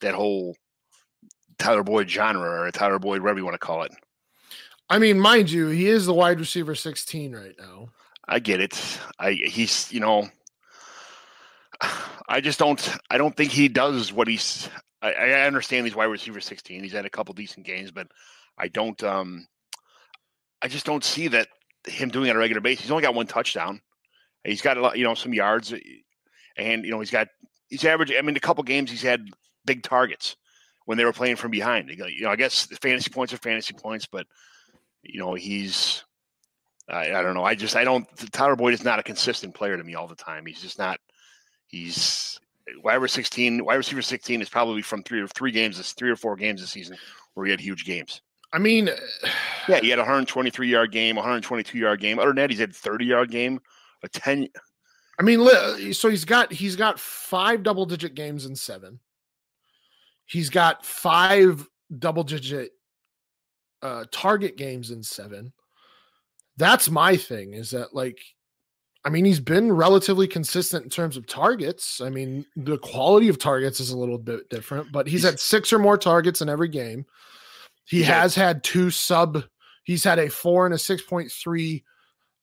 that 0.00 0.14
whole 0.14 0.56
Tyler 1.58 1.82
Boyd 1.82 2.10
genre 2.10 2.62
or 2.62 2.70
Tyler 2.70 2.98
Boyd, 2.98 3.22
whatever 3.22 3.38
you 3.38 3.44
want 3.44 3.54
to 3.54 3.58
call 3.58 3.82
it. 3.82 3.92
I 4.90 4.98
mean, 4.98 5.18
mind 5.18 5.50
you, 5.50 5.68
he 5.68 5.86
is 5.86 6.06
the 6.06 6.14
wide 6.14 6.38
receiver 6.38 6.74
16 6.74 7.34
right 7.34 7.54
now. 7.58 7.88
I 8.26 8.38
get 8.38 8.60
it. 8.60 8.80
I 9.18 9.32
he's 9.32 9.92
you 9.92 10.00
know, 10.00 10.28
I 12.28 12.40
just 12.40 12.58
don't. 12.58 12.96
I 13.10 13.18
don't 13.18 13.36
think 13.36 13.50
he 13.50 13.68
does 13.68 14.12
what 14.12 14.28
he's. 14.28 14.68
I, 15.04 15.12
I 15.12 15.46
understand 15.46 15.86
he's 15.86 15.94
wide 15.94 16.04
receiver 16.06 16.40
16. 16.40 16.82
He's 16.82 16.92
had 16.92 17.04
a 17.04 17.10
couple 17.10 17.34
decent 17.34 17.66
games, 17.66 17.90
but 17.90 18.08
I 18.58 18.68
don't. 18.68 19.02
Um, 19.02 19.46
I 20.62 20.68
just 20.68 20.86
don't 20.86 21.04
see 21.04 21.28
that 21.28 21.48
him 21.86 22.08
doing 22.08 22.26
it 22.26 22.30
on 22.30 22.36
a 22.36 22.38
regular 22.38 22.60
basis. 22.60 22.84
He's 22.84 22.90
only 22.90 23.02
got 23.02 23.14
one 23.14 23.26
touchdown. 23.26 23.80
He's 24.44 24.62
got 24.62 24.76
a 24.76 24.80
lot, 24.80 24.98
you 24.98 25.04
know, 25.04 25.14
some 25.14 25.34
yards, 25.34 25.72
eh, 25.72 25.78
and 26.56 26.84
you 26.84 26.90
know 26.90 27.00
he's 27.00 27.10
got 27.10 27.28
he's 27.68 27.84
average. 27.84 28.12
I 28.16 28.22
mean, 28.22 28.36
a 28.36 28.40
couple 28.40 28.64
games 28.64 28.90
he's 28.90 29.02
had 29.02 29.26
big 29.64 29.82
targets 29.82 30.36
when 30.86 30.98
they 30.98 31.04
were 31.04 31.12
playing 31.12 31.36
from 31.36 31.50
behind. 31.50 31.90
You 31.90 32.24
know, 32.24 32.30
I 32.30 32.36
guess 32.36 32.66
the 32.66 32.76
fantasy 32.76 33.10
points 33.10 33.32
are 33.32 33.38
fantasy 33.38 33.74
points, 33.74 34.06
but 34.06 34.26
you 35.02 35.20
know 35.20 35.34
he's 35.34 36.04
I, 36.88 37.14
I 37.14 37.22
don't 37.22 37.34
know. 37.34 37.44
I 37.44 37.54
just 37.54 37.76
I 37.76 37.84
don't. 37.84 38.06
Tyler 38.32 38.56
Boyd 38.56 38.74
is 38.74 38.84
not 38.84 38.98
a 38.98 39.02
consistent 39.02 39.54
player 39.54 39.76
to 39.76 39.84
me 39.84 39.94
all 39.94 40.08
the 40.08 40.14
time. 40.14 40.46
He's 40.46 40.60
just 40.60 40.78
not. 40.78 40.98
He's 41.66 42.38
wide 42.82 42.94
receiver 42.94 43.08
sixteen. 43.08 43.64
Wide 43.64 43.76
receiver 43.76 44.02
sixteen 44.02 44.40
is 44.40 44.48
probably 44.48 44.82
from 44.82 45.02
three 45.02 45.20
or 45.20 45.28
three 45.28 45.50
games, 45.50 45.76
this 45.76 45.92
three 45.92 46.10
or 46.10 46.16
four 46.16 46.36
games 46.36 46.60
this 46.60 46.70
season 46.70 46.96
where 47.34 47.46
he 47.46 47.50
had 47.50 47.60
huge 47.60 47.84
games. 47.84 48.22
I 48.52 48.58
mean, 48.58 48.88
yeah, 49.68 49.80
he 49.80 49.90
had 49.90 49.98
a 49.98 50.02
123 50.02 50.68
yard 50.68 50.92
game, 50.92 51.16
122 51.16 51.76
yard 51.76 52.00
game. 52.00 52.18
Other 52.18 52.28
than 52.28 52.36
that, 52.36 52.50
he's 52.50 52.60
had 52.60 52.74
30 52.74 53.04
yard 53.04 53.30
game, 53.30 53.60
a 54.02 54.08
10. 54.08 54.48
I 55.18 55.22
mean, 55.22 55.92
so 55.92 56.08
he's 56.08 56.24
got 56.24 56.52
he's 56.52 56.76
got 56.76 56.98
five 56.98 57.62
double 57.62 57.86
digit 57.86 58.14
games 58.14 58.46
in 58.46 58.56
seven. 58.56 58.98
He's 60.26 60.50
got 60.50 60.84
five 60.84 61.68
double 61.98 62.24
digit 62.24 62.72
uh, 63.82 64.04
target 64.10 64.56
games 64.56 64.90
in 64.90 65.02
seven. 65.02 65.52
That's 66.56 66.90
my 66.90 67.16
thing 67.16 67.52
is 67.52 67.70
that 67.70 67.94
like 67.94 68.18
I 69.04 69.10
mean 69.10 69.24
he's 69.24 69.40
been 69.40 69.70
relatively 69.72 70.26
consistent 70.26 70.84
in 70.84 70.90
terms 70.90 71.16
of 71.16 71.26
targets. 71.26 72.00
I 72.00 72.10
mean 72.10 72.46
the 72.56 72.78
quality 72.78 73.28
of 73.28 73.38
targets 73.38 73.80
is 73.80 73.90
a 73.90 73.98
little 73.98 74.18
bit 74.18 74.48
different, 74.48 74.92
but 74.92 75.06
he's 75.06 75.24
had 75.24 75.38
six 75.38 75.72
or 75.72 75.78
more 75.78 75.98
targets 75.98 76.40
in 76.40 76.48
every 76.48 76.68
game. 76.68 77.04
He 77.86 78.00
yeah. 78.00 78.22
has 78.22 78.34
had 78.34 78.64
two 78.64 78.90
sub 78.90 79.44
he's 79.84 80.02
had 80.02 80.18
a 80.18 80.28
4 80.28 80.66
and 80.66 80.74
a 80.74 80.78
6.3 80.78 81.82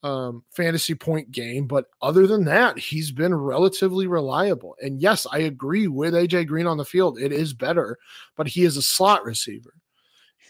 um, 0.04 0.44
fantasy 0.52 0.96
point 0.96 1.32
game. 1.32 1.68
But 1.68 1.86
other 2.02 2.26
than 2.26 2.46
that, 2.46 2.80
he's 2.80 3.12
been 3.12 3.36
relatively 3.36 4.08
reliable. 4.08 4.76
And 4.82 5.02
yes, 5.02 5.28
I 5.32 5.40
agree 5.40 5.88
with 5.88 6.14
AJ 6.14 6.48
Green 6.48 6.68
on 6.68 6.78
the 6.78 6.86
field. 6.86 7.20
It 7.20 7.32
is 7.32 7.54
better, 7.54 7.98
but 8.38 8.48
he 8.48 8.64
is 8.64 8.78
a 8.78 8.82
slot 8.82 9.26
receiver. 9.26 9.74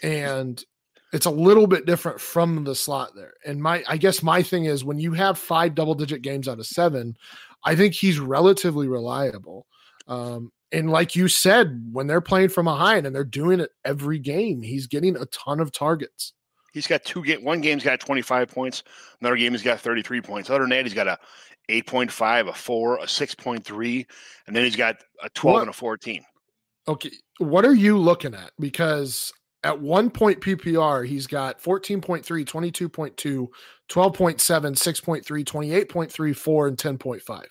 And 0.04 0.64
it's 1.12 1.26
a 1.26 1.32
little 1.32 1.68
bit 1.68 1.86
different 1.86 2.22
from 2.22 2.64
the 2.64 2.76
slot 2.76 3.16
there. 3.16 3.34
And 3.46 3.62
my 3.62 3.84
I 3.88 3.98
guess 3.98 4.24
my 4.24 4.42
thing 4.42 4.66
is 4.66 4.84
when 4.84 5.00
you 5.00 5.14
have 5.14 5.38
five 5.38 5.76
double 5.76 5.96
digit 5.96 6.22
games 6.22 6.48
out 6.48 6.60
of 6.60 6.66
seven, 6.66 7.18
I 7.64 7.76
think 7.76 7.94
he's 7.94 8.20
relatively 8.20 8.88
reliable. 8.88 9.68
Um, 10.08 10.52
and 10.72 10.90
like 10.90 11.16
you 11.16 11.28
said, 11.28 11.90
when 11.92 12.08
they're 12.08 12.22
playing 12.22 12.50
from 12.50 12.66
behind 12.66 13.06
and 13.06 13.16
they're 13.16 13.24
doing 13.24 13.60
it 13.60 13.72
every 13.84 14.20
game, 14.20 14.62
he's 14.62 14.88
getting 14.88 15.18
a 15.18 15.26
ton 15.26 15.60
of 15.60 15.72
targets. 15.72 16.34
He's 16.72 16.88
got 16.88 17.04
two 17.04 17.24
game. 17.24 17.44
One 17.44 17.60
game's 17.60 17.84
got 17.84 18.00
25 18.00 18.48
points. 18.48 18.84
Another 19.20 19.36
game 19.36 19.52
he's 19.52 19.64
got 19.64 19.82
33 19.82 20.22
points. 20.22 20.50
Other 20.50 20.62
than 20.62 20.70
that, 20.70 20.86
he's 20.86 20.94
got 20.94 21.08
a 21.08 21.20
8.5, 21.70 22.48
a 22.48 22.54
four, 22.54 22.98
a 22.98 23.04
6.3, 23.04 24.06
and 24.48 24.56
then 24.56 24.64
he's 24.64 24.78
got 24.78 24.98
a 25.22 25.30
12 25.30 25.54
what? 25.54 25.62
and 25.62 25.70
a 25.70 25.74
14. 25.74 26.24
Okay. 26.88 27.12
What 27.40 27.66
are 27.66 27.74
you 27.74 27.98
looking 27.98 28.34
at? 28.34 28.52
Because 28.60 29.34
at 29.64 29.80
one 29.80 30.10
point 30.10 30.42
PPR, 30.42 31.08
he's 31.08 31.28
got 31.28 31.62
14.3, 31.62 32.24
22.2, 32.24 32.90
12.7, 32.90 33.48
6.3, 33.90 35.46
28.3, 35.46 36.36
4, 36.36 36.68
and 36.68 36.78
10.5. 36.78 37.44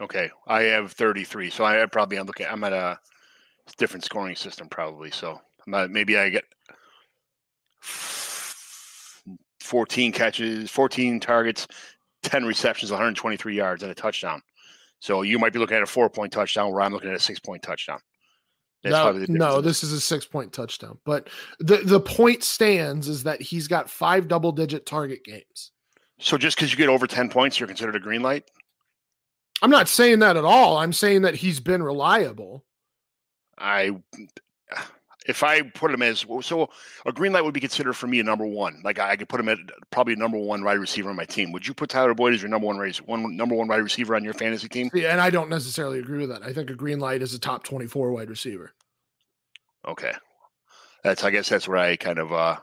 Okay. 0.00 0.30
I 0.46 0.62
have 0.62 0.92
33. 0.92 1.50
So 1.50 1.64
I 1.64 1.84
probably 1.86 2.18
I'm 2.18 2.26
looking 2.26 2.46
I'm 2.48 2.64
at 2.64 2.72
a 2.72 2.98
different 3.76 4.04
scoring 4.04 4.36
system 4.36 4.68
probably. 4.68 5.10
So 5.10 5.40
maybe 5.66 6.18
I 6.18 6.28
get 6.30 6.44
14 9.60 10.12
catches, 10.12 10.70
14 10.70 11.20
targets, 11.20 11.66
10 12.22 12.44
receptions, 12.44 12.90
123 12.90 13.56
yards, 13.56 13.82
and 13.82 13.92
a 13.92 13.94
touchdown. 13.94 14.40
So 15.00 15.22
you 15.22 15.38
might 15.38 15.52
be 15.52 15.58
looking 15.58 15.76
at 15.76 15.82
a 15.82 15.86
four 15.86 16.08
point 16.10 16.32
touchdown 16.32 16.72
where 16.72 16.82
I'm 16.82 16.92
looking 16.92 17.10
at 17.10 17.16
a 17.16 17.20
six 17.20 17.38
point 17.40 17.62
touchdown. 17.62 18.00
No, 18.84 19.12
no, 19.28 19.60
this 19.60 19.82
is 19.82 19.92
a 19.92 20.00
six 20.00 20.24
point 20.24 20.52
touchdown. 20.52 20.98
But 21.04 21.28
the, 21.58 21.78
the 21.78 22.00
point 22.00 22.42
stands 22.44 23.08
is 23.08 23.24
that 23.24 23.42
he's 23.42 23.68
got 23.68 23.90
five 23.90 24.28
double 24.28 24.52
digit 24.52 24.86
target 24.86 25.24
games. 25.24 25.72
So 26.20 26.36
just 26.36 26.56
because 26.56 26.72
you 26.72 26.76
get 26.76 26.88
over 26.88 27.06
10 27.06 27.28
points, 27.28 27.58
you're 27.58 27.66
considered 27.66 27.96
a 27.96 28.00
green 28.00 28.22
light? 28.22 28.50
I'm 29.62 29.70
not 29.70 29.88
saying 29.88 30.20
that 30.20 30.36
at 30.36 30.44
all. 30.44 30.78
I'm 30.78 30.92
saying 30.92 31.22
that 31.22 31.34
he's 31.34 31.60
been 31.60 31.82
reliable. 31.82 32.64
I 33.56 33.96
if 35.28 35.42
I 35.42 35.60
put 35.60 35.92
him 35.92 36.02
as 36.02 36.24
so 36.40 36.70
a 37.04 37.12
green 37.12 37.32
light 37.32 37.44
would 37.44 37.54
be 37.54 37.60
considered 37.60 37.92
for 37.92 38.06
me 38.06 38.18
a 38.18 38.24
number 38.24 38.46
one. 38.46 38.80
Like 38.82 38.98
I 38.98 39.14
could 39.14 39.28
put 39.28 39.38
him 39.38 39.48
at 39.50 39.58
probably 39.90 40.14
a 40.14 40.16
number 40.16 40.38
one 40.38 40.64
wide 40.64 40.78
receiver 40.78 41.10
on 41.10 41.16
my 41.16 41.26
team. 41.26 41.52
Would 41.52 41.68
you 41.68 41.74
put 41.74 41.90
Tyler 41.90 42.14
Boyd 42.14 42.32
as 42.32 42.40
your 42.42 42.48
number 42.48 42.66
one 42.66 42.78
race 42.78 42.98
one 43.02 43.36
number 43.36 43.54
one 43.54 43.68
wide 43.68 43.82
receiver 43.82 44.16
on 44.16 44.24
your 44.24 44.32
fantasy 44.32 44.68
team? 44.68 44.90
Yeah, 44.94 45.12
and 45.12 45.20
I 45.20 45.30
don't 45.30 45.50
necessarily 45.50 45.98
agree 45.98 46.18
with 46.18 46.30
that. 46.30 46.42
I 46.42 46.52
think 46.52 46.70
a 46.70 46.74
green 46.74 46.98
light 46.98 47.22
is 47.22 47.34
a 47.34 47.38
top 47.38 47.62
twenty 47.62 47.86
four 47.86 48.10
wide 48.10 48.30
receiver. 48.30 48.72
Okay, 49.86 50.12
that's 51.04 51.22
I 51.22 51.30
guess 51.30 51.48
that's 51.48 51.68
where 51.68 51.78
I 51.78 51.96
kind 51.96 52.18
of 52.18 52.32
uh 52.32 52.56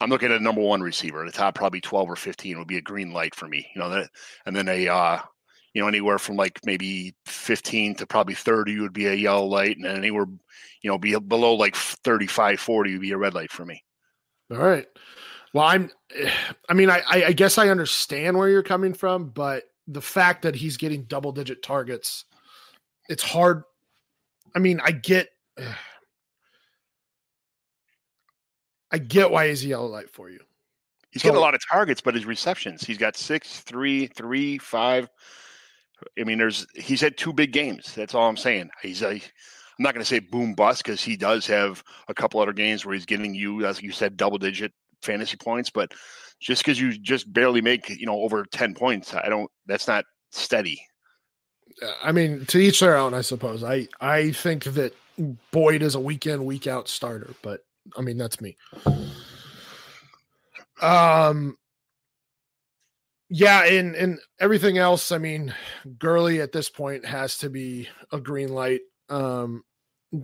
I'm 0.00 0.10
looking 0.10 0.32
at 0.32 0.40
a 0.40 0.42
number 0.42 0.62
one 0.62 0.82
receiver. 0.82 1.24
The 1.24 1.32
top 1.32 1.54
probably 1.54 1.80
twelve 1.80 2.10
or 2.10 2.16
fifteen 2.16 2.58
would 2.58 2.68
be 2.68 2.78
a 2.78 2.82
green 2.82 3.12
light 3.12 3.36
for 3.36 3.46
me. 3.46 3.68
You 3.74 3.80
know 3.80 3.90
that, 3.90 4.10
and 4.46 4.56
then 4.56 4.68
a 4.68 4.88
uh 4.88 5.20
you 5.74 5.82
know 5.82 5.88
anywhere 5.88 6.18
from 6.18 6.36
like 6.36 6.60
maybe 6.64 7.14
15 7.26 7.96
to 7.96 8.06
probably 8.06 8.34
30 8.34 8.80
would 8.80 8.92
be 8.92 9.06
a 9.06 9.14
yellow 9.14 9.46
light 9.46 9.76
and 9.76 9.86
anywhere 9.86 10.26
you 10.82 10.90
know, 10.90 10.98
be 10.98 11.16
below 11.18 11.54
like 11.54 11.76
35, 11.76 12.60
40 12.60 12.92
would 12.92 13.00
be 13.00 13.12
a 13.12 13.16
red 13.16 13.34
light 13.34 13.50
for 13.50 13.64
me. 13.64 13.82
All 14.50 14.58
right. 14.58 14.86
Well, 15.52 15.64
I'm, 15.66 15.90
I 16.68 16.74
mean, 16.74 16.90
I, 16.90 17.02
I 17.08 17.32
guess 17.32 17.58
I 17.58 17.68
understand 17.68 18.36
where 18.36 18.48
you're 18.48 18.62
coming 18.62 18.94
from, 18.94 19.30
but 19.30 19.64
the 19.86 20.00
fact 20.00 20.42
that 20.42 20.54
he's 20.54 20.76
getting 20.76 21.04
double 21.04 21.32
digit 21.32 21.62
targets, 21.62 22.24
it's 23.08 23.22
hard. 23.22 23.62
I 24.54 24.60
mean, 24.60 24.80
I 24.82 24.92
get, 24.92 25.28
I 28.92 28.98
get 28.98 29.30
why 29.30 29.48
he's 29.48 29.64
a 29.64 29.68
yellow 29.68 29.86
light 29.86 30.10
for 30.10 30.30
you. 30.30 30.40
He's 31.12 31.22
so, 31.22 31.28
getting 31.28 31.38
a 31.38 31.40
lot 31.40 31.54
of 31.54 31.60
targets, 31.68 32.00
but 32.00 32.14
his 32.14 32.24
receptions, 32.24 32.84
he's 32.84 32.98
got 32.98 33.16
six, 33.16 33.60
three, 33.60 34.06
three, 34.08 34.58
five. 34.58 35.08
I 36.18 36.24
mean, 36.24 36.38
there's 36.38 36.66
he's 36.74 37.00
had 37.00 37.16
two 37.16 37.32
big 37.32 37.52
games. 37.52 37.94
That's 37.94 38.14
all 38.14 38.28
I'm 38.28 38.36
saying. 38.36 38.70
He's 38.82 39.02
a 39.02 39.20
I'm 39.80 39.84
not 39.84 39.94
going 39.94 40.02
to 40.02 40.08
say 40.08 40.18
boom 40.18 40.52
bust 40.52 40.84
because 40.84 41.02
he 41.02 41.16
does 41.16 41.46
have 41.46 41.82
a 42.08 42.12
couple 42.12 42.38
other 42.38 42.52
games 42.52 42.84
where 42.84 42.94
he's 42.94 43.06
getting 43.06 43.34
you, 43.34 43.64
as 43.64 43.80
you 43.80 43.92
said, 43.92 44.14
double 44.18 44.36
digit 44.36 44.74
fantasy 45.00 45.38
points. 45.38 45.70
But 45.70 45.92
just 46.38 46.62
because 46.62 46.78
you 46.78 46.98
just 46.98 47.32
barely 47.32 47.62
make, 47.62 47.88
you 47.88 48.04
know, 48.04 48.20
over 48.20 48.44
10 48.44 48.74
points, 48.74 49.14
I 49.14 49.30
don't, 49.30 49.50
that's 49.64 49.88
not 49.88 50.04
steady. 50.32 50.82
I 52.02 52.12
mean, 52.12 52.44
to 52.46 52.58
each 52.58 52.80
their 52.80 52.94
own, 52.94 53.14
I 53.14 53.22
suppose. 53.22 53.64
I, 53.64 53.88
I 54.02 54.32
think 54.32 54.64
that 54.64 54.94
Boyd 55.50 55.80
is 55.80 55.94
a 55.94 56.00
week 56.00 56.26
in, 56.26 56.44
week 56.44 56.66
out 56.66 56.86
starter, 56.86 57.32
but 57.40 57.64
I 57.96 58.02
mean, 58.02 58.18
that's 58.18 58.38
me. 58.38 58.58
Um, 60.82 61.56
yeah, 63.30 63.64
and 63.64 63.94
and 63.94 64.18
everything 64.38 64.76
else. 64.76 65.10
I 65.10 65.18
mean, 65.18 65.54
Gurley 65.98 66.42
at 66.42 66.52
this 66.52 66.68
point 66.68 67.06
has 67.06 67.38
to 67.38 67.48
be 67.48 67.88
a 68.12 68.20
green 68.20 68.50
light. 68.50 68.80
Um, 69.08 69.64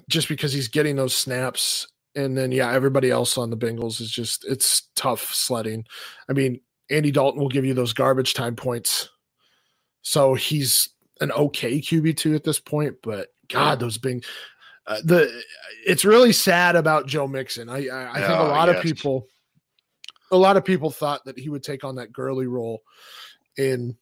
just 0.09 0.28
because 0.28 0.52
he's 0.52 0.68
getting 0.68 0.96
those 0.96 1.14
snaps. 1.14 1.86
And 2.14 2.36
then, 2.36 2.50
yeah, 2.50 2.72
everybody 2.72 3.11
else 3.11 3.36
on 3.36 3.50
the 3.50 3.57
Bengals 3.57 4.00
is 4.00 4.11
just, 4.11 4.44
it's 4.46 4.88
tough 4.96 5.34
sledding. 5.34 5.84
I 6.28 6.32
mean, 6.32 6.61
Andy 6.90 7.11
Dalton 7.11 7.40
will 7.40 7.48
give 7.48 7.64
you 7.64 7.74
those 7.74 7.92
garbage 7.92 8.34
time 8.34 8.57
points. 8.57 9.11
So 10.02 10.34
he's 10.34 10.88
an 11.20 11.32
okay 11.32 11.80
QB2 11.80 12.34
at 12.34 12.44
this 12.44 12.61
point, 12.61 12.96
but 13.02 13.28
God, 13.48 13.80
those 13.80 13.98
Bing, 13.98 14.22
uh, 14.86 15.00
the, 15.04 15.42
it's 15.86 16.04
really 16.04 16.32
sad 16.32 16.76
about 16.76 17.07
Joe 17.07 17.26
Mixon. 17.26 17.68
I, 17.68 17.88
I, 17.88 18.12
I 18.12 18.20
think 18.20 18.40
a 18.40 18.44
lot 18.44 18.68
yes. 18.68 18.76
of 18.78 18.82
people, 18.82 19.26
a 20.30 20.36
lot 20.36 20.56
of 20.56 20.64
people 20.64 20.90
thought 20.90 21.24
that 21.24 21.38
he 21.38 21.48
would 21.48 21.62
take 21.62 21.84
on 21.84 21.96
that 21.96 22.12
Gurley 22.12 22.46
role 22.46 22.82
in 23.56 23.96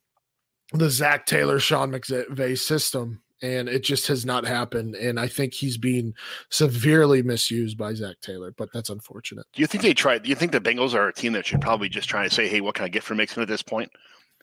the 0.73 0.91
Zac 0.91 1.27
Taylor, 1.27 1.59
Sean 1.59 1.93
McVay 1.93 2.59
system 2.59 3.23
and 3.45 3.69
it 3.69 3.85
just 3.85 4.07
has 4.07 4.25
not 4.25 4.47
happened. 4.47 4.95
And 4.95 5.21
I 5.21 5.29
think 5.29 5.53
he's 5.53 5.77
being 5.77 6.15
severely 6.51 7.23
misused 7.23 7.77
by 7.77 7.93
Zac 7.93 8.17
Taylor, 8.23 8.55
but 8.57 8.71
that's 8.73 8.89
unfortunate. 8.89 9.45
Do 9.53 9.61
you 9.61 9.67
think 9.67 9.83
they 9.83 9.93
tried? 9.93 10.23
Do 10.23 10.31
you 10.31 10.35
think 10.35 10.53
the 10.53 10.61
Bengals 10.61 10.95
are 10.95 11.09
a 11.09 11.13
team 11.13 11.35
that 11.35 11.47
should 11.47 11.61
probably 11.61 11.91
just 11.91 12.09
try 12.09 12.27
to 12.27 12.35
say, 12.35 12.49
"Hey, 12.49 12.63
what 12.63 12.75
can 12.75 12.87
I 12.87 12.89
get 12.89 13.03
for 13.03 13.15
Mixon 13.15 13.43
at 13.43 13.49
this 13.49 13.63
point? 13.63 13.91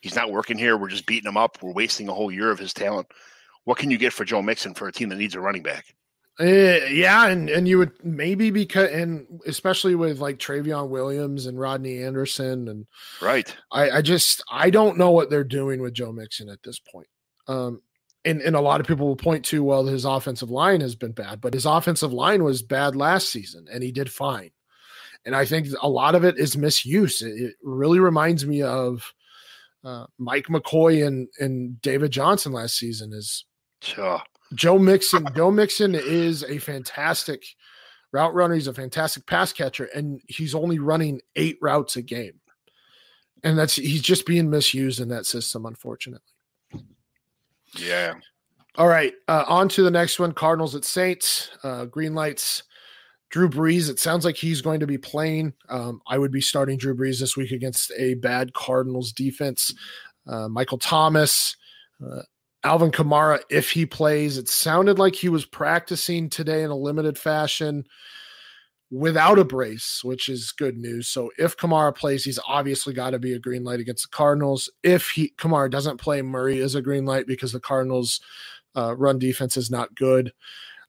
He's 0.04 0.16
not 0.16 0.32
working 0.32 0.58
here. 0.58 0.78
We're 0.78 0.90
just 0.90 1.08
beating 1.08 1.28
him 1.28 1.38
up. 1.38 1.58
We're 1.64 1.74
wasting 1.74 2.10
a 2.10 2.14
whole 2.14 2.32
year 2.32 2.52
of 2.52 2.60
his 2.60 2.74
talent. 2.74 3.08
What 3.64 3.80
can 3.80 3.90
you 3.90 3.98
get 3.98 4.14
for 4.14 4.24
Joe 4.24 4.42
Mixon 4.42 4.76
for 4.76 4.88
a 4.88 4.92
team 4.92 5.10
that 5.10 5.18
needs 5.18 5.34
a 5.34 5.42
running 5.42 5.64
back?" 5.64 5.96
Uh, 6.40 6.46
yeah, 6.46 7.28
and 7.28 7.50
and 7.50 7.68
you 7.68 7.78
would 7.78 7.92
maybe 8.04 8.52
because 8.52 8.90
and 8.90 9.28
especially 9.46 9.96
with 9.96 10.20
like 10.20 10.38
Trayveon 10.38 10.90
Williams 10.90 11.46
and 11.46 11.60
Rodney 11.60 12.02
Anderson 12.02 12.68
and 12.68 12.88
right. 13.22 13.54
I, 13.72 13.92
I 13.92 14.02
just 14.02 14.44
I 14.50 14.70
don't 14.70 14.98
know 14.98 15.12
what 15.12 15.30
they're 15.30 15.44
doing 15.44 15.82
with 15.82 15.94
Joe 15.94 16.12
Mixon 16.12 16.50
at 16.50 16.64
this 16.64 16.80
point. 16.80 17.08
Um, 17.48 17.82
and, 18.24 18.42
and 18.42 18.56
a 18.56 18.62
lot 18.62 18.80
of 18.80 18.88
people 18.88 19.08
will 19.08 19.16
point 19.16 19.44
to 19.46 19.64
well 19.64 19.86
his 19.86 20.06
offensive 20.06 20.52
line 20.52 20.80
has 20.82 20.96
been 20.96 21.12
bad 21.12 21.42
but 21.42 21.56
his 21.56 21.66
offensive 21.66 22.14
line 22.14 22.44
was 22.44 22.62
bad 22.62 22.96
last 22.96 23.30
season 23.30 23.66
and 23.72 23.82
he 23.82 23.92
did 23.92 24.12
fine 24.12 24.52
and 25.26 25.36
i 25.36 25.44
think 25.44 25.68
a 25.82 25.90
lot 25.90 26.14
of 26.14 26.24
it 26.24 26.38
is 26.38 26.56
misuse 26.56 27.24
it, 27.24 27.34
it 27.34 27.56
really 27.64 28.00
reminds 28.00 28.46
me 28.46 28.62
of 28.62 29.12
uh, 29.84 30.06
mike 30.20 30.46
mccoy 30.50 31.06
and, 31.06 31.28
and 31.40 31.82
david 31.82 32.12
johnson 32.12 32.52
last 32.52 32.78
season 32.78 33.12
is 33.12 33.44
Sure. 33.82 34.22
Joe 34.54 34.78
mixon 34.80 35.26
joe 35.36 35.52
mixon 35.52 35.96
is 35.96 36.44
a 36.44 36.58
fantastic 36.58 37.44
route 38.12 38.34
runner 38.34 38.56
he's 38.56 38.68
a 38.68 38.74
fantastic 38.74 39.26
pass 39.26 39.54
catcher 39.54 39.86
and 39.96 40.22
he's 40.28 40.54
only 40.54 40.80
running 40.80 41.22
eight 41.36 41.58
routes 41.62 41.96
a 41.96 42.02
game 42.02 42.40
and 43.44 43.58
that's 43.58 43.76
he's 43.76 44.02
just 44.02 44.26
being 44.26 44.50
misused 44.50 45.00
in 45.00 45.08
that 45.08 45.26
system 45.26 45.66
unfortunately 45.66 46.22
Yeah. 47.78 48.14
All 48.76 48.88
right, 48.88 49.14
uh, 49.28 49.44
on 49.48 49.68
to 49.70 49.84
the 49.84 49.92
next 49.92 50.18
one. 50.18 50.32
Cardinals 50.32 50.76
at 50.76 50.86
Saints. 50.86 51.50
Uh, 51.64 51.86
green 51.86 52.16
lights. 52.16 52.64
Drew 53.30 53.50
Brees. 53.50 53.90
It 53.90 54.00
sounds 54.00 54.24
like 54.24 54.38
he's 54.38 54.62
going 54.62 54.80
to 54.80 54.88
be 54.88 54.98
playing. 54.98 55.54
Um, 55.70 56.02
I 56.08 56.18
would 56.18 56.32
be 56.32 56.42
starting 56.42 56.78
Drew 56.78 56.96
Brees 56.96 57.20
this 57.20 57.36
week 57.36 57.52
against 57.52 57.92
a 57.98 58.14
bad 58.16 58.54
Cardinals 58.54 59.12
defense. 59.12 59.74
Uh, 60.26 60.48
Michael 60.48 60.78
Thomas, 60.78 61.56
uh, 62.06 62.22
Alvin 62.64 62.92
Kamara, 62.92 63.42
if 63.50 63.72
he 63.72 63.86
plays. 63.86 64.38
It 64.38 64.48
sounded 64.48 65.00
like 65.00 65.16
he 65.16 65.30
was 65.30 65.46
practicing 65.46 66.30
today 66.30 66.64
in 66.64 66.70
a 66.70 66.76
limited 66.76 67.18
fashion 67.18 67.86
without 68.92 69.40
a 69.40 69.46
brace, 69.46 70.02
which 70.04 70.28
is 70.30 70.52
good 70.52 70.78
news. 70.78 71.08
So 71.08 71.32
if 71.38 71.58
Kamara 71.58 71.96
plays, 71.96 72.24
he's 72.24 72.40
obviously 72.46 72.94
got 72.94 73.12
to 73.12 73.20
be 73.20 73.34
a 73.34 73.40
green 73.40 73.64
light 73.64 73.80
against 73.80 74.04
the 74.04 74.16
Cardinals. 74.16 74.70
If 74.84 75.10
he 75.10 75.34
Kamara 75.38 75.72
doesn't 75.72 76.00
play, 76.00 76.22
Murray 76.22 76.60
is 76.60 76.76
a 76.76 76.82
green 76.82 77.06
light 77.06 77.26
because 77.26 77.54
the 77.54 77.60
Cardinals' 77.60 78.20
uh, 78.76 78.96
run 78.96 79.18
defense 79.18 79.58
is 79.58 79.72
not 79.72 79.96
good. 79.96 80.34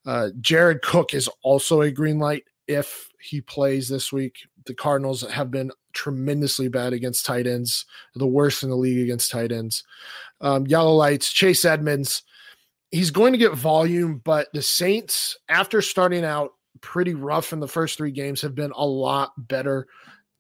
Uh, 0.04 0.30
Jared 0.40 0.82
Cook 0.82 1.14
is 1.14 1.28
also 1.42 1.80
a 1.80 1.92
green 1.92 2.18
light 2.18 2.44
if 2.66 3.08
he 3.20 3.40
plays 3.40 3.88
this 3.88 4.12
week. 4.12 4.36
The 4.66 4.74
Cardinals 4.74 5.22
have 5.22 5.50
been 5.50 5.70
tremendously 5.92 6.68
bad 6.68 6.92
against 6.92 7.26
tight 7.26 7.46
ends, 7.46 7.86
the 8.14 8.26
worst 8.26 8.62
in 8.62 8.70
the 8.70 8.76
league 8.76 9.02
against 9.02 9.30
tight 9.30 9.52
ends. 9.52 9.84
Um, 10.40 10.66
yellow 10.66 10.94
lights, 10.94 11.32
Chase 11.32 11.64
Edmonds. 11.64 12.22
He's 12.90 13.10
going 13.10 13.32
to 13.32 13.38
get 13.38 13.54
volume, 13.54 14.20
but 14.24 14.48
the 14.52 14.62
Saints, 14.62 15.36
after 15.48 15.80
starting 15.80 16.24
out 16.24 16.52
pretty 16.80 17.14
rough 17.14 17.52
in 17.52 17.60
the 17.60 17.68
first 17.68 17.96
three 17.96 18.10
games, 18.10 18.42
have 18.42 18.54
been 18.54 18.72
a 18.74 18.86
lot 18.86 19.32
better 19.36 19.86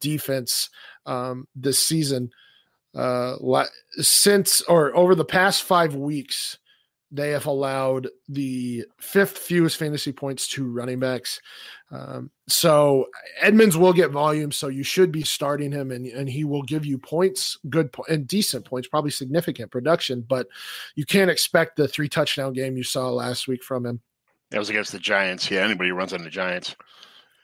defense 0.00 0.68
um, 1.06 1.46
this 1.54 1.82
season. 1.82 2.30
Uh, 2.94 3.64
since 4.00 4.60
or 4.62 4.94
over 4.94 5.14
the 5.14 5.24
past 5.24 5.62
five 5.62 5.94
weeks, 5.94 6.58
they 7.12 7.30
have 7.30 7.44
allowed 7.44 8.08
the 8.28 8.86
fifth 8.98 9.36
fewest 9.36 9.76
fantasy 9.76 10.12
points 10.12 10.48
to 10.48 10.66
running 10.66 10.98
backs. 10.98 11.40
Um, 11.90 12.30
so 12.48 13.06
Edmonds 13.38 13.76
will 13.76 13.92
get 13.92 14.10
volume, 14.10 14.50
so 14.50 14.68
you 14.68 14.82
should 14.82 15.12
be 15.12 15.22
starting 15.22 15.70
him, 15.70 15.90
and, 15.90 16.06
and 16.06 16.28
he 16.28 16.44
will 16.44 16.62
give 16.62 16.86
you 16.86 16.96
points, 16.96 17.58
good 17.68 17.92
po- 17.92 18.06
and 18.08 18.26
decent 18.26 18.64
points, 18.64 18.88
probably 18.88 19.10
significant 19.10 19.70
production. 19.70 20.24
But 20.26 20.48
you 20.94 21.04
can't 21.04 21.30
expect 21.30 21.76
the 21.76 21.86
three 21.86 22.08
touchdown 22.08 22.54
game 22.54 22.78
you 22.78 22.82
saw 22.82 23.10
last 23.10 23.46
week 23.46 23.62
from 23.62 23.84
him. 23.84 24.00
That 24.50 24.58
was 24.58 24.70
against 24.70 24.92
the 24.92 24.98
Giants. 24.98 25.50
Yeah, 25.50 25.64
anybody 25.64 25.90
who 25.90 25.94
runs 25.94 26.14
on 26.14 26.24
the 26.24 26.30
Giants. 26.30 26.74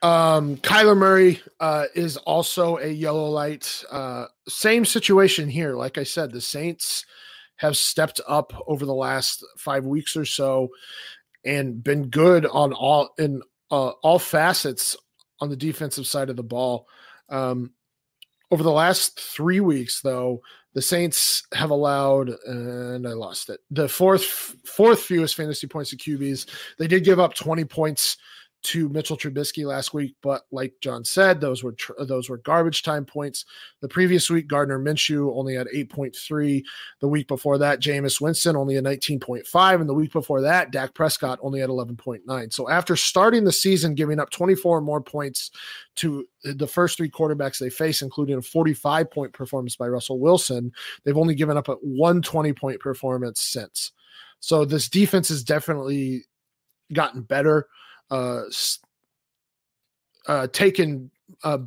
Um, 0.00 0.56
Kyler 0.58 0.96
Murray 0.96 1.42
uh, 1.60 1.86
is 1.94 2.16
also 2.16 2.78
a 2.78 2.88
yellow 2.88 3.28
light. 3.28 3.84
Uh, 3.90 4.26
same 4.48 4.84
situation 4.84 5.48
here. 5.48 5.74
Like 5.74 5.98
I 5.98 6.04
said, 6.04 6.32
the 6.32 6.40
Saints 6.40 7.04
have 7.58 7.76
stepped 7.76 8.20
up 8.26 8.52
over 8.66 8.86
the 8.86 8.94
last 8.94 9.44
five 9.56 9.84
weeks 9.84 10.16
or 10.16 10.24
so 10.24 10.68
and 11.44 11.82
been 11.82 12.08
good 12.08 12.46
on 12.46 12.72
all 12.72 13.10
in 13.18 13.42
uh, 13.70 13.90
all 14.02 14.18
facets 14.18 14.96
on 15.40 15.50
the 15.50 15.56
defensive 15.56 16.06
side 16.06 16.30
of 16.30 16.36
the 16.36 16.42
ball. 16.42 16.88
Um, 17.28 17.72
over 18.50 18.62
the 18.62 18.72
last 18.72 19.20
three 19.20 19.60
weeks, 19.60 20.00
though, 20.00 20.40
the 20.72 20.80
Saints 20.80 21.42
have 21.52 21.70
allowed, 21.70 22.30
and 22.46 23.06
I 23.06 23.12
lost 23.12 23.50
it, 23.50 23.60
the 23.70 23.88
fourth 23.88 24.24
fourth 24.24 25.00
fewest 25.00 25.34
fantasy 25.34 25.66
points 25.66 25.90
to 25.90 25.96
QBs. 25.96 26.46
They 26.78 26.86
did 26.86 27.04
give 27.04 27.20
up 27.20 27.34
20 27.34 27.64
points 27.64 28.16
to 28.60 28.88
Mitchell 28.88 29.16
Trubisky 29.16 29.64
last 29.64 29.94
week, 29.94 30.16
but 30.20 30.42
like 30.50 30.74
John 30.80 31.04
said, 31.04 31.40
those 31.40 31.62
were 31.62 31.72
tr- 31.72 31.92
those 32.00 32.28
were 32.28 32.38
garbage 32.38 32.82
time 32.82 33.04
points. 33.04 33.44
The 33.80 33.88
previous 33.88 34.28
week, 34.28 34.48
Gardner 34.48 34.78
Minshew 34.78 35.32
only 35.36 35.54
had 35.54 35.68
8.3. 35.68 36.62
The 37.00 37.08
week 37.08 37.28
before 37.28 37.58
that, 37.58 37.80
Jameis 37.80 38.20
Winston 38.20 38.56
only 38.56 38.74
had 38.74 38.84
19.5, 38.84 39.80
and 39.80 39.88
the 39.88 39.94
week 39.94 40.12
before 40.12 40.40
that, 40.40 40.72
Dak 40.72 40.92
Prescott 40.94 41.38
only 41.40 41.60
had 41.60 41.70
11.9. 41.70 42.52
So 42.52 42.68
after 42.68 42.96
starting 42.96 43.44
the 43.44 43.52
season, 43.52 43.94
giving 43.94 44.18
up 44.18 44.30
24 44.30 44.80
more 44.80 45.00
points 45.00 45.52
to 45.96 46.26
the 46.42 46.66
first 46.66 46.96
three 46.96 47.10
quarterbacks 47.10 47.58
they 47.58 47.70
face, 47.70 48.02
including 48.02 48.38
a 48.38 48.42
45 48.42 49.10
point 49.10 49.32
performance 49.32 49.76
by 49.76 49.86
Russell 49.86 50.18
Wilson, 50.18 50.72
they've 51.04 51.16
only 51.16 51.34
given 51.34 51.56
up 51.56 51.68
a 51.68 51.74
120 51.74 52.52
point 52.54 52.80
performance 52.80 53.40
since. 53.40 53.92
So 54.40 54.64
this 54.64 54.88
defense 54.88 55.28
has 55.28 55.44
definitely 55.44 56.24
gotten 56.92 57.22
better 57.22 57.66
uh, 58.10 58.42
uh, 60.26 60.46
taken 60.48 61.10
uh, 61.44 61.58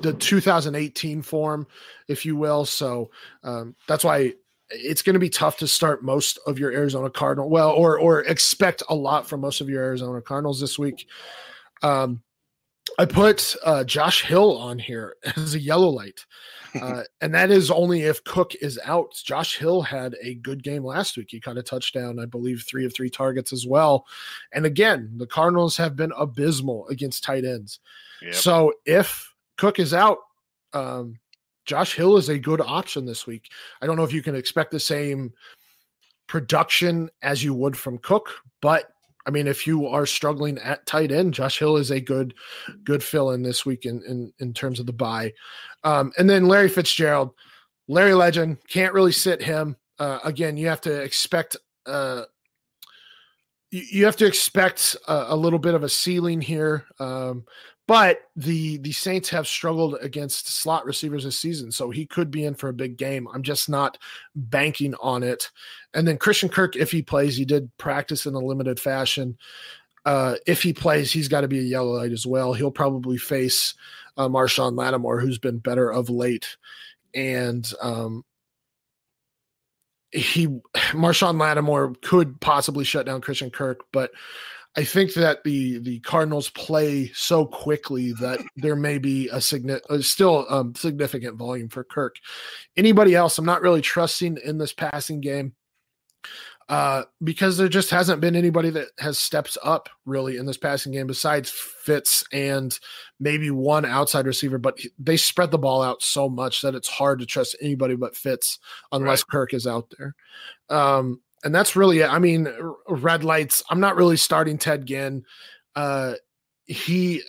the 0.00 0.14
2018 0.18 1.22
form, 1.22 1.66
if 2.08 2.26
you 2.26 2.36
will. 2.36 2.64
So 2.64 3.10
um, 3.42 3.74
that's 3.88 4.04
why 4.04 4.34
it's 4.70 5.02
going 5.02 5.14
to 5.14 5.20
be 5.20 5.28
tough 5.28 5.58
to 5.58 5.68
start 5.68 6.02
most 6.02 6.38
of 6.46 6.58
your 6.58 6.72
Arizona 6.72 7.10
Cardinal. 7.10 7.48
Well, 7.48 7.70
or 7.70 7.98
or 7.98 8.20
expect 8.22 8.82
a 8.88 8.94
lot 8.94 9.28
from 9.28 9.40
most 9.40 9.60
of 9.60 9.68
your 9.68 9.82
Arizona 9.82 10.20
Cardinals 10.20 10.60
this 10.60 10.78
week. 10.78 11.06
Um, 11.82 12.22
I 12.98 13.04
put 13.04 13.56
uh, 13.64 13.84
Josh 13.84 14.22
Hill 14.22 14.56
on 14.58 14.78
here 14.78 15.16
as 15.36 15.54
a 15.54 15.60
yellow 15.60 15.88
light. 15.88 16.24
Uh, 16.80 17.02
and 17.20 17.34
that 17.34 17.50
is 17.50 17.70
only 17.70 18.00
if 18.00 18.24
Cook 18.24 18.54
is 18.62 18.80
out. 18.86 19.12
Josh 19.22 19.58
Hill 19.58 19.82
had 19.82 20.16
a 20.22 20.36
good 20.36 20.62
game 20.62 20.82
last 20.82 21.18
week. 21.18 21.26
He 21.30 21.38
caught 21.38 21.58
a 21.58 21.62
touchdown, 21.62 22.18
I 22.18 22.24
believe, 22.24 22.64
three 22.66 22.86
of 22.86 22.94
three 22.94 23.10
targets 23.10 23.52
as 23.52 23.66
well. 23.66 24.06
And 24.54 24.64
again, 24.64 25.12
the 25.18 25.26
Cardinals 25.26 25.76
have 25.76 25.96
been 25.96 26.14
abysmal 26.16 26.88
against 26.88 27.24
tight 27.24 27.44
ends. 27.44 27.80
Yep. 28.22 28.34
So 28.34 28.72
if 28.86 29.34
Cook 29.58 29.80
is 29.80 29.92
out, 29.92 30.16
um, 30.72 31.18
Josh 31.66 31.94
Hill 31.94 32.16
is 32.16 32.30
a 32.30 32.38
good 32.38 32.62
option 32.62 33.04
this 33.04 33.26
week. 33.26 33.52
I 33.82 33.86
don't 33.86 33.96
know 33.96 34.04
if 34.04 34.12
you 34.14 34.22
can 34.22 34.34
expect 34.34 34.70
the 34.70 34.80
same 34.80 35.34
production 36.26 37.10
as 37.20 37.44
you 37.44 37.52
would 37.52 37.76
from 37.76 37.98
Cook, 37.98 38.30
but 38.62 38.91
I 39.26 39.30
mean, 39.30 39.46
if 39.46 39.66
you 39.66 39.86
are 39.86 40.06
struggling 40.06 40.58
at 40.58 40.86
tight 40.86 41.12
end, 41.12 41.34
Josh 41.34 41.58
Hill 41.58 41.76
is 41.76 41.90
a 41.90 42.00
good, 42.00 42.34
good 42.84 43.02
fill 43.02 43.30
in 43.30 43.42
this 43.42 43.64
week 43.64 43.86
in 43.86 44.02
in, 44.06 44.32
in 44.38 44.52
terms 44.52 44.80
of 44.80 44.86
the 44.86 44.92
buy. 44.92 45.32
Um, 45.84 46.12
and 46.18 46.28
then 46.28 46.48
Larry 46.48 46.68
Fitzgerald, 46.68 47.30
Larry 47.88 48.14
Legend, 48.14 48.58
can't 48.68 48.94
really 48.94 49.12
sit 49.12 49.42
him. 49.42 49.76
Uh, 49.98 50.18
again, 50.24 50.56
you 50.56 50.68
have 50.68 50.80
to 50.82 51.02
expect 51.02 51.56
uh, 51.86 52.24
you, 53.72 53.82
you 53.90 54.04
have 54.04 54.16
to 54.16 54.26
expect 54.26 54.96
a, 55.08 55.26
a, 55.28 55.36
little 55.36 55.58
bit 55.58 55.74
of 55.74 55.82
a 55.82 55.88
ceiling 55.88 56.40
here. 56.40 56.84
Um, 57.00 57.44
but 57.88 58.20
the 58.36 58.78
the 58.78 58.92
Saints 58.92 59.28
have 59.30 59.46
struggled 59.46 59.96
against 60.00 60.48
slot 60.48 60.84
receivers 60.84 61.24
this 61.24 61.38
season, 61.38 61.72
so 61.72 61.90
he 61.90 62.06
could 62.06 62.30
be 62.30 62.44
in 62.44 62.54
for 62.54 62.68
a 62.68 62.74
big 62.74 62.96
game. 62.96 63.26
I'm 63.32 63.42
just 63.42 63.68
not 63.68 63.98
banking 64.34 64.94
on 65.00 65.22
it. 65.22 65.50
And 65.92 66.06
then 66.06 66.16
Christian 66.16 66.48
Kirk, 66.48 66.76
if 66.76 66.90
he 66.90 67.02
plays, 67.02 67.36
he 67.36 67.44
did 67.44 67.76
practice 67.78 68.24
in 68.24 68.34
a 68.34 68.38
limited 68.38 68.78
fashion. 68.78 69.36
Uh, 70.04 70.36
if 70.46 70.62
he 70.62 70.72
plays, 70.72 71.12
he's 71.12 71.28
got 71.28 71.42
to 71.42 71.48
be 71.48 71.58
a 71.58 71.62
yellow 71.62 71.92
light 71.92 72.12
as 72.12 72.26
well. 72.26 72.52
He'll 72.54 72.70
probably 72.70 73.18
face 73.18 73.74
uh, 74.16 74.28
Marshon 74.28 74.76
Lattimore, 74.76 75.20
who's 75.20 75.38
been 75.38 75.58
better 75.58 75.90
of 75.90 76.08
late, 76.08 76.56
and 77.14 77.70
um, 77.80 78.24
he 80.12 80.46
Marshon 80.92 81.40
Lattimore 81.40 81.94
could 82.02 82.40
possibly 82.40 82.84
shut 82.84 83.06
down 83.06 83.20
Christian 83.20 83.50
Kirk, 83.50 83.80
but 83.92 84.12
I 84.74 84.84
think 84.84 85.12
that 85.14 85.44
the 85.44 85.78
the 85.78 86.00
Cardinals 86.00 86.48
play 86.50 87.08
so 87.14 87.44
quickly 87.44 88.12
that 88.20 88.40
there 88.56 88.76
may 88.76 88.98
be 88.98 89.28
a 89.28 89.40
significant, 89.40 89.90
uh, 89.90 90.02
still 90.02 90.46
um, 90.48 90.74
significant 90.74 91.36
volume 91.36 91.68
for 91.68 91.84
Kirk. 91.84 92.16
Anybody 92.76 93.14
else? 93.14 93.36
I'm 93.36 93.44
not 93.44 93.60
really 93.62 93.82
trusting 93.82 94.38
in 94.44 94.58
this 94.58 94.72
passing 94.72 95.20
game. 95.20 95.54
uh, 96.68 97.04
because 97.22 97.56
there 97.56 97.68
just 97.68 97.90
hasn't 97.90 98.20
been 98.20 98.36
anybody 98.36 98.70
that 98.70 98.88
has 98.98 99.18
stepped 99.18 99.58
up 99.62 99.88
really 100.06 100.36
in 100.36 100.46
this 100.46 100.56
passing 100.56 100.92
game 100.92 101.06
besides 101.06 101.50
Fitz 101.50 102.24
and 102.32 102.78
maybe 103.20 103.50
one 103.50 103.84
outside 103.84 104.26
receiver. 104.26 104.58
But 104.58 104.78
they 104.98 105.16
spread 105.16 105.50
the 105.50 105.58
ball 105.58 105.82
out 105.82 106.02
so 106.02 106.28
much 106.28 106.62
that 106.62 106.74
it's 106.74 106.88
hard 106.88 107.18
to 107.18 107.26
trust 107.26 107.56
anybody 107.60 107.96
but 107.96 108.16
Fitz 108.16 108.58
unless 108.90 109.20
right. 109.20 109.28
Kirk 109.28 109.54
is 109.54 109.66
out 109.66 109.92
there. 109.98 110.14
Um, 110.70 111.20
and 111.44 111.54
that's 111.54 111.76
really 111.76 112.00
it. 112.00 112.08
I 112.08 112.18
mean, 112.18 112.48
red 112.88 113.24
lights. 113.24 113.62
I'm 113.68 113.80
not 113.80 113.96
really 113.96 114.16
starting 114.16 114.58
Ted 114.58 114.86
Ginn. 114.86 115.24
Uh, 115.74 116.14
he, 116.66 117.22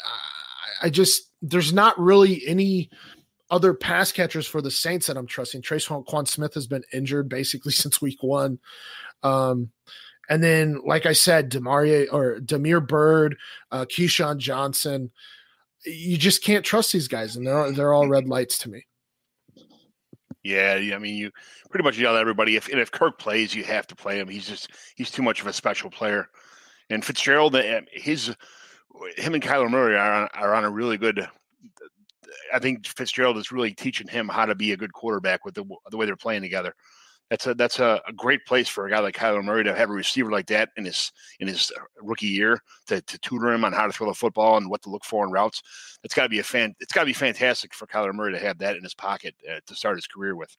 I 0.82 0.89
just 0.89 1.30
there's 1.41 1.74
not 1.74 1.99
really 1.99 2.45
any 2.47 2.89
other 3.49 3.74
pass 3.74 4.11
catchers 4.11 4.47
for 4.47 4.61
the 4.61 4.72
Saints 4.72 5.07
that 5.07 5.18
I'm 5.18 5.28
trusting. 5.28 5.61
Tre'Quan 5.61 6.28
Smith 6.28 6.53
has 6.53 6.68
been 6.68 6.84
injured 6.93 7.30
basically 7.30 7.72
since 7.74 8.01
week 8.01 8.22
one. 8.22 8.59
Um, 9.22 9.72
and 10.30 10.43
then, 10.43 10.82
like 10.86 11.05
I 11.05 11.14
said, 11.14 11.51
Demarie 11.51 12.07
or 12.11 12.39
Demir 12.39 12.86
Byrd, 12.86 13.38
uh, 13.72 13.86
KeeSean 13.86 14.38
Johnson, 14.38 15.11
you 15.86 16.18
just 16.18 16.43
can't 16.43 16.64
trust 16.64 16.93
these 16.93 17.09
guys, 17.09 17.36
and 17.36 17.45
they're 17.45 17.72
they're 17.72 17.93
all 17.93 18.07
red 18.07 18.28
lights 18.28 18.57
to 18.59 18.70
me. 18.70 18.86
Yeah, 20.43 20.77
I 20.93 20.97
mean, 20.97 21.15
you 21.15 21.31
pretty 21.69 21.83
much 21.83 21.97
yell 21.97 22.15
at 22.15 22.21
everybody. 22.21 22.57
If 22.57 22.69
if 22.69 22.91
Kirk 22.91 23.17
plays, 23.17 23.55
you 23.55 23.63
have 23.63 23.87
to 23.87 23.95
play 23.95 24.19
him. 24.19 24.27
He's 24.27 24.47
just 24.47 24.69
he's 24.95 25.09
too 25.09 25.21
much 25.21 25.39
of 25.41 25.47
a 25.47 25.53
special 25.53 25.89
player. 25.89 26.27
And 26.89 27.03
Fitzgerald, 27.03 27.55
uh, 27.55 27.81
his 27.91 28.27
him 29.17 29.33
and 29.33 29.43
Kyler 29.43 29.69
Murray 29.69 29.95
are 29.95 30.23
on, 30.23 30.29
are 30.33 30.53
on 30.53 30.65
a 30.65 30.69
really 30.69 30.97
good. 30.97 31.27
I 32.53 32.59
think 32.59 32.85
Fitzgerald 32.85 33.37
is 33.37 33.51
really 33.51 33.73
teaching 33.73 34.07
him 34.07 34.27
how 34.27 34.45
to 34.45 34.53
be 34.53 34.73
a 34.73 34.77
good 34.77 34.93
quarterback 34.93 35.45
with 35.45 35.55
the 35.55 35.63
the 35.89 35.97
way 35.97 36.05
they're 36.05 36.17
playing 36.17 36.41
together 36.41 36.75
that's 37.30 37.47
a 37.47 37.53
that's 37.53 37.80
a, 37.80 38.01
a, 38.07 38.13
great 38.13 38.45
place 38.45 38.67
for 38.67 38.86
a 38.86 38.89
guy 38.89 38.99
like 38.99 39.15
Kyler 39.15 39.43
Murray 39.43 39.63
to 39.63 39.76
have 39.76 39.89
a 39.89 39.93
receiver 39.93 40.32
like 40.32 40.45
that 40.47 40.69
in 40.78 40.86
his 40.86 41.11
in 41.39 41.47
his 41.47 41.71
uh, 41.76 41.82
rookie 42.01 42.28
year 42.28 42.59
to, 42.88 43.01
to 43.01 43.17
tutor 43.19 43.51
him 43.51 43.65
on 43.65 43.74
how 43.74 43.88
to 43.88 43.93
throw 43.93 44.07
the 44.07 44.13
football 44.13 44.57
and 44.57 44.69
what 44.69 44.82
to 44.84 44.89
look 44.89 45.03
for 45.03 45.26
in 45.26 45.32
routes. 45.32 45.61
It's 46.03 46.13
got 46.13 46.24
to 46.24 46.30
be 46.30 46.39
a 46.39 46.43
fan. 46.43 46.76
It's 46.80 46.93
got 46.93 47.01
to 47.01 47.07
be 47.07 47.13
fantastic 47.13 47.74
for 47.74 47.88
Kyler 47.88 48.13
Murray 48.13 48.34
to 48.34 48.39
have 48.39 48.59
that 48.59 48.76
in 48.76 48.84
his 48.84 48.93
pocket 48.93 49.36
uh, 49.49 49.59
to 49.65 49.76
start 49.76 49.97
his 49.97 50.07
career 50.07 50.36
with. 50.36 50.55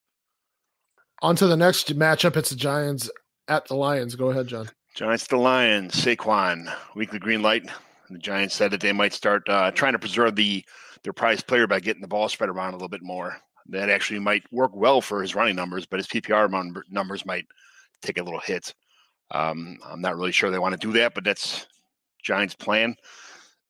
On 1.22 1.36
to 1.36 1.46
the 1.46 1.56
next 1.56 1.96
matchup. 1.96 2.36
It's 2.36 2.50
the 2.50 2.56
Giants 2.56 3.10
at 3.48 3.66
the 3.66 3.76
Lions. 3.76 4.16
Go 4.16 4.30
ahead, 4.30 4.48
John. 4.48 4.68
Giants 4.94 5.26
the 5.26 5.36
Lions. 5.36 5.94
Saquon 5.94 6.72
weekly 6.96 7.18
green 7.18 7.42
light. 7.42 7.68
The 8.10 8.18
Giants 8.18 8.54
said 8.54 8.70
that 8.72 8.80
they 8.80 8.92
might 8.92 9.12
start 9.12 9.48
uh, 9.48 9.70
trying 9.70 9.92
to 9.92 9.98
preserve 9.98 10.36
the 10.36 10.64
their 11.02 11.12
prize 11.12 11.42
player 11.42 11.66
by 11.66 11.80
getting 11.80 12.00
the 12.00 12.08
ball 12.08 12.28
spread 12.28 12.48
around 12.48 12.70
a 12.70 12.76
little 12.76 12.88
bit 12.88 13.02
more 13.02 13.36
that 13.68 13.88
actually 13.88 14.18
might 14.18 14.44
work 14.52 14.72
well 14.74 15.00
for 15.00 15.22
his 15.22 15.34
running 15.34 15.56
numbers, 15.56 15.86
but 15.86 15.98
his 15.98 16.06
PPR 16.06 16.50
numbers 16.90 17.24
might 17.24 17.46
take 18.02 18.18
a 18.18 18.22
little 18.22 18.40
hit. 18.40 18.74
Um, 19.30 19.78
I'm 19.86 20.00
not 20.00 20.16
really 20.16 20.32
sure 20.32 20.50
they 20.50 20.58
want 20.58 20.78
to 20.78 20.86
do 20.86 20.92
that, 20.98 21.14
but 21.14 21.24
that's 21.24 21.66
Giants' 22.22 22.54
plan. 22.54 22.96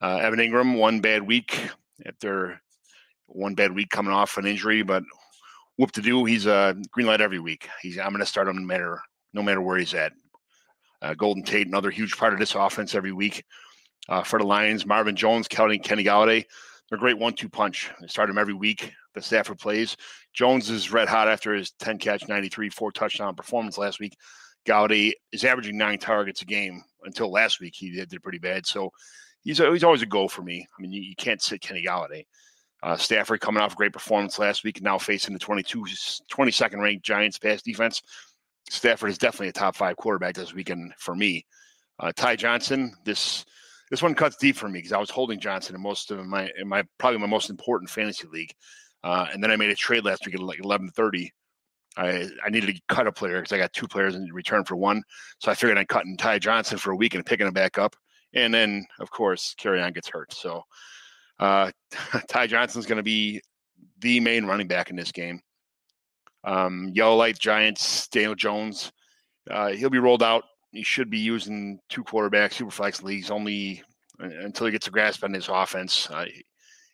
Uh, 0.01 0.17
Evan 0.17 0.41
Engram, 0.41 0.77
one 0.77 1.01
bad 1.01 1.23
week 1.23 1.71
after 2.05 2.61
one 3.27 3.55
bad 3.55 3.73
week 3.73 3.91
coming 3.91 4.13
off 4.13 4.37
an 4.37 4.47
injury, 4.47 4.83
but 4.83 5.03
whoop 5.79 5.93
to 5.93 6.03
do, 6.03 6.25
he's 6.25 6.47
a 6.47 6.77
green 6.91 7.07
light 7.07 7.21
every 7.21 7.39
week. 7.39 7.69
He's 7.83 7.99
I'm 7.99 8.11
going 8.11 8.21
to 8.21 8.27
start 8.27 8.49
him 8.49 8.57
no 8.57 8.63
matter 8.63 9.01
no 9.33 9.43
matter 9.43 9.61
where 9.61 9.79
he's 9.79 9.95
at. 9.95 10.13
Uh, 11.03 11.15
Golden 11.15 11.43
Tate, 11.43 11.67
another 11.67 11.91
huge 11.91 12.17
part 12.17 12.33
of 12.33 12.39
this 12.39 12.55
offense 12.55 12.95
every 12.95 13.13
week. 13.13 13.45
Uh, 14.09 14.23
for 14.23 14.39
the 14.39 14.45
Lions, 14.45 14.87
Marvin 14.87 15.17
Jones, 15.17 15.49
Kenny, 15.49 15.79
Kenny 15.79 16.05
Golladay, 16.05 16.45
they're 16.45 16.45
a 16.95 16.99
great 16.99 17.19
one-two 17.19 17.49
punch. 17.49 17.91
They 18.01 18.07
start 18.07 18.31
him 18.31 18.39
every 18.39 18.55
week 18.55 18.93
The 19.15 19.23
Stafford 19.23 19.59
plays. 19.59 19.97
Jones 20.33 20.71
is 20.71 20.93
red 20.93 21.09
hot 21.09 21.29
after 21.29 21.55
his 21.55 21.73
10 21.73 21.99
catch, 21.99 22.29
93, 22.29 22.71
four 22.71 22.93
touchdown 22.93 23.35
performance 23.35 23.79
last 23.79 24.01
week. 24.01 24.17
Golladay 24.67 25.13
is 25.33 25.45
averaging 25.45 25.77
nine 25.77 25.99
targets 25.99 26.43
a 26.43 26.47
game 26.47 26.83
until 27.05 27.31
last 27.31 27.61
week. 27.61 27.75
He 27.77 27.91
did, 27.91 28.09
did 28.09 28.23
pretty 28.23 28.39
bad. 28.39 28.67
So 28.67 28.91
he's, 29.43 29.59
he's 29.59 29.85
always 29.85 30.03
a 30.03 30.07
go 30.07 30.27
for 30.27 30.43
me. 30.43 30.67
I 30.77 30.83
mean, 30.83 30.93
you, 30.93 31.03
you 31.03 31.15
can't 31.17 31.43
sit 31.43 31.61
Kenny 31.61 31.85
Golladay. 31.85 32.25
Uh, 32.83 32.97
Stafford 32.97 33.41
coming 33.41 33.63
off 33.63 33.73
a 33.73 33.77
great 33.77 33.93
performance 33.93 34.39
last 34.39 34.63
week, 34.63 34.83
now 34.83 34.99
facing 34.99 35.33
the 35.33 35.39
22, 35.39 35.85
22nd 36.31 36.83
ranked 36.83 37.05
Giants 37.05 37.39
pass 37.39 37.63
defense. 37.63 38.03
Stafford 38.69 39.11
is 39.11 39.19
definitely 39.19 39.49
a 39.49 39.53
top 39.53 39.77
five 39.77 39.97
quarterback 39.97 40.35
this 40.35 40.55
weekend 40.55 40.93
for 40.99 41.15
me. 41.15 41.47
Uh, 41.99 42.13
Ty 42.15 42.37
Johnson, 42.37 42.95
this 43.05 43.45
this 43.95 44.03
one 44.03 44.17
cuts 44.17 44.35
deep 44.35 44.57
for 44.57 44.69
me 44.69 44.81
because 44.81 44.91
I 44.91 44.99
was 44.99 45.09
holding 45.09 45.39
Johnson 45.39 45.77
in 45.77 45.81
most 45.81 46.11
of 46.11 46.27
my 46.27 46.51
in 46.59 46.67
my 46.67 46.83
probably 46.99 47.21
my 47.21 47.29
most 47.29 47.49
important 47.49 47.89
fantasy 47.89 48.27
league. 48.27 48.53
Uh, 49.05 49.29
and 49.33 49.41
then 49.41 49.53
I 49.53 49.57
made 49.57 49.71
a 49.71 49.77
trade 49.77 50.05
last 50.05 50.27
week 50.27 50.35
at 50.35 50.43
like 50.43 50.59
eleven 50.59 50.91
thirty. 50.91 51.33
I 51.97 52.29
I 52.45 52.51
needed 52.51 52.75
to 52.75 52.83
cut 52.89 53.07
a 53.07 53.13
player 53.13 53.41
because 53.41 53.53
I 53.53 53.59
got 53.59 53.73
two 53.73 53.87
players 53.87 54.17
in 54.17 54.29
return 54.33 54.65
for 54.65 54.75
one. 54.75 55.01
So 55.39 55.49
I 55.49 55.55
figured 55.55 55.79
I'd 55.79 55.87
cut 55.87 56.07
and 56.07 56.19
Ty 56.19 56.41
Johnson 56.41 56.77
for 56.77 56.91
a 56.91 56.97
week 56.97 57.15
and 57.15 57.25
picking 57.25 57.47
him 57.47 57.53
back 57.53 57.79
up. 57.79 57.95
And 58.35 58.53
then 58.53 58.85
of 58.99 59.13
course 59.13 59.55
Kerryon 59.61 59.95
gets 59.95 60.09
hurt. 60.09 60.33
So 60.35 60.65
uh, 61.39 61.71
Ty 62.29 62.49
Johnson's 62.49 62.87
going 62.87 62.97
to 62.97 63.05
be 63.05 63.43
the 64.01 64.19
main 64.19 64.45
running 64.45 64.67
back 64.67 64.91
in 64.91 64.97
this 64.97 65.13
game. 65.13 65.41
Um, 66.43 66.91
Yellow 66.93 67.15
Light 67.15 67.39
Giants, 67.39 68.09
Daniel 68.09 68.35
Jones. 68.35 68.91
Uh, 69.49 69.69
he'll 69.69 69.89
be 69.89 70.01
rolled 70.01 70.25
out. 70.25 70.43
He 70.75 70.83
should 70.83 71.09
be 71.09 71.19
using 71.19 71.79
two 71.89 72.05
quarterbacks, 72.05 72.55
super 72.55 72.71
flex 72.71 73.03
leagues 73.03 73.31
only 73.31 73.83
uh, 74.23 74.27
until 74.27 74.67
he 74.67 74.73
gets 74.73 74.89
a 74.89 74.91
grasp 74.91 75.23
on 75.25 75.33
his 75.33 75.49
offense. 75.49 76.11
Uh, 76.11 76.27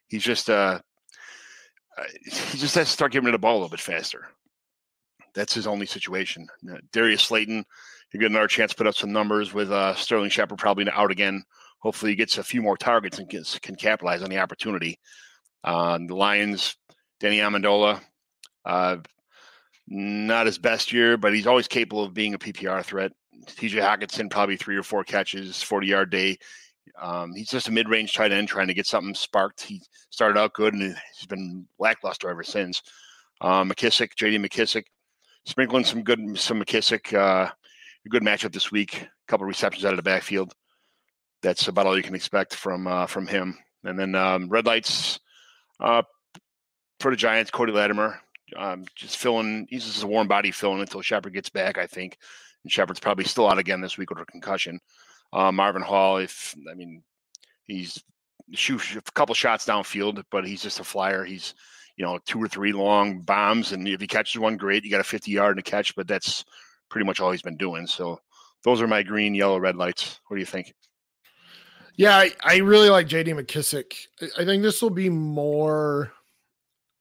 he's 0.08 0.22
just 0.22 0.50
uh, 0.50 0.80
he 2.24 2.58
just 2.58 2.74
has 2.74 2.86
to 2.86 2.92
start 2.92 3.12
giving 3.12 3.28
it 3.28 3.32
the 3.32 3.38
ball 3.38 3.54
a 3.54 3.56
little 3.56 3.68
bit 3.70 3.80
faster. 3.80 4.28
That's 5.34 5.54
his 5.54 5.66
only 5.66 5.86
situation. 5.86 6.46
Uh, 6.70 6.78
Darius 6.92 7.22
Slayton, 7.22 7.64
he 8.10 8.18
get 8.18 8.30
another 8.30 8.48
chance 8.48 8.72
to 8.72 8.76
put 8.76 8.86
up 8.86 8.96
some 8.96 9.12
numbers 9.12 9.54
with 9.54 9.70
uh, 9.70 9.94
Sterling 9.94 10.30
Shepard 10.30 10.58
probably 10.58 10.88
out 10.90 11.10
again. 11.10 11.42
Hopefully, 11.78 12.12
he 12.12 12.16
gets 12.16 12.38
a 12.38 12.44
few 12.44 12.60
more 12.60 12.76
targets 12.76 13.18
and 13.18 13.28
gets, 13.28 13.58
can 13.58 13.76
capitalize 13.76 14.22
on 14.22 14.30
the 14.30 14.38
opportunity. 14.38 14.98
Uh, 15.64 15.98
the 16.06 16.14
Lions, 16.14 16.76
Danny 17.20 17.38
Amendola, 17.38 18.00
uh, 18.64 18.98
not 19.86 20.46
his 20.46 20.58
best 20.58 20.92
year, 20.92 21.16
but 21.16 21.34
he's 21.34 21.46
always 21.46 21.68
capable 21.68 22.04
of 22.04 22.14
being 22.14 22.34
a 22.34 22.38
PPR 22.38 22.84
threat. 22.84 23.12
TJ 23.46 23.80
Hockenson, 23.80 24.30
probably 24.30 24.56
three 24.56 24.76
or 24.76 24.82
four 24.82 25.04
catches, 25.04 25.62
40 25.62 25.86
yard 25.86 26.10
day. 26.10 26.38
Um, 27.00 27.34
he's 27.34 27.50
just 27.50 27.68
a 27.68 27.72
mid-range 27.72 28.12
tight 28.12 28.32
end 28.32 28.48
trying 28.48 28.66
to 28.68 28.74
get 28.74 28.86
something 28.86 29.14
sparked. 29.14 29.62
He 29.62 29.82
started 30.10 30.38
out 30.38 30.54
good 30.54 30.74
and 30.74 30.96
he's 31.16 31.26
been 31.26 31.66
lackluster 31.78 32.28
ever 32.28 32.42
since. 32.42 32.82
Um, 33.40 33.70
McKissic, 33.70 34.14
J.D. 34.16 34.38
McKissic, 34.38 34.84
sprinkling 35.44 35.84
some 35.84 36.02
good 36.02 36.38
some 36.38 36.62
McKissic, 36.62 37.14
Uh, 37.14 37.50
a 38.04 38.08
good 38.08 38.22
matchup 38.22 38.52
this 38.52 38.70
week. 38.70 39.02
A 39.02 39.08
couple 39.28 39.46
receptions 39.46 39.84
out 39.84 39.92
of 39.92 39.96
the 39.96 40.02
backfield. 40.02 40.52
That's 41.42 41.68
about 41.68 41.86
all 41.86 41.96
you 41.96 42.02
can 42.02 42.14
expect 42.14 42.54
from 42.54 42.86
uh, 42.86 43.06
from 43.06 43.26
him. 43.26 43.58
And 43.84 43.98
then 43.98 44.14
um, 44.14 44.48
red 44.48 44.66
lights 44.66 45.20
uh, 45.80 46.02
for 46.98 47.10
the 47.10 47.16
Giants. 47.16 47.50
Cody 47.50 47.72
Latimer, 47.72 48.20
um, 48.56 48.84
just 48.94 49.16
filling. 49.16 49.66
He's 49.70 49.86
just 49.86 50.02
a 50.02 50.06
warm 50.06 50.28
body 50.28 50.50
filling 50.50 50.80
until 50.80 51.00
Shepard 51.00 51.32
gets 51.32 51.48
back. 51.50 51.78
I 51.78 51.86
think, 51.86 52.18
and 52.62 52.72
Shepard's 52.72 53.00
probably 53.00 53.24
still 53.26 53.48
out 53.48 53.58
again 53.58 53.80
this 53.80 53.98
week 53.98 54.10
with 54.10 54.20
a 54.20 54.26
concussion. 54.26 54.80
Uh, 55.32 55.52
Marvin 55.52 55.82
Hall, 55.82 56.18
if 56.18 56.54
I 56.70 56.74
mean, 56.74 57.02
he's 57.66 58.02
shoot 58.52 58.96
a 58.96 59.02
couple 59.12 59.34
shots 59.34 59.66
downfield, 59.66 60.22
but 60.30 60.46
he's 60.46 60.62
just 60.62 60.80
a 60.80 60.84
flyer. 60.84 61.24
He's 61.24 61.54
you 61.96 62.04
know 62.04 62.18
two 62.26 62.42
or 62.42 62.48
three 62.48 62.72
long 62.72 63.20
bombs, 63.20 63.72
and 63.72 63.86
if 63.86 64.00
he 64.00 64.06
catches 64.06 64.40
one, 64.40 64.56
great. 64.56 64.84
You 64.84 64.90
got 64.90 65.00
a 65.00 65.04
50 65.04 65.30
yard 65.30 65.56
and 65.56 65.66
a 65.66 65.70
catch, 65.70 65.94
but 65.94 66.08
that's 66.08 66.44
pretty 66.88 67.06
much 67.06 67.20
all 67.20 67.30
he's 67.30 67.42
been 67.42 67.56
doing. 67.56 67.86
So 67.86 68.18
those 68.64 68.80
are 68.80 68.88
my 68.88 69.02
green, 69.02 69.34
yellow, 69.34 69.58
red 69.58 69.76
lights. 69.76 70.20
What 70.26 70.36
do 70.36 70.40
you 70.40 70.46
think? 70.46 70.74
Yeah, 71.96 72.16
I, 72.16 72.32
I 72.42 72.56
really 72.58 72.88
like 72.88 73.08
JD 73.08 73.28
McKissic. 73.38 73.92
I 74.38 74.44
think 74.44 74.62
this 74.62 74.80
will 74.80 74.90
be 74.90 75.10
more 75.10 76.12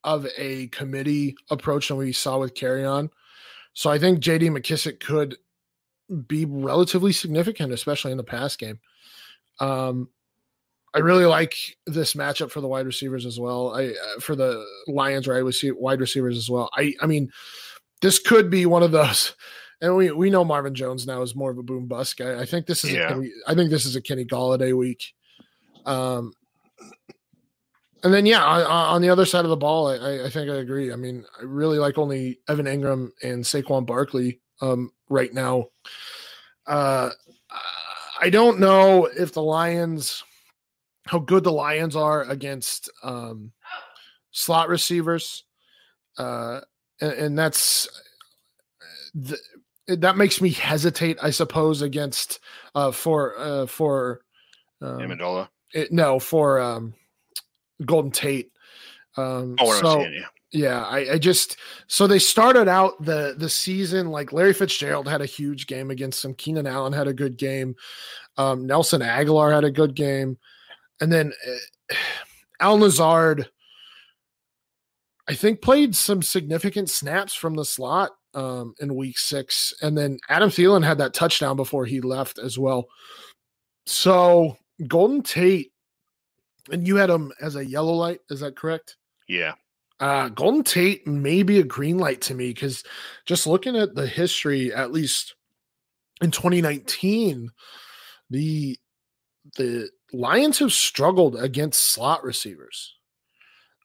of 0.04 0.28
a 0.38 0.68
committee 0.68 1.36
approach 1.50 1.88
than 1.88 1.98
we 1.98 2.12
saw 2.12 2.40
with 2.40 2.54
Kerryon. 2.54 3.10
So 3.74 3.90
I 3.90 4.00
think 4.00 4.20
JD 4.20 4.50
McKissic 4.50 5.00
could 5.00 5.38
be 6.28 6.46
relatively 6.46 7.12
significant, 7.12 7.72
especially 7.72 8.12
in 8.12 8.18
the 8.18 8.24
pass 8.24 8.56
game. 8.56 8.80
Um, 9.60 10.10
I 10.94 11.00
really 11.00 11.26
like 11.26 11.56
this 11.86 12.14
matchup 12.16 12.50
for 12.50 12.62
the 12.62 12.68
wide 12.68 12.86
receivers 12.86 13.26
as 13.26 13.40
well. 13.40 13.76
I 13.76 13.90
uh, 13.90 14.20
for 14.20 14.36
the 14.36 14.66
Lions, 14.88 15.28
right? 15.28 15.44
We 15.44 15.52
see 15.52 15.72
wide 15.72 16.02
receivers 16.02 16.38
as 16.38 16.50
well. 16.50 16.70
I 16.74 16.94
I 17.02 17.06
mean, 17.06 17.32
this 18.02 18.20
could 18.20 18.50
be 18.50 18.66
one 18.66 18.84
of 18.84 18.92
those. 18.92 19.36
And 19.82 19.96
we, 19.96 20.12
we 20.12 20.30
know 20.30 20.44
Marvin 20.44 20.76
Jones 20.76 21.08
now 21.08 21.22
is 21.22 21.38
more 21.38 21.52
of 21.52 21.58
a 21.58 21.64
boom 21.64 21.88
bust 21.88 22.18
guy. 22.18 22.38
I 22.38 22.46
think 22.46 22.66
this 22.66 22.84
is 22.84 22.92
yeah. 22.92 23.08
Kenny, 23.08 23.32
I 23.48 23.56
think 23.56 23.70
this 23.70 23.86
is 23.86 23.96
a 23.96 24.02
Kenny 24.02 24.26
Golladay 24.26 24.76
week. 24.76 25.14
Um, 25.86 26.34
and 28.04 28.14
then 28.14 28.26
yeah, 28.26 28.44
on, 28.44 28.62
on, 28.62 29.02
the 29.02 29.10
other 29.10 29.26
side 29.26 29.46
of 29.46 29.50
the 29.50 29.56
ball, 29.56 29.88
I, 29.88 30.26
I 30.26 30.30
think 30.30 30.50
I 30.50 30.56
agree. 30.56 30.92
I 30.92 30.98
mean, 30.98 31.24
I 31.40 31.44
really 31.44 31.80
like 31.80 31.98
only 31.98 32.40
Evan 32.50 32.66
Engram 32.66 33.12
and 33.24 33.42
Saquon 33.42 33.86
Barkley 33.86 34.42
um, 34.62 34.92
right 35.10 35.34
now. 35.34 35.68
Uh, 36.68 37.10
I 38.22 38.30
don't 38.30 38.60
know 38.60 39.06
if 39.06 39.34
the 39.34 39.42
Lions, 39.42 40.24
how 41.06 41.20
good 41.20 41.44
the 41.44 41.52
Lions 41.52 41.96
are 41.96 42.24
against 42.24 42.90
um, 43.04 43.52
slot 44.32 44.70
receivers, 44.70 45.46
uh, 46.18 46.62
and, 47.02 47.14
and 47.14 47.40
that's 47.40 47.88
the, 49.14 49.38
that 49.88 50.18
makes 50.18 50.42
me 50.42 50.50
hesitate, 50.50 51.18
I 51.22 51.32
suppose, 51.32 51.82
against 51.82 52.40
uh, 52.76 52.92
for 52.92 53.40
uh, 53.40 53.66
for 53.66 54.22
um, 54.82 55.00
Amendola. 55.00 55.50
it, 55.74 55.92
no 55.92 56.20
for 56.20 56.60
um, 56.60 56.94
Golden 57.86 58.12
Tate. 58.12 58.52
Um, 59.18 59.56
Oh, 59.60 59.74
so, 59.74 59.96
saying, 59.96 60.14
yeah. 60.14 60.28
Yeah, 60.52 60.84
I, 60.84 61.14
I 61.14 61.18
just 61.20 61.58
so 61.88 62.08
they 62.08 62.18
started 62.18 62.68
out 62.68 63.04
the 63.04 63.36
the 63.38 63.50
season 63.50 64.10
like 64.10 64.34
Larry 64.34 64.54
Fitzgerald 64.54 65.08
had 65.08 65.22
a 65.22 65.28
huge 65.28 65.68
game 65.68 65.92
against 65.92 66.24
them. 66.24 66.34
Keenan 66.34 66.66
Allen 66.66 66.94
had 66.94 67.08
a 67.08 67.14
good 67.14 67.38
game. 67.38 67.76
Um, 68.38 68.66
Nelson 68.66 69.02
Agholor 69.02 69.54
had 69.54 69.64
a 69.64 69.72
good 69.72 69.94
game, 69.94 70.40
and 71.02 71.12
then 71.12 71.34
uh, 71.48 71.96
Allen 72.60 72.82
Lazard, 72.82 73.48
I 75.28 75.36
think, 75.36 75.62
played 75.62 75.96
some 75.96 76.24
significant 76.24 76.90
snaps 76.90 77.36
from 77.36 77.54
the 77.54 77.66
slot 77.66 78.10
um, 78.34 78.74
in 78.80 78.96
Week 78.96 79.20
Six, 79.20 79.72
and 79.84 79.96
then 79.96 80.18
Adam 80.30 80.50
Thielen 80.50 80.84
had 80.84 80.98
that 80.98 81.14
touchdown 81.14 81.58
before 81.58 81.86
he 81.86 82.02
left 82.02 82.40
as 82.40 82.58
well. 82.58 82.88
So 83.86 84.58
Golden 84.88 85.22
Tate, 85.22 85.72
and 86.72 86.88
you 86.88 86.96
had 86.96 87.12
him 87.12 87.32
as 87.40 87.56
a 87.56 87.66
yellow 87.66 87.94
light. 87.94 88.22
Is 88.32 88.40
that 88.40 88.56
correct? 88.56 88.98
Yeah. 89.28 89.54
Uh, 90.00 90.30
Golden 90.30 90.64
Tate 90.64 91.06
may 91.06 91.44
be 91.44 91.60
a 91.60 91.64
green 91.64 91.98
light 91.98 92.22
to 92.22 92.34
me 92.34 92.50
because 92.50 92.84
just 93.26 93.46
looking 93.46 93.76
at 93.76 93.96
the 93.96 94.08
history, 94.08 94.74
at 94.74 94.92
least 94.92 95.36
in 96.22 96.32
2019, 96.32 97.52
the 98.30 98.78
the 99.58 99.90
Lions 100.14 100.60
have 100.60 100.72
struggled 100.72 101.36
against 101.36 101.92
slot 101.92 102.24
receivers. 102.24 102.96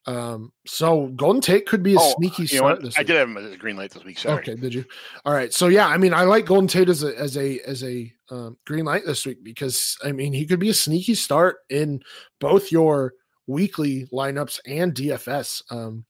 Um, 0.07 0.53
so 0.67 1.07
Golden 1.09 1.41
Tate 1.41 1.67
could 1.67 1.83
be 1.83 1.95
a 1.95 1.99
Oh, 1.99 2.15
sneaky 2.17 2.45
you 2.45 2.61
know 2.61 2.79
I 2.97 3.03
did 3.03 3.17
have 3.17 3.29
him 3.29 3.39
as 3.39 3.53
a 3.53 3.57
green 3.57 3.77
light 3.77 3.91
this 3.91 4.05
week. 4.05 4.19
Sorry. 4.19 4.39
Okay, 4.39 4.55
did 4.55 4.75
you? 4.75 4.85
All 5.25 5.33
right. 5.33 5.53
So 5.53 5.69
yeah, 5.69 5.87
I 5.87 5.97
mean, 5.97 6.13
I 6.13 6.25
like 6.25 6.47
Golden 6.47 6.69
Tate 6.69 6.91
as 6.91 7.03
a 7.03 7.19
as 7.19 7.37
a 7.39 7.59
as 7.61 7.83
a 7.83 8.13
um, 8.31 8.59
green 8.67 8.85
light 8.85 9.07
this 9.07 9.25
week 9.25 9.43
because 9.43 9.97
I 10.05 10.13
mean 10.13 10.33
he 10.33 10.47
could 10.47 10.61
be 10.61 10.69
a 10.69 10.75
sneaky 10.75 11.15
start 11.15 11.59
in 11.71 12.03
both 12.39 12.71
your 12.71 13.15
weekly 13.47 14.07
lineups 14.13 14.61
and 14.67 14.95
DFS. 14.95 15.63
Um, 15.71 16.05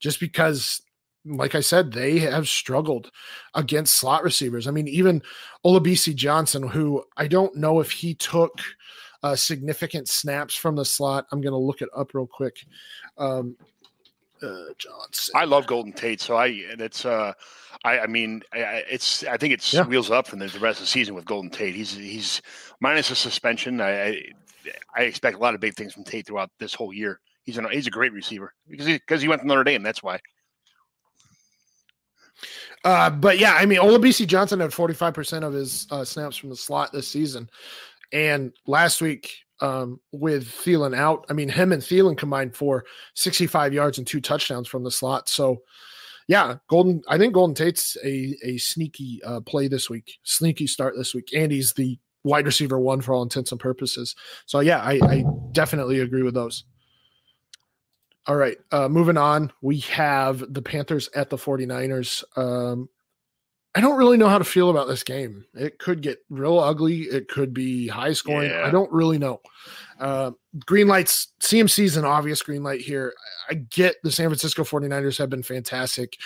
just 0.00 0.18
because, 0.20 0.82
like 1.24 1.54
I 1.54 1.60
said, 1.60 1.92
they 1.92 2.18
have 2.18 2.48
struggled 2.48 3.10
against 3.54 3.98
slot 3.98 4.22
receivers. 4.24 4.66
I 4.66 4.70
mean, 4.72 4.88
even 4.88 5.22
Olabisi 5.64 6.14
Johnson, 6.14 6.66
who 6.66 7.04
I 7.16 7.28
don't 7.28 7.54
know 7.56 7.80
if 7.80 7.90
he 7.92 8.14
took 8.14 8.52
uh, 9.22 9.36
significant 9.36 10.08
snaps 10.08 10.54
from 10.56 10.74
the 10.74 10.84
slot. 10.84 11.26
I'm 11.30 11.40
going 11.40 11.52
to 11.52 11.58
look 11.58 11.80
it 11.82 11.88
up 11.96 12.12
real 12.14 12.26
quick. 12.26 12.56
Um, 13.18 13.56
uh, 14.42 14.72
Johnson. 14.76 15.32
I 15.36 15.44
love 15.44 15.68
Golden 15.68 15.92
Tate, 15.92 16.20
so 16.20 16.34
I 16.34 16.46
and 16.48 16.80
it's 16.80 17.04
uh, 17.04 17.32
I 17.84 18.00
I 18.00 18.06
mean 18.08 18.42
I, 18.52 18.64
I- 18.64 18.84
it's 18.90 19.22
I 19.22 19.36
think 19.36 19.54
it's 19.54 19.72
Yeah. 19.72 19.84
wheels 19.86 20.10
up 20.10 20.26
from 20.26 20.40
the, 20.40 20.48
the 20.48 20.58
rest 20.58 20.80
of 20.80 20.84
the 20.86 20.88
season 20.88 21.14
with 21.14 21.24
Golden 21.24 21.48
Tate. 21.48 21.76
He's 21.76 21.94
he's 21.94 22.42
minus 22.80 23.12
a 23.12 23.14
suspension. 23.14 23.80
I, 23.80 24.04
I 24.08 24.22
I 24.94 25.02
expect 25.02 25.36
a 25.36 25.40
lot 25.40 25.54
of 25.54 25.60
big 25.60 25.74
things 25.74 25.94
from 25.94 26.04
Tate 26.04 26.26
throughout 26.26 26.50
this 26.58 26.74
whole 26.74 26.92
year. 26.92 27.20
He's 27.44 27.58
an, 27.58 27.66
he's 27.70 27.86
a 27.86 27.90
great 27.90 28.12
receiver 28.12 28.54
because 28.68 28.86
he 28.86 28.94
because 28.94 29.22
he 29.22 29.28
went 29.28 29.42
to 29.42 29.46
Notre 29.46 29.64
Dame. 29.64 29.82
That's 29.82 30.02
why. 30.02 30.20
Uh, 32.84 33.10
but 33.10 33.38
yeah, 33.38 33.54
I 33.54 33.66
mean, 33.66 33.78
Olabisi 33.78 34.26
Johnson 34.26 34.60
had 34.60 34.70
45% 34.70 35.44
of 35.44 35.52
his 35.52 35.86
uh, 35.90 36.04
snaps 36.04 36.36
from 36.36 36.50
the 36.50 36.56
slot 36.56 36.92
this 36.92 37.08
season. 37.08 37.48
And 38.12 38.52
last 38.66 39.00
week, 39.00 39.32
um, 39.60 40.00
with 40.10 40.48
Thielen 40.48 40.96
out, 40.96 41.24
I 41.30 41.32
mean, 41.32 41.48
him 41.48 41.72
and 41.72 41.80
Thielen 41.80 42.18
combined 42.18 42.56
for 42.56 42.84
65 43.14 43.72
yards 43.72 43.98
and 43.98 44.06
two 44.06 44.20
touchdowns 44.20 44.66
from 44.66 44.82
the 44.82 44.90
slot. 44.90 45.28
So, 45.28 45.62
yeah, 46.26 46.56
Golden, 46.68 47.02
I 47.08 47.18
think 47.18 47.34
Golden 47.34 47.54
Tate's 47.54 47.96
a, 48.04 48.36
a 48.42 48.58
sneaky 48.58 49.20
uh, 49.24 49.40
play 49.40 49.68
this 49.68 49.88
week, 49.88 50.18
sneaky 50.24 50.66
start 50.66 50.94
this 50.96 51.14
week. 51.14 51.30
And 51.34 51.52
he's 51.52 51.72
the 51.72 51.98
wide 52.24 52.46
receiver 52.46 52.78
one 52.78 53.00
for 53.00 53.14
all 53.14 53.22
intents 53.22 53.52
and 53.52 53.60
purposes. 53.60 54.14
So, 54.46 54.60
yeah, 54.60 54.80
I, 54.80 55.00
I 55.02 55.24
definitely 55.52 56.00
agree 56.00 56.22
with 56.22 56.34
those. 56.34 56.64
All 58.26 58.36
right. 58.36 58.56
Uh, 58.70 58.88
moving 58.88 59.16
on, 59.16 59.52
we 59.62 59.78
have 59.80 60.52
the 60.52 60.62
Panthers 60.62 61.08
at 61.14 61.28
the 61.28 61.36
49ers. 61.36 62.22
Um, 62.36 62.88
I 63.74 63.80
don't 63.80 63.96
really 63.96 64.18
know 64.18 64.28
how 64.28 64.38
to 64.38 64.44
feel 64.44 64.70
about 64.70 64.86
this 64.86 65.02
game. 65.02 65.46
It 65.54 65.78
could 65.78 66.02
get 66.02 66.18
real 66.28 66.58
ugly. 66.58 67.02
It 67.02 67.28
could 67.28 67.54
be 67.54 67.88
high 67.88 68.12
scoring. 68.12 68.50
Yeah. 68.50 68.66
I 68.66 68.70
don't 68.70 68.92
really 68.92 69.18
know. 69.18 69.40
Uh, 69.98 70.32
green 70.66 70.88
lights, 70.88 71.32
CMC 71.40 71.84
is 71.84 71.96
an 71.96 72.04
obvious 72.04 72.42
green 72.42 72.62
light 72.62 72.82
here. 72.82 73.14
I 73.48 73.54
get 73.54 73.96
the 74.02 74.12
San 74.12 74.28
Francisco 74.28 74.62
49ers 74.62 75.16
have 75.18 75.30
been 75.30 75.42
fantastic 75.42 76.18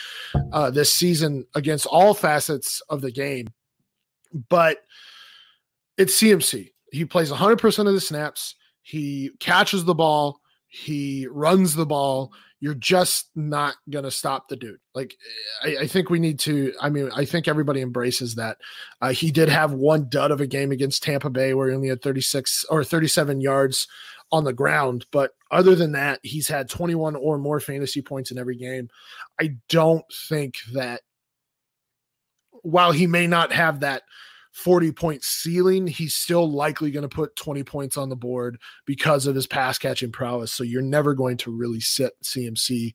uh, 0.53 0.71
this 0.71 0.93
season 0.93 1.47
against 1.55 1.87
all 1.87 2.15
facets 2.15 2.83
of 2.89 3.01
the 3.01 3.13
game, 3.13 3.47
but 4.49 4.79
it's 5.97 6.21
CMC. 6.21 6.71
He 6.93 7.05
plays 7.05 7.31
100% 7.31 7.79
of 7.87 7.95
the 7.95 8.01
snaps. 8.01 8.55
He 8.83 9.31
catches 9.41 9.85
the 9.85 9.95
ball. 9.95 10.41
He 10.69 11.27
runs 11.31 11.75
the 11.75 11.87
ball. 11.87 12.33
You're 12.61 12.75
just 12.75 13.31
not 13.35 13.75
going 13.91 14.05
to 14.05 14.11
stop 14.11 14.49
the 14.49 14.57
dude. 14.57 14.79
Like, 14.95 15.15
I, 15.63 15.77
I 15.83 15.87
think 15.87 16.09
we 16.09 16.19
need 16.19 16.39
to. 16.41 16.73
I 16.81 16.89
mean, 16.89 17.11
I 17.15 17.25
think 17.25 17.49
everybody 17.49 17.83
embraces 17.83 18.35
that. 18.37 18.59
Uh, 19.01 19.13
he 19.13 19.31
did 19.31 19.49
have 19.49 19.73
one 19.73 20.09
dud 20.09 20.31
of 20.31 20.41
a 20.41 20.47
game 20.47 20.73
against 20.73 21.03
Tampa 21.03 21.29
Bay 21.29 21.53
where 21.55 21.69
he 21.69 21.75
only 21.75 21.89
had 21.89 22.03
36 22.03 22.65
or 22.71 22.83
37 22.83 23.41
yards 23.41 23.89
on 24.33 24.45
the 24.45 24.53
ground. 24.53 25.07
But 25.13 25.33
other 25.51 25.75
than 25.75 25.93
that, 25.93 26.21
he's 26.23 26.49
had 26.49 26.69
21 26.69 27.17
or 27.17 27.39
more 27.39 27.61
fantasy 27.61 28.03
points 28.03 28.31
in 28.31 28.39
every 28.39 28.57
game. 28.57 28.89
I 29.41 29.57
don't 29.69 30.05
think 30.29 30.57
that 30.73 31.03
while 32.63 32.93
he 32.93 33.07
may 33.07 33.27
not 33.27 33.53
have 33.53 33.81
that 33.81 34.03
40 34.57 34.91
point 34.93 35.23
ceiling, 35.23 35.87
he's 35.87 36.15
still 36.15 36.51
likely 36.51 36.91
going 36.91 37.03
to 37.07 37.15
put 37.15 37.37
20 37.37 37.63
points 37.63 37.99
on 37.99 38.09
the 38.09 38.17
board 38.17 38.59
because 38.87 39.27
of 39.27 39.35
his 39.35 39.47
pass 39.47 39.77
catching 39.77 40.11
prowess. 40.11 40.51
So 40.51 40.65
you're 40.65 40.81
never 40.81 41.13
going 41.13 41.37
to 41.39 41.51
really 41.51 41.79
sit 41.79 42.15
CMC. 42.25 42.95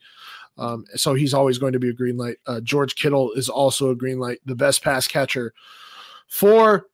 Um, 0.58 0.86
so 0.96 1.14
he's 1.14 1.36
always 1.36 1.60
going 1.60 1.74
to 1.74 1.80
be 1.80 1.90
a 1.90 1.94
green 1.94 2.18
light. 2.18 2.38
Uh, 2.48 2.62
George 2.62 2.96
Kittle 2.96 3.32
is 3.34 3.48
also 3.48 3.92
a 3.92 3.96
green 3.96 4.18
light, 4.18 4.40
the 4.44 4.56
best 4.56 4.84
pass 4.84 5.08
catcher 5.08 5.54
for 6.28 6.88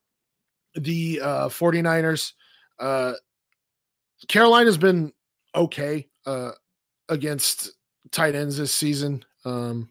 the 0.75 1.21
uh, 1.23 1.47
49ers. 1.47 2.33
Uh, 2.77 3.13
Carolina's 4.27 4.77
been 4.77 5.13
okay 5.55 6.09
uh, 6.25 6.51
against 7.07 7.71
tight 8.11 8.35
ends 8.35 8.57
this 8.57 8.75
season. 8.75 9.23
Um, 9.45 9.89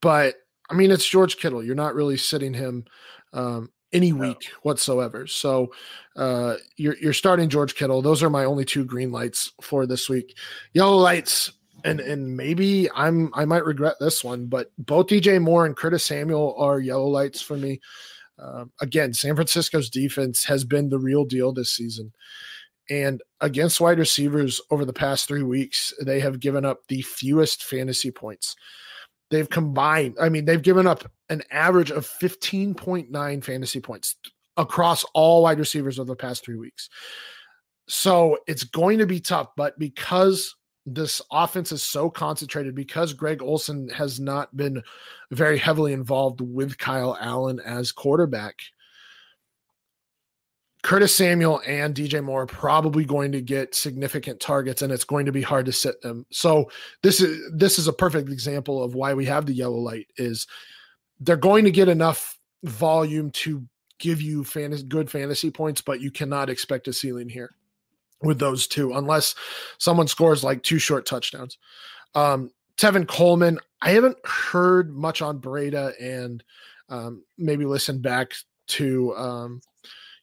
but 0.00 0.34
I 0.70 0.74
mean, 0.74 0.90
it's 0.90 1.08
George 1.08 1.36
Kittle. 1.36 1.62
You're 1.62 1.76
not 1.76 1.94
really 1.94 2.16
sitting 2.16 2.52
him 2.52 2.84
um, 3.32 3.70
any 3.92 4.12
No. 4.12 4.18
week 4.28 4.50
whatsoever. 4.62 5.26
So 5.26 5.72
uh, 6.16 6.56
you're 6.76 6.96
you're 6.98 7.12
starting 7.12 7.48
George 7.48 7.74
Kittle. 7.74 8.02
Those 8.02 8.22
are 8.22 8.30
my 8.30 8.44
only 8.44 8.64
two 8.64 8.84
green 8.84 9.10
lights 9.10 9.52
for 9.62 9.86
this 9.86 10.08
week. 10.08 10.36
Yellow 10.74 10.96
lights, 10.96 11.52
and 11.84 12.00
and 12.00 12.36
maybe 12.36 12.90
I'm 12.94 13.30
I 13.34 13.44
might 13.44 13.64
regret 13.64 13.94
this 14.00 14.22
one, 14.22 14.46
but 14.46 14.70
both 14.78 15.06
DJ 15.06 15.40
Moore 15.40 15.66
and 15.66 15.76
Curtis 15.76 16.04
Samuel 16.04 16.54
are 16.58 16.80
yellow 16.80 17.08
lights 17.08 17.40
for 17.40 17.56
me. 17.56 17.80
Um, 18.38 18.70
again, 18.80 19.12
San 19.12 19.34
Francisco's 19.34 19.90
defense 19.90 20.44
has 20.44 20.64
been 20.64 20.88
the 20.88 20.98
real 20.98 21.24
deal 21.24 21.52
this 21.52 21.72
season. 21.72 22.12
And 22.90 23.20
against 23.40 23.80
wide 23.80 23.98
receivers 23.98 24.60
over 24.70 24.84
the 24.84 24.92
past 24.92 25.28
three 25.28 25.42
weeks, 25.42 25.92
they 26.04 26.20
have 26.20 26.40
given 26.40 26.64
up 26.64 26.86
the 26.88 27.02
fewest 27.02 27.64
fantasy 27.64 28.10
points. 28.10 28.56
They've 29.30 29.48
combined, 29.48 30.16
I 30.20 30.28
mean, 30.28 30.44
they've 30.44 30.62
given 30.62 30.86
up 30.86 31.10
an 31.28 31.42
average 31.50 31.90
of 31.90 32.06
15.9 32.06 33.44
fantasy 33.44 33.80
points 33.80 34.16
across 34.56 35.04
all 35.14 35.42
wide 35.42 35.58
receivers 35.58 35.98
over 35.98 36.08
the 36.08 36.16
past 36.16 36.44
three 36.44 36.56
weeks. 36.56 36.88
So 37.88 38.38
it's 38.46 38.64
going 38.64 38.98
to 38.98 39.06
be 39.06 39.20
tough, 39.20 39.48
but 39.56 39.78
because 39.78 40.54
this 40.84 41.20
offense 41.30 41.72
is 41.72 41.82
so 41.82 42.08
concentrated, 42.10 42.74
because 42.74 43.12
Greg 43.12 43.42
Olsen 43.42 43.88
has 43.90 44.18
not 44.18 44.56
been 44.56 44.82
very 45.30 45.58
heavily 45.58 45.92
involved 45.92 46.40
with 46.40 46.78
Kyle 46.78 47.16
Allen 47.20 47.60
as 47.60 47.92
quarterback, 47.92 48.56
Curtis 50.88 51.14
Samuel 51.14 51.60
and 51.66 51.94
DJ 51.94 52.24
Moore 52.24 52.46
probably 52.46 53.04
going 53.04 53.30
to 53.32 53.42
get 53.42 53.74
significant 53.74 54.40
targets, 54.40 54.80
and 54.80 54.90
it's 54.90 55.04
going 55.04 55.26
to 55.26 55.32
be 55.32 55.42
hard 55.42 55.66
to 55.66 55.72
sit 55.72 56.00
them. 56.00 56.24
So 56.30 56.70
this 57.02 57.20
is 57.20 57.38
this 57.52 57.78
is 57.78 57.88
a 57.88 57.92
perfect 57.92 58.30
example 58.30 58.82
of 58.82 58.94
why 58.94 59.12
we 59.12 59.26
have 59.26 59.44
the 59.44 59.52
yellow 59.52 59.76
light. 59.76 60.06
Is 60.16 60.46
they're 61.20 61.36
going 61.36 61.66
to 61.66 61.70
get 61.70 61.90
enough 61.90 62.38
volume 62.64 63.30
to 63.32 63.68
give 63.98 64.22
you 64.22 64.44
fantasy, 64.44 64.82
good 64.84 65.10
fantasy 65.10 65.50
points, 65.50 65.82
but 65.82 66.00
you 66.00 66.10
cannot 66.10 66.48
expect 66.48 66.88
a 66.88 66.94
ceiling 66.94 67.28
here 67.28 67.50
with 68.22 68.38
those 68.38 68.66
two 68.66 68.94
unless 68.94 69.34
someone 69.76 70.08
scores 70.08 70.42
like 70.42 70.62
two 70.62 70.78
short 70.78 71.04
touchdowns. 71.04 71.58
Um, 72.14 72.50
Tevin 72.78 73.06
Coleman, 73.06 73.58
I 73.82 73.90
haven't 73.90 74.16
heard 74.24 74.90
much 74.96 75.20
on 75.20 75.38
Breida 75.38 75.92
and 76.00 76.42
um, 76.88 77.24
maybe 77.36 77.66
listen 77.66 78.00
back 78.00 78.32
to 78.68 79.14
um, 79.16 79.60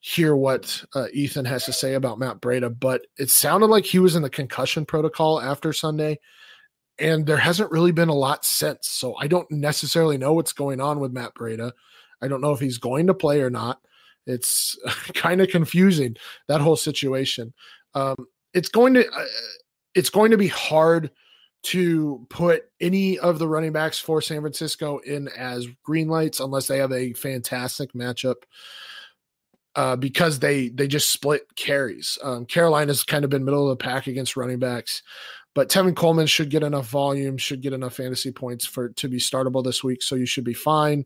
hear 0.06 0.36
what 0.36 0.84
uh, 0.94 1.08
Ethan 1.14 1.46
has 1.46 1.66
to 1.66 1.74
say 1.74 1.96
about 1.96 2.20
Matt 2.20 2.40
Breida, 2.40 2.80
but 2.80 3.08
it 3.18 3.32
sounded 3.32 3.66
like 3.68 3.86
he 3.86 3.98
was 3.98 4.16
in 4.16 4.22
the 4.22 4.30
concussion 4.30 4.86
protocol 4.86 5.42
after 5.42 5.74
Sunday. 5.74 6.20
and 7.00 7.26
there 7.26 7.38
hasn't 7.38 7.72
really 7.72 7.92
been 7.92 8.10
a 8.10 8.14
lot 8.14 8.46
since. 8.46 8.88
So 8.88 9.16
I 9.16 9.26
don't 9.26 9.50
necessarily 9.50 10.20
know 10.20 10.34
what's 10.34 10.54
going 10.54 10.80
on 10.80 11.00
with 11.00 11.12
Matt 11.12 11.34
Breida. 11.34 11.72
I 12.22 12.28
don't 12.28 12.40
know 12.40 12.52
if 12.52 12.60
he's 12.60 12.78
going 12.78 13.08
to 13.08 13.16
play 13.16 13.42
or 13.42 13.50
not. 13.50 13.80
It's 14.28 14.78
kind 15.16 15.42
of 15.42 15.50
confusing 15.50 16.18
that 16.48 16.62
whole 16.62 16.76
situation. 16.78 17.52
Um, 17.96 18.16
it's 18.54 18.70
going 18.70 18.94
to 18.94 19.10
uh, 19.12 19.26
it's 19.96 20.12
going 20.12 20.32
to 20.32 20.38
be 20.38 20.48
hard 20.48 21.10
to 21.64 22.28
put 22.30 22.66
any 22.80 23.18
of 23.18 23.40
the 23.40 23.48
running 23.48 23.72
backs 23.72 23.98
for 23.98 24.22
San 24.22 24.42
Francisco 24.42 25.00
in 25.00 25.30
as 25.30 25.68
green 25.84 26.08
lights 26.08 26.40
unless 26.40 26.68
they 26.68 26.78
have 26.78 26.92
a 26.92 27.14
fantastic 27.14 27.94
matchup. 27.94 28.36
Uh, 29.76 29.96
because 29.96 30.40
they 30.40 30.70
they 30.70 30.88
just 30.88 31.12
split 31.12 31.54
carries. 31.56 32.18
Um, 32.24 32.46
Carolina's 32.46 33.04
kind 33.04 33.26
of 33.26 33.30
been 33.30 33.44
middle 33.44 33.70
of 33.70 33.78
the 33.78 33.84
pack 33.84 34.08
against 34.08 34.38
running 34.38 34.60
backs. 34.60 35.04
But 35.56 35.70
Tevin 35.70 35.96
Coleman 35.96 36.28
should 36.28 36.50
get 36.50 36.64
enough 36.64 36.90
volume, 36.90 37.38
should 37.38 37.62
get 37.62 37.72
enough 37.72 37.96
fantasy 37.96 38.30
points 38.30 38.66
for 38.66 38.90
to 38.90 39.08
be 39.08 39.20
startable 39.20 39.64
this 39.64 39.86
week, 39.86 40.04
so 40.04 40.16
you 40.16 40.26
should 40.26 40.44
be 40.44 40.54
fine. 40.54 41.06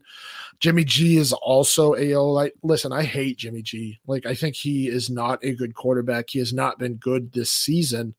Jimmy 0.58 0.84
G 0.84 1.16
is 1.18 1.32
also 1.32 1.94
a 1.94 2.16
like. 2.16 2.54
Listen, 2.64 2.92
I 2.92 3.04
hate 3.04 3.38
Jimmy 3.38 3.62
G. 3.62 4.00
Like 4.08 4.26
I 4.26 4.34
think 4.34 4.56
he 4.56 4.88
is 4.88 5.08
not 5.08 5.44
a 5.44 5.54
good 5.54 5.74
quarterback. 5.74 6.30
He 6.30 6.40
has 6.40 6.52
not 6.52 6.80
been 6.80 6.96
good 6.96 7.32
this 7.32 7.52
season, 7.52 8.16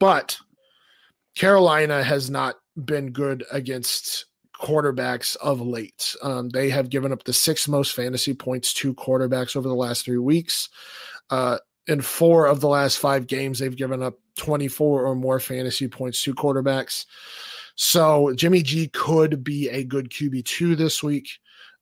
but 0.00 0.38
Carolina 1.36 2.02
has 2.02 2.28
not 2.28 2.56
been 2.76 3.12
good 3.12 3.44
against 3.52 4.26
quarterbacks 4.60 5.36
of 5.36 5.60
late. 5.60 6.14
Um, 6.22 6.50
they 6.50 6.68
have 6.70 6.90
given 6.90 7.12
up 7.12 7.24
the 7.24 7.32
sixth 7.32 7.68
most 7.68 7.94
fantasy 7.94 8.34
points 8.34 8.72
to 8.74 8.94
quarterbacks 8.94 9.56
over 9.56 9.68
the 9.68 9.74
last 9.74 10.04
three 10.04 10.18
weeks. 10.18 10.68
Uh, 11.30 11.58
in 11.86 12.00
four 12.00 12.46
of 12.46 12.60
the 12.60 12.68
last 12.68 12.98
five 12.98 13.26
games, 13.26 13.58
they've 13.58 13.76
given 13.76 14.02
up 14.02 14.14
24 14.36 15.06
or 15.06 15.14
more 15.14 15.40
fantasy 15.40 15.88
points 15.88 16.22
to 16.22 16.34
quarterbacks. 16.34 17.06
So 17.74 18.32
Jimmy 18.34 18.62
G 18.62 18.88
could 18.88 19.42
be 19.42 19.68
a 19.70 19.84
good 19.84 20.10
QB2 20.10 20.76
this 20.76 21.02
week. 21.02 21.28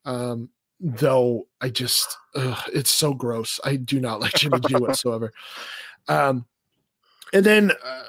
Um, 0.04 0.48
though 0.80 1.48
I 1.60 1.70
just, 1.70 2.16
ugh, 2.36 2.58
it's 2.72 2.90
so 2.90 3.12
gross. 3.12 3.58
I 3.64 3.76
do 3.76 4.00
not 4.00 4.20
like 4.20 4.34
Jimmy 4.34 4.60
G 4.60 4.74
whatsoever. 4.76 5.32
Um, 6.06 6.46
and 7.32 7.44
then 7.44 7.72
uh, 7.84 8.02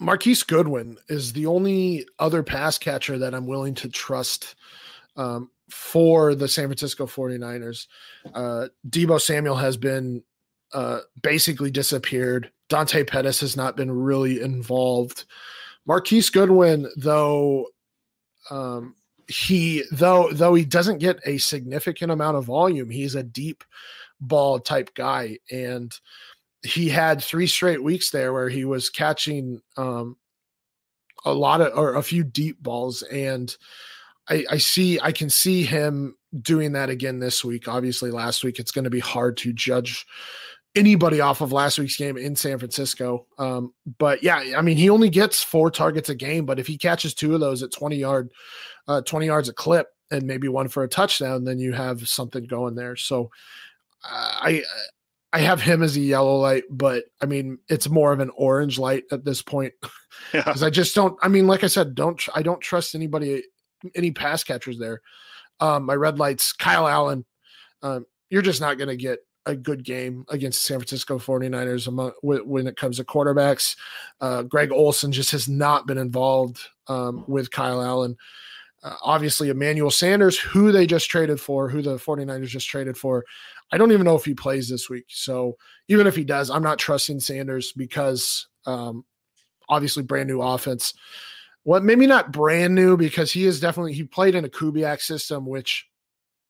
Marquise 0.00 0.42
Goodwin 0.42 0.96
is 1.08 1.34
the 1.34 1.44
only 1.44 2.06
other 2.18 2.42
pass 2.42 2.78
catcher 2.78 3.18
that 3.18 3.34
I'm 3.34 3.46
willing 3.46 3.74
to 3.74 3.88
trust 3.88 4.54
um, 5.16 5.50
for 5.68 6.34
the 6.34 6.48
San 6.48 6.66
Francisco 6.66 7.06
49ers. 7.06 7.86
Uh, 8.34 8.68
Deebo 8.88 9.20
Samuel 9.20 9.56
has 9.56 9.76
been 9.76 10.22
uh, 10.72 11.00
basically 11.22 11.70
disappeared. 11.70 12.50
Dante 12.70 13.04
Pettis 13.04 13.40
has 13.40 13.58
not 13.58 13.76
been 13.76 13.90
really 13.90 14.40
involved. 14.40 15.26
Marquise 15.86 16.30
Goodwin, 16.30 16.88
though, 16.96 17.66
um, 18.50 18.94
he 19.28 19.84
though 19.92 20.30
though 20.32 20.54
he 20.54 20.64
doesn't 20.64 20.98
get 20.98 21.20
a 21.24 21.38
significant 21.38 22.10
amount 22.10 22.36
of 22.36 22.44
volume, 22.44 22.90
he's 22.90 23.14
a 23.14 23.22
deep 23.22 23.62
ball 24.20 24.58
type 24.58 24.94
guy, 24.94 25.38
and 25.50 25.98
he 26.62 26.88
had 26.88 27.22
three 27.22 27.46
straight 27.46 27.82
weeks 27.82 28.10
there 28.10 28.32
where 28.32 28.48
he 28.48 28.64
was 28.64 28.90
catching 28.90 29.60
um, 29.76 30.16
a 31.24 31.32
lot 31.32 31.60
of 31.60 31.76
or 31.76 31.94
a 31.94 32.02
few 32.02 32.24
deep 32.24 32.62
balls, 32.62 33.02
and 33.02 33.56
I, 34.28 34.44
I 34.50 34.58
see 34.58 35.00
I 35.00 35.12
can 35.12 35.30
see 35.30 35.62
him 35.62 36.16
doing 36.42 36.72
that 36.72 36.90
again 36.90 37.18
this 37.18 37.44
week. 37.44 37.68
Obviously, 37.68 38.10
last 38.10 38.44
week 38.44 38.58
it's 38.58 38.72
going 38.72 38.84
to 38.84 38.90
be 38.90 39.00
hard 39.00 39.36
to 39.38 39.52
judge 39.52 40.06
anybody 40.74 41.20
off 41.20 41.40
of 41.40 41.52
last 41.52 41.78
week's 41.78 41.96
game 41.96 42.16
in 42.16 42.36
San 42.36 42.58
Francisco. 42.58 43.26
Um, 43.38 43.74
but 43.98 44.22
yeah, 44.22 44.52
I 44.56 44.62
mean, 44.62 44.76
he 44.76 44.88
only 44.88 45.10
gets 45.10 45.42
four 45.42 45.70
targets 45.70 46.08
a 46.08 46.14
game, 46.14 46.46
but 46.46 46.60
if 46.60 46.66
he 46.66 46.78
catches 46.78 47.14
two 47.14 47.34
of 47.34 47.40
those 47.40 47.62
at 47.62 47.72
20 47.72 47.96
yard, 47.96 48.30
uh, 48.86 49.00
20 49.02 49.26
yards 49.26 49.48
a 49.48 49.52
clip 49.52 49.88
and 50.10 50.24
maybe 50.24 50.48
one 50.48 50.68
for 50.68 50.84
a 50.84 50.88
touchdown, 50.88 51.44
then 51.44 51.58
you 51.58 51.72
have 51.72 52.08
something 52.08 52.44
going 52.44 52.76
there. 52.76 52.94
So 52.94 53.30
I, 54.04 54.62
I 55.32 55.40
have 55.40 55.60
him 55.60 55.82
as 55.82 55.96
a 55.96 56.00
yellow 56.00 56.36
light, 56.36 56.64
but 56.70 57.04
I 57.20 57.26
mean, 57.26 57.58
it's 57.68 57.88
more 57.88 58.12
of 58.12 58.20
an 58.20 58.30
orange 58.36 58.78
light 58.78 59.04
at 59.12 59.24
this 59.24 59.42
point 59.42 59.72
because 60.32 60.60
yeah. 60.60 60.66
I 60.66 60.70
just 60.70 60.94
don't, 60.94 61.16
I 61.22 61.28
mean, 61.28 61.46
like 61.46 61.62
I 61.62 61.68
said, 61.68 61.94
don't, 61.94 62.20
I 62.34 62.42
don't 62.42 62.60
trust 62.60 62.94
anybody, 62.94 63.44
any 63.94 64.10
pass 64.10 64.42
catchers 64.42 64.78
there. 64.78 65.00
Um, 65.60 65.84
my 65.84 65.94
red 65.94 66.18
lights, 66.18 66.52
Kyle 66.52 66.88
Allen, 66.88 67.24
um, 67.82 68.06
you're 68.28 68.42
just 68.42 68.60
not 68.60 68.76
going 68.78 68.88
to 68.88 68.96
get 68.96 69.20
a 69.46 69.54
good 69.54 69.84
game 69.84 70.24
against 70.28 70.64
San 70.64 70.78
Francisco 70.78 71.18
49ers 71.18 71.86
among, 71.86 72.12
when 72.22 72.66
it 72.66 72.76
comes 72.76 72.96
to 72.96 73.04
quarterbacks. 73.04 73.76
Uh, 74.20 74.42
Greg 74.42 74.72
Olsen 74.72 75.12
just 75.12 75.30
has 75.30 75.48
not 75.48 75.86
been 75.86 75.98
involved 75.98 76.60
um, 76.88 77.24
with 77.26 77.50
Kyle 77.50 77.82
Allen. 77.82 78.16
Uh, 78.82 78.96
obviously, 79.02 79.50
Emmanuel 79.50 79.90
Sanders, 79.90 80.38
who 80.38 80.72
they 80.72 80.86
just 80.86 81.10
traded 81.10 81.40
for, 81.40 81.68
who 81.68 81.82
the 81.82 81.96
49ers 81.96 82.46
just 82.46 82.68
traded 82.68 82.96
for. 82.96 83.24
I 83.72 83.78
don't 83.78 83.92
even 83.92 84.04
know 84.04 84.16
if 84.16 84.24
he 84.24 84.34
plays 84.34 84.68
this 84.68 84.88
week. 84.88 85.04
So 85.08 85.56
even 85.88 86.06
if 86.06 86.16
he 86.16 86.24
does, 86.24 86.50
I'm 86.50 86.62
not 86.62 86.78
trusting 86.78 87.20
Sanders 87.20 87.72
because 87.72 88.48
um, 88.66 89.04
obviously 89.68 90.02
brand 90.02 90.28
new 90.28 90.40
offense. 90.40 90.94
Well, 91.64 91.80
maybe 91.80 92.06
not 92.06 92.32
brand 92.32 92.74
new 92.74 92.96
because 92.96 93.30
he 93.30 93.44
is 93.44 93.60
definitely 93.60 93.92
he 93.92 94.04
played 94.04 94.34
in 94.34 94.44
a 94.44 94.48
Kubiak 94.48 95.00
system, 95.00 95.46
which 95.46 95.86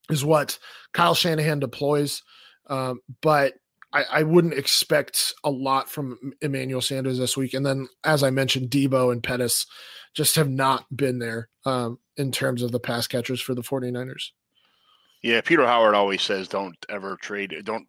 is 0.08 0.24
what 0.24 0.58
Kyle 0.92 1.14
Shanahan 1.14 1.58
deploys. 1.58 2.22
Um, 2.68 3.00
but 3.20 3.54
I, 3.92 4.04
I, 4.10 4.22
wouldn't 4.22 4.54
expect 4.54 5.34
a 5.42 5.50
lot 5.50 5.90
from 5.90 6.32
Emmanuel 6.40 6.80
Sanders 6.80 7.18
this 7.18 7.36
week. 7.36 7.54
And 7.54 7.66
then, 7.66 7.88
as 8.04 8.22
I 8.22 8.30
mentioned, 8.30 8.70
Deebo 8.70 9.10
and 9.10 9.22
Pettis 9.22 9.66
just 10.14 10.36
have 10.36 10.48
not 10.48 10.84
been 10.94 11.18
there 11.18 11.48
um, 11.64 11.98
in 12.16 12.32
terms 12.32 12.62
of 12.62 12.72
the 12.72 12.80
pass 12.80 13.06
catchers 13.06 13.40
for 13.40 13.54
the 13.54 13.62
49ers. 13.62 14.28
Yeah, 15.22 15.40
Peter 15.40 15.66
Howard 15.66 15.94
always 15.94 16.22
says 16.22 16.48
don't 16.48 16.76
ever 16.88 17.16
trade, 17.20 17.54
don't 17.64 17.86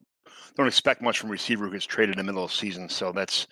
don't 0.58 0.68
expect 0.68 1.02
much 1.02 1.20
from 1.20 1.30
receiver 1.30 1.66
who 1.66 1.72
gets 1.72 1.86
traded 1.86 2.16
in 2.16 2.18
the 2.18 2.30
middle 2.30 2.44
of 2.44 2.52
the 2.52 2.58
season. 2.58 2.90
So 2.90 3.12
that's 3.12 3.48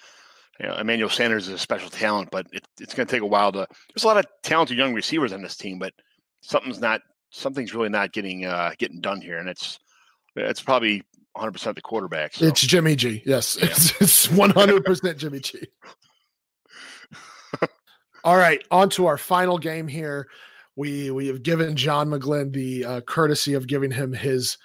you 0.59 0.67
know, 0.67 0.75
Emmanuel 0.75 1.09
Sanders 1.09 1.47
is 1.47 1.53
a 1.53 1.57
special 1.57 1.89
talent, 1.89 2.29
but 2.31 2.45
it, 2.51 2.67
it's 2.79 2.93
going 2.93 3.07
to 3.07 3.11
take 3.11 3.21
a 3.21 3.27
while 3.27 3.51
to. 3.53 3.65
There's 3.93 4.03
a 4.03 4.07
lot 4.07 4.17
of 4.17 4.25
talented 4.43 4.77
young 4.77 4.93
receivers 4.93 5.31
on 5.31 5.41
this 5.41 5.55
team, 5.55 5.79
but 5.79 5.93
something's 6.41 6.81
not 6.81 7.01
something's 7.29 7.73
really 7.73 7.89
not 7.89 8.11
getting 8.11 8.45
uh, 8.45 8.73
getting 8.77 8.99
done 8.99 9.21
here, 9.21 9.37
and 9.37 9.47
it's 9.47 9.79
it's 10.35 10.61
probably 10.61 11.03
100 11.39 11.51
percent 11.53 11.75
the 11.75 11.81
quarterback. 11.81 12.33
So. 12.33 12.45
It's 12.45 12.61
Jimmy 12.61 12.95
G. 12.95 13.23
Yes, 13.25 13.57
yeah. 13.59 13.67
it's 14.01 14.29
100 14.29 14.83
percent 14.83 15.17
Jimmy 15.17 15.39
G. 15.39 15.59
All 18.23 18.35
right, 18.35 18.61
on 18.71 18.89
to 18.91 19.05
our 19.05 19.17
final 19.17 19.57
game 19.57 19.87
here. 19.87 20.27
We 20.75 21.11
we 21.11 21.27
have 21.27 21.41
given 21.41 21.75
John 21.75 22.09
McGlynn 22.09 22.53
the 22.53 22.85
uh, 22.85 23.01
courtesy 23.01 23.53
of 23.53 23.67
giving 23.67 23.91
him 23.91 24.11
his 24.11 24.57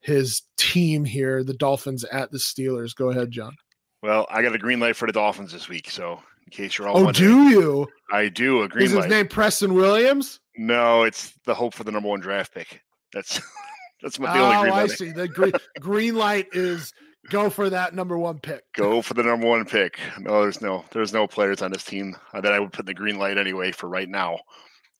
his 0.00 0.42
team 0.56 1.04
here, 1.04 1.42
the 1.42 1.54
Dolphins 1.54 2.04
at 2.04 2.30
the 2.30 2.38
Steelers. 2.38 2.94
Go 2.94 3.10
ahead, 3.10 3.32
John. 3.32 3.54
Well, 4.02 4.26
I 4.30 4.42
got 4.42 4.54
a 4.54 4.58
green 4.58 4.80
light 4.80 4.96
for 4.96 5.06
the 5.06 5.12
Dolphins 5.12 5.52
this 5.52 5.68
week, 5.68 5.90
so 5.90 6.20
in 6.46 6.50
case 6.50 6.78
you're 6.78 6.88
all 6.88 7.08
oh, 7.08 7.12
do 7.12 7.48
you? 7.48 7.88
I 8.12 8.28
do 8.28 8.62
a 8.62 8.68
green 8.68 8.86
Is 8.86 8.92
his 8.92 9.00
light. 9.00 9.10
name 9.10 9.28
Preston 9.28 9.74
Williams? 9.74 10.40
No, 10.56 11.02
it's 11.02 11.34
the 11.44 11.54
hope 11.54 11.74
for 11.74 11.84
the 11.84 11.92
number 11.92 12.08
one 12.08 12.20
draft 12.20 12.54
pick. 12.54 12.80
That's 13.12 13.40
that's 14.02 14.18
my, 14.18 14.32
the 14.32 14.42
only 14.42 14.56
oh, 14.56 14.60
green 14.62 14.72
I 14.74 14.86
see. 14.86 15.12
The 15.12 15.28
green 15.28 15.52
green 15.78 16.14
light 16.14 16.48
is 16.52 16.92
go 17.28 17.50
for 17.50 17.70
that 17.70 17.94
number 17.94 18.18
one 18.18 18.38
pick. 18.38 18.62
Go 18.74 19.02
for 19.02 19.14
the 19.14 19.22
number 19.22 19.46
one 19.46 19.64
pick. 19.64 19.98
No, 20.18 20.42
there's 20.42 20.60
no 20.60 20.84
there's 20.92 21.12
no 21.12 21.26
players 21.26 21.62
on 21.62 21.72
this 21.72 21.84
team 21.84 22.16
that 22.32 22.52
I 22.52 22.60
would 22.60 22.72
put 22.72 22.80
in 22.80 22.86
the 22.86 22.94
green 22.94 23.18
light 23.18 23.38
anyway 23.38 23.72
for 23.72 23.88
right 23.88 24.08
now. 24.08 24.38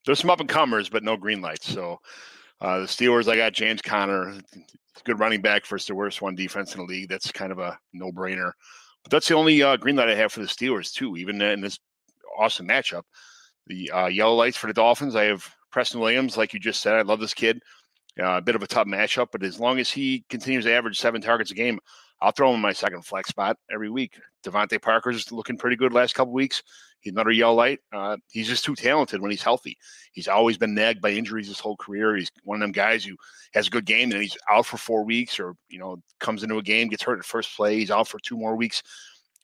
There's 0.06 0.20
some 0.20 0.30
up 0.30 0.40
and 0.40 0.48
comers, 0.48 0.88
but 0.88 1.02
no 1.02 1.16
green 1.16 1.40
lights. 1.40 1.68
So 1.68 2.00
uh, 2.60 2.80
the 2.80 2.86
Steelers, 2.86 3.28
I 3.28 3.36
got 3.36 3.52
James 3.52 3.82
Conner, 3.82 4.38
good 5.04 5.18
running 5.18 5.40
back 5.40 5.66
versus 5.66 5.86
the 5.86 5.94
worst 5.94 6.22
one 6.22 6.34
defense 6.34 6.74
in 6.74 6.80
the 6.80 6.86
league. 6.86 7.08
That's 7.08 7.32
kind 7.32 7.52
of 7.52 7.58
a 7.58 7.78
no 7.92 8.10
brainer. 8.10 8.52
But 9.02 9.12
that's 9.12 9.28
the 9.28 9.34
only 9.34 9.62
uh, 9.62 9.76
green 9.76 9.96
light 9.96 10.08
I 10.08 10.14
have 10.14 10.32
for 10.32 10.40
the 10.40 10.46
Steelers 10.46 10.92
too. 10.92 11.16
Even 11.16 11.40
in 11.40 11.60
this 11.60 11.78
awesome 12.38 12.68
matchup, 12.68 13.02
the 13.66 13.90
uh, 13.90 14.06
yellow 14.06 14.34
lights 14.34 14.56
for 14.56 14.66
the 14.66 14.74
Dolphins. 14.74 15.16
I 15.16 15.24
have 15.24 15.48
Preston 15.70 16.00
Williams, 16.00 16.36
like 16.36 16.52
you 16.52 16.60
just 16.60 16.82
said. 16.82 16.94
I 16.94 17.02
love 17.02 17.20
this 17.20 17.34
kid. 17.34 17.62
Uh, 18.20 18.36
a 18.36 18.42
bit 18.42 18.54
of 18.54 18.62
a 18.62 18.66
tough 18.66 18.86
matchup, 18.86 19.28
but 19.32 19.42
as 19.42 19.58
long 19.58 19.78
as 19.78 19.90
he 19.90 20.24
continues 20.28 20.64
to 20.64 20.72
average 20.72 20.98
seven 20.98 21.20
targets 21.20 21.50
a 21.50 21.54
game, 21.54 21.78
I'll 22.20 22.32
throw 22.32 22.50
him 22.50 22.56
in 22.56 22.60
my 22.60 22.72
second 22.72 23.02
flex 23.04 23.30
spot 23.30 23.56
every 23.72 23.88
week. 23.88 24.18
DeVante 24.44 24.80
Parker's 24.80 25.32
looking 25.32 25.56
pretty 25.56 25.76
good 25.76 25.92
last 25.92 26.14
couple 26.14 26.32
weeks. 26.34 26.62
He's 27.00 27.12
another 27.12 27.30
yellow 27.30 27.54
light. 27.54 27.80
Uh, 27.92 28.18
he's 28.30 28.46
just 28.48 28.64
too 28.64 28.74
talented 28.74 29.22
when 29.22 29.30
he's 29.30 29.42
healthy. 29.42 29.78
He's 30.12 30.28
always 30.28 30.58
been 30.58 30.74
nagged 30.74 31.00
by 31.00 31.12
injuries 31.12 31.48
his 31.48 31.58
whole 31.58 31.76
career. 31.76 32.14
He's 32.16 32.30
one 32.44 32.56
of 32.56 32.60
them 32.60 32.72
guys 32.72 33.04
who 33.04 33.16
has 33.54 33.68
a 33.68 33.70
good 33.70 33.86
game 33.86 34.12
and 34.12 34.20
he's 34.20 34.36
out 34.50 34.66
for 34.66 34.76
four 34.76 35.02
weeks, 35.04 35.40
or 35.40 35.54
you 35.68 35.78
know, 35.78 35.96
comes 36.18 36.42
into 36.42 36.58
a 36.58 36.62
game, 36.62 36.88
gets 36.88 37.02
hurt 37.02 37.18
at 37.18 37.24
first 37.24 37.56
play, 37.56 37.78
he's 37.78 37.90
out 37.90 38.08
for 38.08 38.18
two 38.18 38.36
more 38.36 38.54
weeks, 38.54 38.82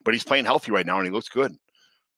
but 0.04 0.12
he's 0.12 0.24
playing 0.24 0.44
healthy 0.44 0.70
right 0.70 0.86
now 0.86 0.98
and 0.98 1.06
he 1.06 1.12
looks 1.12 1.30
good. 1.30 1.52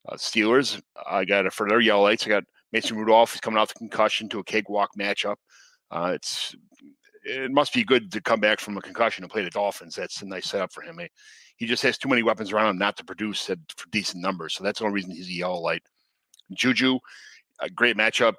Uh, 0.09 0.16
Steelers, 0.16 0.80
I 1.09 1.24
got 1.24 1.46
a, 1.46 1.50
for 1.50 1.68
their 1.68 1.80
yellow 1.80 2.02
lights. 2.02 2.26
I 2.26 2.30
got 2.30 2.44
Mason 2.72 2.96
Rudolph. 2.96 3.32
He's 3.32 3.40
coming 3.40 3.59
off 3.59 3.68
the 3.68 3.78
concussion 3.78 4.28
to 4.30 4.40
a 4.40 4.44
cakewalk 4.44 4.90
matchup. 4.98 5.36
Uh, 5.91 6.12
it's 6.14 6.55
it 7.24 7.51
must 7.51 7.74
be 7.74 7.84
good 7.84 8.11
to 8.12 8.20
come 8.20 8.41
back 8.41 8.61
from 8.61 8.76
a 8.76 8.80
concussion 8.80 9.24
and 9.24 9.30
play 9.30 9.45
the 9.45 9.51
Dolphins. 9.51 9.95
That's 9.95 10.22
a 10.22 10.26
nice 10.26 10.47
setup 10.47 10.72
for 10.72 10.82
him. 10.82 10.99
He 11.57 11.66
just 11.66 11.82
has 11.82 11.99
too 11.99 12.09
many 12.09 12.22
weapons 12.22 12.53
around 12.53 12.70
him 12.70 12.78
not 12.78 12.97
to 12.99 13.05
produce 13.05 13.47
for 13.47 13.89
decent 13.91 14.22
numbers. 14.22 14.55
So 14.55 14.64
that's 14.64 14.78
the 14.78 14.86
only 14.86 14.95
reason 14.95 15.11
he's 15.11 15.28
a 15.28 15.32
yellow 15.32 15.61
light. 15.61 15.82
Juju, 16.53 16.99
a 17.61 17.68
great 17.68 17.97
matchup. 17.97 18.34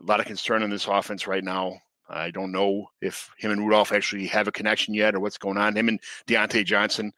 A 0.00 0.04
lot 0.04 0.20
of 0.20 0.26
concern 0.26 0.62
in 0.62 0.70
this 0.70 0.86
offense 0.86 1.26
right 1.26 1.42
now. 1.42 1.76
I 2.08 2.30
don't 2.30 2.52
know 2.52 2.86
if 3.00 3.30
him 3.38 3.52
and 3.52 3.62
Rudolph 3.62 3.92
actually 3.92 4.26
have 4.26 4.48
a 4.48 4.52
connection 4.52 4.94
yet 4.94 5.14
or 5.14 5.20
what's 5.20 5.38
going 5.38 5.58
on. 5.58 5.76
Him 5.76 5.88
and 5.88 6.00
Diontae 6.26 6.64
Johnson. 6.64 7.12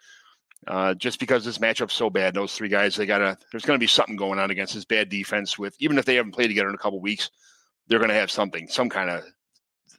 Uh, 0.68 0.94
just 0.94 1.18
because 1.18 1.44
this 1.44 1.58
matchup's 1.58 1.94
so 1.94 2.08
bad, 2.08 2.34
those 2.34 2.54
three 2.54 2.68
guys, 2.68 2.94
they 2.94 3.04
gotta. 3.04 3.36
There's 3.50 3.64
going 3.64 3.76
to 3.76 3.82
be 3.82 3.88
something 3.88 4.14
going 4.14 4.38
on 4.38 4.52
against 4.52 4.74
this 4.74 4.84
bad 4.84 5.08
defense. 5.08 5.58
With 5.58 5.74
even 5.80 5.98
if 5.98 6.04
they 6.04 6.14
haven't 6.14 6.32
played 6.32 6.48
together 6.48 6.68
in 6.68 6.74
a 6.74 6.78
couple 6.78 7.00
weeks, 7.00 7.30
they're 7.88 7.98
going 7.98 8.10
to 8.10 8.14
have 8.14 8.30
something, 8.30 8.68
some 8.68 8.88
kind 8.88 9.10
of. 9.10 9.24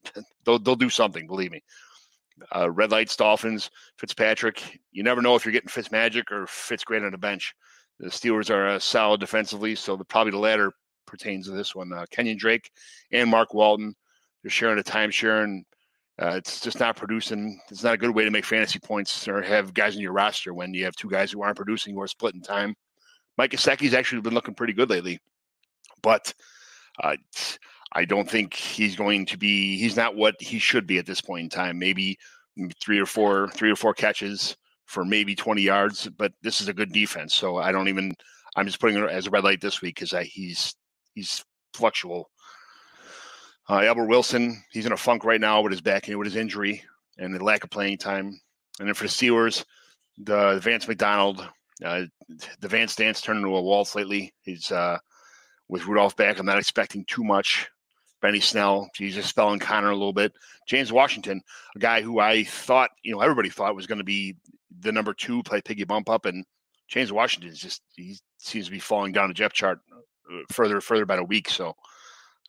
They'll 0.45 0.59
they'll 0.59 0.75
do 0.75 0.89
something. 0.89 1.25
Believe 1.25 1.51
me. 1.51 1.63
Uh, 2.53 2.69
red 2.69 2.91
lights, 2.91 3.15
Dolphins, 3.15 3.69
Fitzpatrick. 3.97 4.79
You 4.91 5.03
never 5.03 5.21
know 5.21 5.35
if 5.35 5.45
you're 5.45 5.53
getting 5.53 5.69
Fitz 5.69 5.91
magic 5.91 6.31
or 6.31 6.47
Fitz 6.47 6.83
great 6.83 7.03
on 7.03 7.11
the 7.11 7.17
bench. 7.17 7.53
The 7.99 8.07
Steelers 8.07 8.49
are 8.49 8.67
uh, 8.67 8.79
solid 8.79 9.19
defensively, 9.19 9.75
so 9.75 9.95
the, 9.95 10.03
probably 10.03 10.31
the 10.31 10.39
latter 10.39 10.73
pertains 11.05 11.45
to 11.45 11.51
this 11.51 11.75
one. 11.75 11.93
Uh, 11.93 12.05
Kenyan 12.11 12.37
Drake 12.37 12.71
and 13.11 13.29
Mark 13.29 13.53
Walton, 13.53 13.95
they're 14.41 14.49
sharing 14.51 14.79
a 14.79 14.83
timeshare, 14.83 15.43
and 15.43 15.63
uh, 16.21 16.31
it's 16.35 16.59
just 16.59 16.79
not 16.79 16.95
producing. 16.95 17.59
It's 17.69 17.83
not 17.83 17.93
a 17.93 17.97
good 17.97 18.13
way 18.13 18.25
to 18.25 18.31
make 18.31 18.45
fantasy 18.45 18.79
points 18.79 19.27
or 19.27 19.41
have 19.41 19.73
guys 19.73 19.95
in 19.95 20.01
your 20.01 20.11
roster 20.11 20.53
when 20.53 20.73
you 20.73 20.85
have 20.85 20.95
two 20.95 21.09
guys 21.09 21.31
who 21.31 21.43
aren't 21.43 21.57
producing 21.57 21.97
are 21.97 22.07
splitting 22.07 22.41
time. 22.41 22.75
Mike 23.37 23.51
Gesicki's 23.51 23.93
actually 23.93 24.21
been 24.21 24.33
looking 24.33 24.53
pretty 24.53 24.73
good 24.73 24.89
lately, 24.89 25.19
but 26.01 26.33
uh, 27.01 27.15
I 27.93 28.05
don't 28.05 28.29
think 28.29 28.53
he's 28.53 28.95
going 28.95 29.25
to 29.27 29.37
be. 29.37 29.77
He's 29.77 29.95
not 29.95 30.15
what 30.15 30.35
he 30.39 30.59
should 30.59 30.87
be 30.87 30.97
at 30.97 31.05
this 31.05 31.21
point 31.21 31.43
in 31.43 31.49
time. 31.49 31.77
Maybe 31.77 32.17
three 32.81 32.99
or 32.99 33.05
four, 33.05 33.49
three 33.49 33.71
or 33.71 33.75
four 33.75 33.93
catches 33.93 34.57
for 34.85 35.05
maybe 35.05 35.35
20 35.35 35.61
yards, 35.61 36.07
but 36.17 36.33
this 36.41 36.61
is 36.61 36.67
a 36.67 36.73
good 36.73 36.91
defense. 36.91 37.33
So 37.33 37.57
I 37.57 37.71
don't 37.71 37.87
even. 37.87 38.13
I'm 38.55 38.67
just 38.67 38.79
putting 38.79 38.97
it 38.97 39.09
as 39.09 39.27
a 39.27 39.31
red 39.31 39.43
light 39.43 39.61
this 39.61 39.81
week 39.81 39.95
because 39.95 40.11
he's 40.27 40.75
he's 41.15 41.43
fluctual. 41.73 42.29
Uh, 43.69 43.81
Albert 43.81 44.07
Wilson, 44.07 44.61
he's 44.71 44.85
in 44.85 44.91
a 44.91 44.97
funk 44.97 45.23
right 45.23 45.39
now 45.39 45.61
with 45.61 45.71
his 45.71 45.81
back 45.81 46.07
with 46.07 46.25
his 46.25 46.35
injury 46.35 46.83
and 47.17 47.33
the 47.33 47.43
lack 47.43 47.63
of 47.63 47.69
playing 47.69 47.97
time. 47.97 48.39
And 48.79 48.87
then 48.87 48.93
for 48.93 49.03
the 49.03 49.09
Steelers, 49.09 49.63
the 50.17 50.59
Vance 50.59 50.87
McDonald, 50.87 51.47
uh, 51.83 52.03
the 52.59 52.67
Vance 52.67 52.95
dance 52.95 53.21
turned 53.21 53.37
into 53.37 53.55
a 53.55 53.61
waltz 53.61 53.95
lately. 53.95 54.33
He's 54.41 54.71
uh, 54.71 54.97
with 55.69 55.85
Rudolph 55.85 56.15
back. 56.15 56.39
I'm 56.39 56.45
not 56.45 56.59
expecting 56.59 57.05
too 57.05 57.23
much. 57.23 57.67
Benny 58.23 58.39
Snell, 58.39 58.89
Jesus 58.95 59.27
spelling 59.27 59.59
Conner 59.59 59.89
a 59.89 59.95
little 59.95 60.13
bit. 60.13 60.31
James 60.65 60.93
Washington, 60.93 61.41
a 61.75 61.79
guy 61.79 62.01
who 62.01 62.19
I 62.19 62.45
thought, 62.45 62.89
you 63.03 63.11
know, 63.11 63.19
everybody 63.19 63.49
thought 63.49 63.75
was 63.75 63.85
going 63.85 63.97
to 63.97 64.05
be 64.05 64.37
the 64.79 64.93
number 64.93 65.13
two, 65.13 65.43
play 65.43 65.59
piggy 65.59 65.83
bump 65.83 66.09
up, 66.09 66.25
and 66.25 66.45
James 66.87 67.11
Washington 67.11 67.51
is 67.51 67.59
just 67.59 67.81
he 67.97 68.17
seems 68.37 68.65
to 68.65 68.71
be 68.71 68.79
falling 68.79 69.11
down 69.11 69.27
the 69.27 69.33
depth 69.33 69.55
chart 69.55 69.81
uh, 70.31 70.39
further 70.49 70.79
further 70.79 71.03
about 71.03 71.19
a 71.19 71.23
week. 71.25 71.49
So 71.49 71.75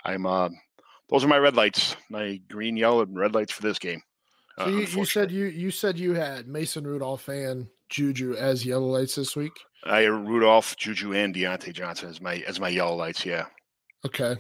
I'm 0.05 0.27
uh, 0.27 0.51
those 1.09 1.25
are 1.25 1.29
my 1.29 1.39
red 1.39 1.57
lights, 1.57 1.97
my 2.09 2.41
green, 2.49 2.77
yellow, 2.77 3.03
and 3.03 3.19
red 3.19 3.35
lights 3.35 3.53
for 3.53 3.63
this 3.63 3.81
game. 3.81 4.01
Uh, 4.57 4.67
so 4.67 4.71
you, 4.71 4.87
you 4.87 5.05
said 5.05 5.33
you 5.33 5.47
you 5.47 5.73
said 5.73 5.99
you 5.99 6.15
had 6.15 6.47
Mason 6.47 6.87
Rudolph 6.87 7.27
and 7.27 7.67
Juju 7.89 8.37
as 8.37 8.65
yellow 8.65 8.87
lights 8.87 9.17
this 9.17 9.35
week. 9.35 9.53
I 9.83 10.05
Rudolph, 10.05 10.77
Juju, 10.77 11.15
and 11.15 11.35
Diontae 11.35 11.73
Johnson 11.73 12.11
as 12.11 12.21
my 12.21 12.45
as 12.47 12.61
my 12.61 12.69
yellow 12.69 12.95
lights. 12.95 13.27
Yeah. 13.27 13.47
Okay. 14.05 14.37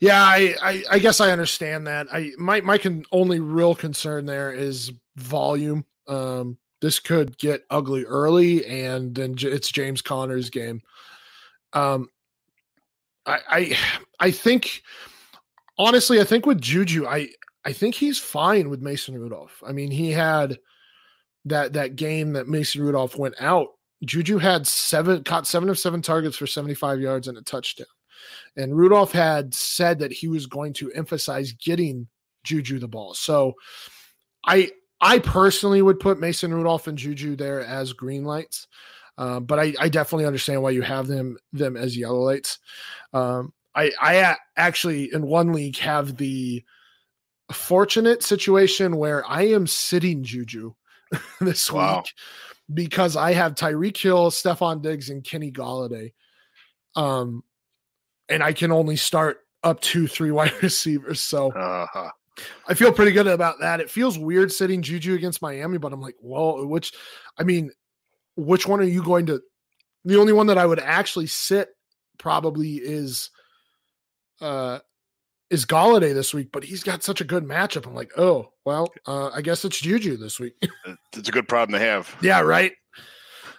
Yeah, 0.00 0.22
I, 0.22 0.54
I, 0.62 0.84
I 0.92 0.98
guess 0.98 1.20
I 1.20 1.30
understand 1.30 1.86
that. 1.86 2.08
I 2.12 2.32
my 2.38 2.60
my 2.60 2.80
only 3.12 3.40
real 3.40 3.74
concern 3.74 4.26
there 4.26 4.52
is 4.52 4.90
volume. 5.16 5.84
Um, 6.08 6.58
this 6.80 6.98
could 6.98 7.38
get 7.38 7.64
ugly 7.70 8.04
early, 8.04 8.66
and 8.66 9.14
then 9.14 9.36
it's 9.38 9.70
James 9.70 10.02
Conner's 10.02 10.50
game. 10.50 10.82
Um, 11.72 12.08
I 13.26 13.38
I 13.48 13.78
I 14.18 14.30
think 14.32 14.82
honestly, 15.78 16.20
I 16.20 16.24
think 16.24 16.46
with 16.46 16.60
Juju, 16.60 17.06
I 17.06 17.28
I 17.64 17.72
think 17.72 17.94
he's 17.94 18.18
fine 18.18 18.70
with 18.70 18.82
Mason 18.82 19.16
Rudolph. 19.16 19.62
I 19.64 19.72
mean, 19.72 19.90
he 19.90 20.10
had 20.10 20.58
that 21.44 21.74
that 21.74 21.96
game 21.96 22.32
that 22.32 22.48
Mason 22.48 22.82
Rudolph 22.82 23.16
went 23.16 23.36
out. 23.40 23.68
Juju 24.04 24.38
had 24.38 24.66
seven 24.66 25.22
caught 25.22 25.46
seven 25.46 25.68
of 25.68 25.78
seven 25.78 26.02
targets 26.02 26.36
for 26.36 26.46
75 26.46 27.00
yards 27.00 27.28
and 27.28 27.38
a 27.38 27.42
touchdown. 27.42 27.86
And 28.56 28.76
Rudolph 28.76 29.12
had 29.12 29.54
said 29.54 29.98
that 30.00 30.12
he 30.12 30.28
was 30.28 30.46
going 30.46 30.72
to 30.74 30.92
emphasize 30.92 31.52
getting 31.52 32.08
Juju 32.44 32.78
the 32.78 32.88
ball. 32.88 33.14
So 33.14 33.54
I 34.46 34.70
I 35.00 35.18
personally 35.18 35.82
would 35.82 36.00
put 36.00 36.20
Mason 36.20 36.54
Rudolph 36.54 36.86
and 36.86 36.98
Juju 36.98 37.36
there 37.36 37.60
as 37.60 37.92
green 37.92 38.24
lights. 38.24 38.68
Uh, 39.18 39.40
but 39.40 39.58
I, 39.58 39.74
I, 39.78 39.88
definitely 39.90 40.24
understand 40.24 40.62
why 40.62 40.70
you 40.70 40.80
have 40.80 41.06
them 41.06 41.36
them 41.52 41.76
as 41.76 41.96
yellow 41.98 42.20
lights. 42.20 42.58
Um, 43.12 43.52
I 43.74 43.92
I 44.00 44.36
actually 44.56 45.12
in 45.12 45.26
one 45.26 45.52
league 45.52 45.76
have 45.78 46.16
the 46.16 46.64
fortunate 47.52 48.22
situation 48.22 48.96
where 48.96 49.28
I 49.28 49.42
am 49.48 49.66
sitting 49.66 50.24
Juju 50.24 50.74
this 51.40 51.70
wow. 51.70 51.98
week 51.98 52.12
because 52.72 53.16
I 53.16 53.32
have 53.32 53.54
Tyreek 53.54 53.96
Hill, 53.96 54.30
Stefon 54.30 54.82
Diggs, 54.82 55.10
and 55.10 55.22
Kenny 55.22 55.52
Golladay. 55.52 56.12
Um, 56.96 57.44
and 58.28 58.42
I 58.42 58.52
can 58.52 58.72
only 58.72 58.96
start 58.96 59.38
up 59.62 59.80
to 59.80 60.06
three 60.06 60.30
wide 60.32 60.62
receivers. 60.62 61.20
So 61.20 61.50
uh-huh. 61.52 62.10
I 62.66 62.74
feel 62.74 62.92
pretty 62.92 63.12
good 63.12 63.26
about 63.26 63.60
that. 63.60 63.80
It 63.80 63.90
feels 63.90 64.18
weird 64.18 64.52
sitting 64.52 64.82
Juju 64.82 65.14
against 65.14 65.42
Miami, 65.42 65.78
but 65.78 65.92
I'm 65.92 66.00
like, 66.00 66.16
well, 66.20 66.66
which, 66.66 66.92
I 67.38 67.44
mean, 67.44 67.70
which 68.36 68.66
one 68.66 68.80
are 68.80 68.84
you 68.84 69.02
going 69.02 69.26
to? 69.26 69.40
The 70.04 70.18
only 70.18 70.32
one 70.32 70.46
that 70.48 70.58
I 70.58 70.66
would 70.66 70.80
actually 70.80 71.26
sit 71.26 71.68
probably 72.18 72.76
is, 72.76 73.30
uh, 74.40 74.78
is 75.50 75.66
Golladay 75.66 76.14
this 76.14 76.32
week, 76.32 76.48
but 76.50 76.64
he's 76.64 76.82
got 76.82 77.04
such 77.04 77.20
a 77.20 77.24
good 77.24 77.44
matchup. 77.44 77.86
I'm 77.86 77.94
like, 77.94 78.10
oh, 78.16 78.48
well, 78.64 78.90
uh, 79.06 79.28
I 79.28 79.42
guess 79.42 79.64
it's 79.64 79.78
Juju 79.78 80.16
this 80.16 80.40
week. 80.40 80.54
it's 81.16 81.28
a 81.28 81.32
good 81.32 81.46
problem 81.46 81.78
to 81.78 81.84
have. 81.84 82.16
Yeah, 82.22 82.40
right. 82.40 82.72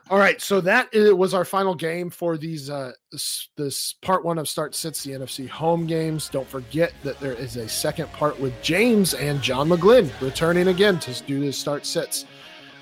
All 0.09 0.19
right, 0.19 0.41
so 0.41 0.59
that 0.61 0.89
was 0.93 1.33
our 1.33 1.45
final 1.45 1.73
game 1.73 2.09
for 2.09 2.37
these 2.37 2.69
uh, 2.69 2.91
this, 3.11 3.49
this 3.55 3.93
part 4.01 4.25
one 4.25 4.37
of 4.37 4.49
Start 4.49 4.75
Sits 4.75 5.01
the 5.03 5.11
NFC 5.11 5.47
home 5.47 5.87
games. 5.87 6.27
Don't 6.27 6.47
forget 6.47 6.93
that 7.03 7.19
there 7.21 7.33
is 7.33 7.55
a 7.55 7.69
second 7.69 8.11
part 8.11 8.37
with 8.39 8.53
James 8.61 9.13
and 9.13 9.41
John 9.41 9.69
McGlynn 9.69 10.11
returning 10.19 10.67
again 10.67 10.99
to 10.99 11.23
do 11.23 11.39
the 11.39 11.53
Start 11.53 11.85
Sits. 11.85 12.25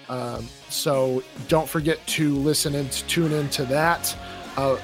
Um, 0.10 0.50
so 0.70 1.24
don't 1.48 1.70
forget 1.70 2.06
to 2.08 2.36
listen 2.36 2.74
and 2.74 2.92
tune 2.92 3.32
into 3.34 3.66
that. 3.66 4.16
Uh, 4.58 4.78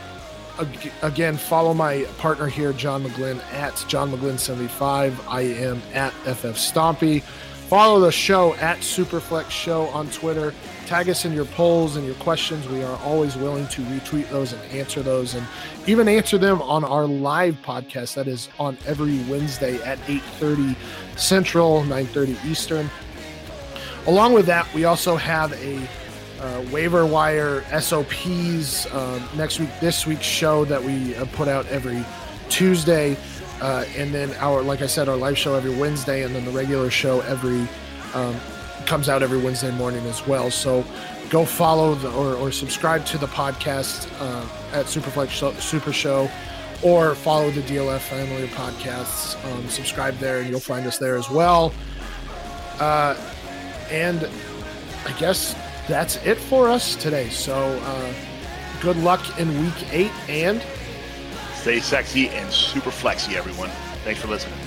again, 1.01 1.37
follow 1.37 1.73
my 1.73 2.03
partner 2.17 2.47
here, 2.47 2.71
John 2.71 3.03
McGlynn, 3.03 3.43
at 3.53 3.83
John 3.87 4.11
McGlynn75. 4.11 5.15
I 5.27 5.41
am 5.41 5.81
at 5.93 6.13
FF 6.13 6.55
Stompy. 6.55 7.23
Follow 7.67 7.99
the 7.99 8.11
show 8.11 8.53
at 8.55 8.79
Superflex 8.79 9.49
Show 9.49 9.87
on 9.87 10.09
Twitter 10.09 10.53
tag 10.87 11.09
us 11.09 11.25
in 11.25 11.33
your 11.33 11.45
polls 11.45 11.97
and 11.97 12.05
your 12.05 12.15
questions. 12.15 12.65
We 12.69 12.81
are 12.81 12.97
always 12.99 13.35
willing 13.35 13.67
to 13.67 13.81
retweet 13.81 14.29
those 14.29 14.53
and 14.53 14.71
answer 14.71 15.01
those 15.01 15.35
and 15.35 15.45
even 15.85 16.07
answer 16.07 16.37
them 16.37 16.61
on 16.61 16.85
our 16.85 17.05
live 17.05 17.57
podcast 17.61 18.15
that 18.15 18.25
is 18.25 18.47
on 18.57 18.77
every 18.85 19.19
Wednesday 19.25 19.81
at 19.83 19.99
8:30 20.07 20.77
Central, 21.17 21.83
9:30 21.83 22.37
Eastern. 22.45 22.89
Along 24.05 24.31
with 24.31 24.45
that, 24.45 24.73
we 24.73 24.85
also 24.85 25.17
have 25.17 25.51
a 25.61 25.77
uh, 26.41 26.61
waiver 26.71 27.05
wire 27.05 27.63
SOPs 27.81 28.85
uh, 28.85 29.27
next 29.35 29.59
week. 29.59 29.69
This 29.81 30.07
week's 30.07 30.23
show 30.25 30.63
that 30.65 30.81
we 30.81 31.15
uh, 31.15 31.25
put 31.33 31.49
out 31.49 31.65
every 31.67 32.05
Tuesday, 32.47 33.17
uh, 33.61 33.85
and 33.95 34.13
then 34.13 34.33
our, 34.35 34.61
like 34.61 34.81
I 34.81 34.87
said, 34.87 35.09
our 35.09 35.17
live 35.17 35.37
show 35.37 35.55
every 35.55 35.75
Wednesday, 35.75 36.23
and 36.23 36.35
then 36.35 36.45
the 36.45 36.51
regular 36.51 36.89
show 36.89 37.21
every 37.21 37.67
um, 38.13 38.35
comes 38.85 39.09
out 39.09 39.21
every 39.21 39.39
Wednesday 39.39 39.71
morning 39.71 40.05
as 40.05 40.25
well. 40.25 40.49
So 40.49 40.85
go 41.29 41.45
follow 41.45 41.95
the, 41.95 42.11
or, 42.13 42.35
or 42.35 42.51
subscribe 42.51 43.05
to 43.07 43.17
the 43.17 43.27
podcast 43.27 44.09
uh, 44.19 44.77
at 44.77 44.85
Superflex 44.85 45.61
Super 45.61 45.91
Show 45.91 46.29
or 46.83 47.15
follow 47.15 47.49
the 47.51 47.61
DLF 47.61 47.99
family 47.99 48.43
of 48.43 48.49
podcasts. 48.51 49.43
Um, 49.51 49.67
subscribe 49.67 50.15
there 50.17 50.39
and 50.39 50.49
you'll 50.49 50.59
find 50.59 50.85
us 50.85 50.97
there 50.97 51.17
as 51.17 51.29
well. 51.29 51.73
Uh, 52.79 53.15
and 53.89 54.29
I 55.05 55.11
guess 55.19 55.55
that's 55.87 56.17
it 56.17 56.37
for 56.37 56.69
us 56.69 56.95
today. 56.95 57.29
So 57.29 57.55
uh, 57.55 58.13
good 58.81 58.97
luck 58.97 59.39
in 59.39 59.61
week 59.61 59.93
eight 59.93 60.11
and 60.29 60.63
stay 61.57 61.79
sexy 61.79 62.29
and 62.29 62.51
super 62.51 62.91
flexy, 62.91 63.35
everyone. 63.35 63.69
Thanks 64.03 64.21
for 64.21 64.27
listening. 64.27 64.66